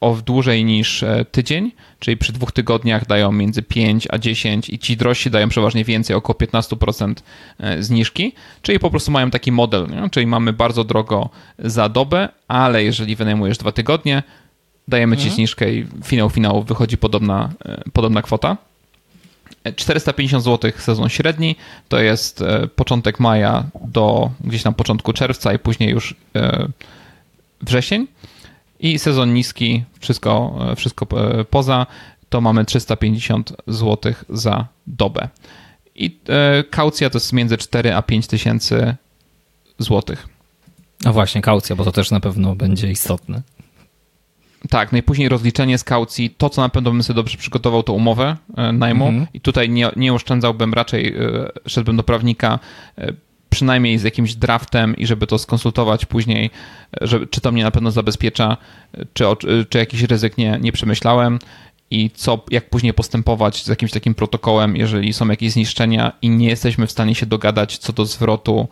o 0.00 0.18
dłużej 0.26 0.64
niż 0.64 1.02
e, 1.02 1.24
tydzień, 1.24 1.72
czyli 1.98 2.16
przy 2.16 2.32
dwóch 2.32 2.52
tygodniach 2.52 3.06
dają 3.06 3.32
między 3.32 3.62
5 3.62 4.08
a 4.10 4.18
10 4.18 4.70
i 4.70 4.78
ci 4.78 4.96
drożsi 4.96 5.30
dają 5.30 5.48
przeważnie 5.48 5.84
więcej, 5.84 6.16
około 6.16 6.38
15% 6.38 7.14
e, 7.58 7.82
zniżki, 7.82 8.32
czyli 8.62 8.78
po 8.78 8.90
prostu 8.90 9.10
mają 9.10 9.30
taki 9.30 9.52
model, 9.52 9.86
nie? 9.90 10.10
czyli 10.10 10.26
mamy 10.26 10.52
bardzo 10.52 10.84
drogo 10.84 11.28
za 11.58 11.88
dobę, 11.88 12.28
ale 12.48 12.84
jeżeli 12.84 13.16
wynajmujesz 13.16 13.58
dwa 13.58 13.72
tygodnie, 13.72 14.22
dajemy 14.88 15.16
ci 15.16 15.22
mhm. 15.22 15.34
zniżkę 15.34 15.74
i 15.74 15.86
finał 16.04 16.30
finału 16.30 16.62
wychodzi 16.62 16.98
podobna, 16.98 17.50
e, 17.64 17.82
podobna 17.92 18.22
kwota. 18.22 18.56
450 19.76 20.44
zł 20.44 20.72
sezon 20.78 21.08
średni, 21.08 21.56
to 21.88 22.00
jest 22.00 22.44
początek 22.76 23.20
maja 23.20 23.64
do 23.84 24.30
gdzieś 24.44 24.64
na 24.64 24.72
początku 24.72 25.12
czerwca 25.12 25.52
i 25.54 25.58
później 25.58 25.90
już 25.90 26.14
wrzesień. 27.62 28.06
I 28.82 28.98
sezon 28.98 29.34
niski, 29.34 29.84
wszystko, 30.00 30.58
wszystko 30.76 31.06
e, 31.40 31.44
poza, 31.44 31.86
to 32.28 32.40
mamy 32.40 32.64
350 32.64 33.52
zł 33.66 34.12
za 34.28 34.66
dobę. 34.86 35.28
I 35.94 36.20
e, 36.28 36.64
kaucja 36.64 37.10
to 37.10 37.16
jest 37.16 37.32
między 37.32 37.58
4 37.58 37.94
a 37.94 38.02
5 38.02 38.26
tysięcy 38.26 38.94
złotych. 39.78 40.28
No 41.04 41.12
właśnie, 41.12 41.42
kaucja, 41.42 41.76
bo 41.76 41.84
to 41.84 41.92
też 41.92 42.10
na 42.10 42.20
pewno 42.20 42.54
będzie 42.56 42.90
istotne. 42.90 43.42
Tak, 44.70 44.92
najpóźniej 44.92 45.28
rozliczenie 45.28 45.78
z 45.78 45.84
kaucji. 45.84 46.30
To, 46.30 46.50
co 46.50 46.62
na 46.62 46.68
pewno 46.68 46.90
bym 46.90 47.02
sobie 47.02 47.14
dobrze 47.14 47.38
przygotował, 47.38 47.82
to 47.82 47.92
umowę 47.92 48.36
e, 48.56 48.72
najmu. 48.72 49.06
Mhm. 49.06 49.26
I 49.34 49.40
tutaj 49.40 49.70
nie, 49.70 49.90
nie 49.96 50.12
oszczędzałbym, 50.12 50.74
raczej 50.74 51.14
szedłbym 51.66 51.96
do 51.96 52.02
prawnika, 52.02 52.58
przynajmniej 53.52 53.98
z 53.98 54.02
jakimś 54.02 54.34
draftem 54.34 54.96
i 54.96 55.06
żeby 55.06 55.26
to 55.26 55.38
skonsultować 55.38 56.06
później, 56.06 56.50
że, 57.00 57.26
czy 57.26 57.40
to 57.40 57.52
mnie 57.52 57.62
na 57.62 57.70
pewno 57.70 57.90
zabezpiecza, 57.90 58.56
czy, 59.12 59.24
czy 59.68 59.78
jakiś 59.78 60.02
ryzyk 60.02 60.38
nie, 60.38 60.58
nie 60.60 60.72
przemyślałem 60.72 61.38
i 61.92 62.10
co, 62.14 62.44
jak 62.50 62.70
później 62.70 62.94
postępować 62.94 63.64
z 63.64 63.68
jakimś 63.68 63.90
takim 63.92 64.14
protokołem, 64.14 64.76
jeżeli 64.76 65.12
są 65.12 65.28
jakieś 65.28 65.52
zniszczenia 65.52 66.12
i 66.22 66.30
nie 66.30 66.48
jesteśmy 66.48 66.86
w 66.86 66.92
stanie 66.92 67.14
się 67.14 67.26
dogadać 67.26 67.78
co 67.78 67.92
do 67.92 68.06
zwrotu 68.06 68.68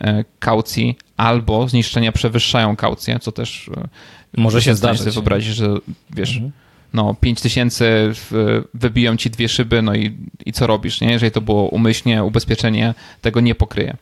e, 0.00 0.24
kaucji, 0.38 0.96
albo 1.16 1.68
zniszczenia 1.68 2.12
przewyższają 2.12 2.76
kaucję, 2.76 3.18
co 3.20 3.32
też 3.32 3.70
e, 3.76 3.88
może 4.36 4.62
się 4.62 4.74
zdarzyć. 4.74 5.00
sobie 5.00 5.12
wyobrazić, 5.12 5.54
że 5.54 5.74
wiesz, 6.10 6.34
mhm. 6.34 6.52
no 6.94 7.14
5 7.20 7.40
tysięcy 7.40 8.12
wybiją 8.74 9.16
ci 9.16 9.30
dwie 9.30 9.48
szyby, 9.48 9.82
no 9.82 9.94
i, 9.94 10.16
i 10.46 10.52
co 10.52 10.66
robisz, 10.66 11.00
nie? 11.00 11.12
Jeżeli 11.12 11.32
to 11.32 11.40
było 11.40 11.68
umyślnie, 11.68 12.24
ubezpieczenie 12.24 12.94
tego 13.20 13.40
nie 13.40 13.54
pokryje. 13.54 13.96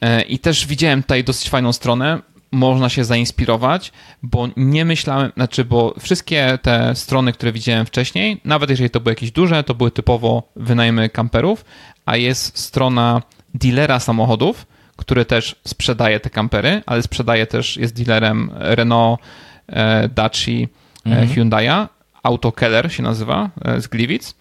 E, 0.00 0.22
I 0.22 0.38
też 0.38 0.66
widziałem 0.66 1.02
tutaj 1.02 1.24
dosyć 1.24 1.48
fajną 1.50 1.72
stronę. 1.72 2.18
Można 2.52 2.88
się 2.88 3.04
zainspirować, 3.04 3.92
bo 4.22 4.48
nie 4.56 4.84
myślałem, 4.84 5.32
znaczy, 5.36 5.64
bo 5.64 5.94
wszystkie 6.00 6.58
te 6.62 6.94
strony, 6.94 7.32
które 7.32 7.52
widziałem 7.52 7.86
wcześniej, 7.86 8.40
nawet 8.44 8.70
jeżeli 8.70 8.90
to 8.90 9.00
były 9.00 9.12
jakieś 9.12 9.30
duże, 9.30 9.64
to 9.64 9.74
były 9.74 9.90
typowo 9.90 10.42
wynajmy 10.56 11.08
kamperów, 11.08 11.64
a 12.06 12.16
jest 12.16 12.58
strona 12.58 13.22
dealera 13.54 14.00
samochodów, 14.00 14.66
który 14.96 15.24
też 15.24 15.56
sprzedaje 15.64 16.20
te 16.20 16.30
kampery, 16.30 16.82
ale 16.86 17.02
sprzedaje 17.02 17.46
też, 17.46 17.76
jest 17.76 17.94
dealerem 17.94 18.50
Renault, 18.54 19.20
e, 19.66 20.08
Daci, 20.08 20.68
e, 21.06 21.10
mhm. 21.10 21.28
Hyundai'a. 21.28 21.88
Autokeller 22.22 22.92
się 22.92 23.02
nazywa 23.02 23.50
z 23.78 23.86
Gliwic 23.86 24.34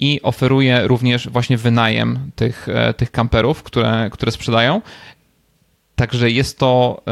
i 0.00 0.22
oferuje 0.22 0.88
również 0.88 1.28
właśnie 1.28 1.56
wynajem 1.56 2.30
tych, 2.36 2.66
tych 2.96 3.10
kamperów, 3.10 3.62
które, 3.62 4.10
które 4.12 4.32
sprzedają. 4.32 4.82
Także 5.96 6.30
jest 6.30 6.58
to, 6.58 7.02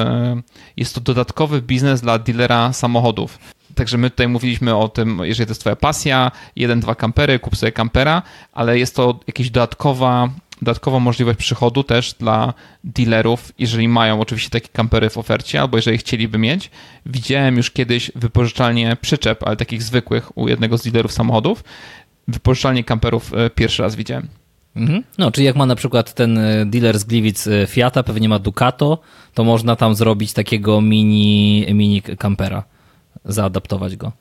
jest 0.77 0.95
to 0.95 1.01
dodatkowy 1.01 1.63
biznes 1.63 2.01
dla 2.01 2.19
dealera 2.19 2.73
samochodów. 2.73 3.39
Także 3.75 3.99
my 3.99 4.11
tutaj 4.11 4.29
mówiliśmy 4.29 4.77
o 4.77 4.89
tym, 4.89 5.21
jeżeli 5.23 5.47
to 5.47 5.51
jest 5.51 5.61
twoja 5.61 5.77
pasja, 5.77 6.31
jeden, 6.57 6.81
dwa 6.81 6.95
kampery, 6.95 7.39
kup 7.39 7.57
sobie 7.57 7.73
kampera, 7.73 8.23
ale 8.53 8.79
jest 8.79 8.97
to 8.97 9.21
jakaś 9.27 9.51
dodatkowa, 9.51 10.29
dodatkowa 10.63 10.99
możliwość 10.99 11.39
przychodu 11.39 11.83
też 11.83 12.15
dla 12.15 12.55
dealerów, 12.85 13.53
jeżeli 13.59 13.89
mają 13.89 14.21
oczywiście 14.21 14.51
takie 14.51 14.69
kampery 14.69 15.11
w 15.11 15.19
ofercie, 15.19 15.61
albo 15.61 15.79
jeżeli 15.79 15.99
chcieliby 15.99 16.39
mieć. 16.39 16.71
Widziałem 17.07 17.57
już 17.57 17.71
kiedyś 17.71 18.11
wypożyczalnie 18.15 18.97
przyczep, 19.01 19.43
ale 19.47 19.57
takich 19.57 19.83
zwykłych 19.83 20.39
u 20.39 20.49
jednego 20.49 20.79
z 20.79 20.83
dealerów 20.83 21.13
samochodów. 21.13 21.65
Wypożyczalnie 22.29 22.85
kamperów 22.85 23.35
e, 23.35 23.51
pierwszy 23.51 23.83
raz 23.83 23.95
widziałem. 23.95 24.29
Mhm. 24.77 25.03
No, 25.19 25.31
czyli 25.31 25.47
jak 25.47 25.57
ma 25.57 25.67
na 25.67 25.75
przykład 25.75 26.15
ten 26.15 26.39
e, 26.39 26.67
dealer 26.67 26.99
z 26.99 27.05
Gliwic 27.05 27.47
e, 27.47 27.67
Fiata, 27.67 28.03
pewnie 28.03 28.29
ma 28.29 28.39
Ducato, 28.39 28.99
to 29.35 29.45
można 29.45 29.77
tam 29.77 29.95
zrobić 29.95 30.33
takiego 30.33 30.81
mini, 30.81 31.67
mini 31.75 32.03
kampera 32.03 32.63
zaadaptować 33.25 33.97
go. 33.97 34.13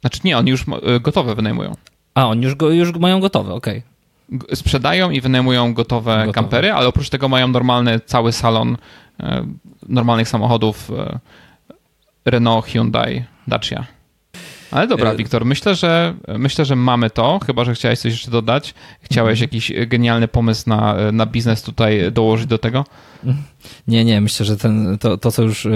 Znaczy 0.00 0.20
nie, 0.24 0.38
oni 0.38 0.50
już 0.50 0.64
gotowe 1.00 1.34
wynajmują. 1.34 1.74
A, 2.14 2.26
oni 2.28 2.44
już, 2.44 2.54
go, 2.54 2.70
już 2.70 2.94
mają 2.94 3.20
gotowe, 3.20 3.54
okej. 3.54 3.82
Okay. 4.36 4.56
Sprzedają 4.56 5.10
i 5.10 5.20
wynajmują 5.20 5.74
gotowe, 5.74 6.16
gotowe, 6.16 6.32
kampery, 6.32 6.72
ale 6.72 6.88
oprócz 6.88 7.08
tego 7.08 7.28
mają 7.28 7.48
normalny 7.48 8.00
cały 8.00 8.32
salon 8.32 8.76
normalnych 9.88 10.28
samochodów 10.28 10.90
Renault, 12.24 12.66
Hyundai, 12.66 13.24
Dacia. 13.46 13.95
Ale 14.70 14.86
dobra, 14.86 15.12
e, 15.12 15.16
Wiktor, 15.16 15.44
myślę, 15.44 15.74
że 15.74 16.14
myślę, 16.38 16.64
że 16.64 16.76
mamy 16.76 17.10
to, 17.10 17.40
chyba 17.46 17.64
że 17.64 17.74
chciałeś 17.74 17.98
coś 17.98 18.12
jeszcze 18.12 18.30
dodać. 18.30 18.74
Chciałeś 19.02 19.42
mhm. 19.42 19.46
jakiś 19.46 19.72
genialny 19.86 20.28
pomysł 20.28 20.62
na, 20.66 21.12
na 21.12 21.26
biznes 21.26 21.62
tutaj 21.62 22.12
dołożyć 22.12 22.46
do 22.46 22.58
tego? 22.58 22.84
Nie, 23.88 24.04
nie, 24.04 24.20
myślę, 24.20 24.46
że 24.46 24.56
ten, 24.56 24.98
to, 24.98 25.16
to, 25.16 25.32
co 25.32 25.42
już 25.42 25.66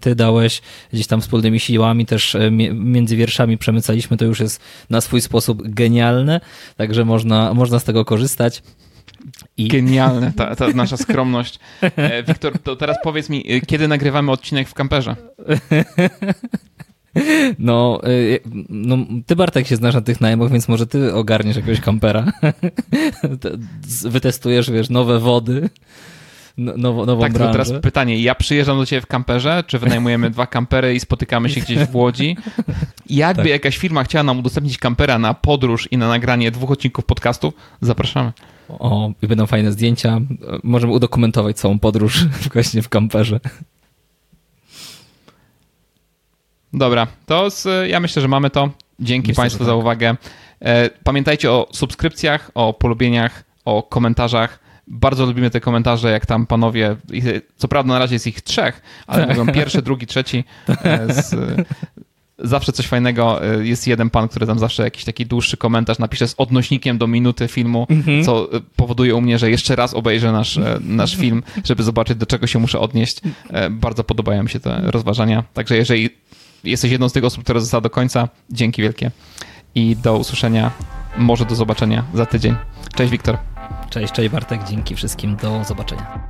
ty 0.00 0.14
dałeś 0.14 0.62
gdzieś 0.92 1.06
tam 1.06 1.20
wspólnymi 1.20 1.60
siłami, 1.60 2.06
też 2.06 2.34
e, 2.34 2.50
między 2.74 3.16
wierszami 3.16 3.58
przemycaliśmy, 3.58 4.16
to 4.16 4.24
już 4.24 4.40
jest 4.40 4.60
na 4.90 5.00
swój 5.00 5.20
sposób 5.20 5.62
genialne, 5.64 6.40
także 6.76 7.04
można, 7.04 7.54
można 7.54 7.78
z 7.78 7.84
tego 7.84 8.04
korzystać. 8.04 8.62
I... 9.56 9.68
Genialne, 9.68 10.32
ta, 10.36 10.56
ta 10.56 10.68
nasza 10.74 10.96
skromność. 10.96 11.58
E, 11.82 12.22
Wiktor, 12.22 12.58
to 12.58 12.76
teraz 12.76 12.96
powiedz 13.02 13.28
mi, 13.28 13.44
kiedy 13.66 13.88
nagrywamy 13.88 14.32
odcinek 14.32 14.68
w 14.68 14.74
kamperze? 14.74 15.16
No, 17.58 18.00
y, 18.08 18.40
no, 18.68 18.98
ty 19.26 19.36
Bartek 19.36 19.66
się 19.66 19.76
znasz 19.76 19.94
na 19.94 20.00
tych 20.00 20.20
najmach, 20.20 20.50
więc 20.50 20.68
może 20.68 20.86
ty 20.86 21.14
ogarniesz 21.14 21.56
jakiegoś 21.56 21.80
kampera. 21.80 22.24
Wytestujesz, 24.10 24.70
wiesz, 24.70 24.90
nowe 24.90 25.18
wody, 25.18 25.70
no, 26.58 26.72
nową, 26.76 27.06
nową 27.06 27.22
tak, 27.22 27.32
branżę. 27.32 27.52
teraz 27.52 27.72
pytanie, 27.82 28.22
ja 28.22 28.34
przyjeżdżam 28.34 28.78
do 28.78 28.86
ciebie 28.86 29.00
w 29.00 29.06
kamperze, 29.06 29.64
czy 29.66 29.78
wynajmujemy 29.78 30.30
dwa 30.30 30.46
kampery 30.46 30.94
i 30.94 31.00
spotykamy 31.00 31.50
się 31.50 31.60
gdzieś 31.60 31.78
w 31.78 31.96
Łodzi? 31.96 32.36
Jakby 33.10 33.42
tak. 33.42 33.50
jakaś 33.50 33.78
firma 33.78 34.04
chciała 34.04 34.22
nam 34.22 34.38
udostępnić 34.38 34.78
kampera 34.78 35.18
na 35.18 35.34
podróż 35.34 35.88
i 35.90 35.98
na 35.98 36.08
nagranie 36.08 36.50
dwóch 36.50 36.70
odcinków 36.70 37.04
podcastu, 37.04 37.52
zapraszamy. 37.80 38.32
O, 38.68 39.12
i 39.22 39.26
będą 39.26 39.46
fajne 39.46 39.72
zdjęcia. 39.72 40.20
Możemy 40.62 40.92
udokumentować 40.92 41.56
całą 41.56 41.78
podróż 41.78 42.24
właśnie 42.52 42.82
w 42.82 42.88
kamperze. 42.88 43.40
Dobra, 46.72 47.06
to 47.26 47.50
z, 47.50 47.90
ja 47.90 48.00
myślę, 48.00 48.22
że 48.22 48.28
mamy 48.28 48.50
to. 48.50 48.70
Dzięki 49.00 49.28
myślę, 49.28 49.42
Państwu 49.42 49.58
tak. 49.58 49.66
za 49.66 49.74
uwagę. 49.74 50.16
E, 50.60 50.90
pamiętajcie 51.04 51.50
o 51.50 51.68
subskrypcjach, 51.72 52.50
o 52.54 52.72
polubieniach, 52.72 53.44
o 53.64 53.82
komentarzach. 53.82 54.58
Bardzo 54.86 55.26
lubimy 55.26 55.50
te 55.50 55.60
komentarze, 55.60 56.10
jak 56.10 56.26
tam 56.26 56.46
panowie, 56.46 56.96
co 57.56 57.68
prawda 57.68 57.92
na 57.92 57.98
razie 57.98 58.14
jest 58.14 58.26
ich 58.26 58.40
trzech, 58.40 58.82
ale 59.06 59.26
mówią 59.26 59.46
pierwszy, 59.46 59.82
drugi, 59.82 60.06
trzeci. 60.06 60.44
E, 60.84 61.14
z, 61.14 61.34
zawsze 62.38 62.72
coś 62.72 62.86
fajnego. 62.86 63.44
E, 63.44 63.66
jest 63.66 63.86
jeden 63.86 64.10
pan, 64.10 64.28
który 64.28 64.46
tam 64.46 64.58
zawsze 64.58 64.82
jakiś 64.82 65.04
taki 65.04 65.26
dłuższy 65.26 65.56
komentarz 65.56 65.98
napisze 65.98 66.28
z 66.28 66.34
odnośnikiem 66.38 66.98
do 66.98 67.06
minuty 67.06 67.48
filmu, 67.48 67.86
mhm. 67.90 68.24
co 68.24 68.48
powoduje 68.76 69.14
u 69.14 69.20
mnie, 69.20 69.38
że 69.38 69.50
jeszcze 69.50 69.76
raz 69.76 69.94
obejrzę 69.94 70.32
nasz, 70.32 70.58
nasz 70.80 71.16
film, 71.16 71.42
żeby 71.64 71.82
zobaczyć, 71.82 72.18
do 72.18 72.26
czego 72.26 72.46
się 72.46 72.58
muszę 72.58 72.80
odnieść. 72.80 73.20
Bardzo 73.70 74.04
podobają 74.04 74.42
mi 74.42 74.50
się 74.50 74.60
te 74.60 74.80
rozważania. 74.84 75.44
Także 75.54 75.76
jeżeli 75.76 76.10
jesteś 76.64 76.92
jedną 76.92 77.08
z 77.08 77.12
tych 77.12 77.24
osób, 77.24 77.44
która 77.44 77.60
została 77.60 77.80
do 77.80 77.90
końca. 77.90 78.28
Dzięki 78.50 78.82
wielkie. 78.82 79.10
I 79.74 79.96
do 79.96 80.16
usłyszenia, 80.16 80.70
może 81.16 81.44
do 81.44 81.54
zobaczenia 81.54 82.04
za 82.14 82.26
tydzień. 82.26 82.54
Cześć 82.94 83.12
Wiktor. 83.12 83.38
Cześć, 83.90 84.12
cześć 84.12 84.28
Bartek. 84.28 84.60
Dzięki 84.68 84.96
wszystkim. 84.96 85.36
Do 85.36 85.64
zobaczenia. 85.64 86.20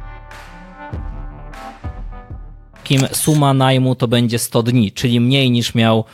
Kim 2.84 3.00
suma 3.12 3.54
najmu 3.54 3.94
to 3.94 4.08
będzie 4.08 4.38
100 4.38 4.62
dni, 4.62 4.92
czyli 4.92 5.20
mniej 5.20 5.50
niż 5.50 5.74
miał 5.74 6.04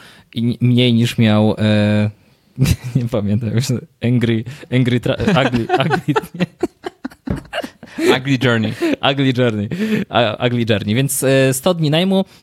mniej 0.60 0.94
niż 0.94 1.18
miał 1.18 1.54
e, 1.58 2.10
nie 2.96 3.08
pamiętam 3.10 3.50
już 3.50 3.64
angry 4.04 4.44
angry 4.72 5.00
tra- 5.00 5.46
ugly, 5.46 5.66
ugly 5.84 6.14
Ugly 8.16 8.38
Journey. 8.38 8.72
Ugly 9.00 9.32
Journey. 9.32 9.68
Ugly 10.46 10.64
Journey. 10.68 10.94
Więc 10.94 11.24
100 11.52 11.70
e, 11.70 11.74
dni 11.74 11.90
najmu 11.90 12.24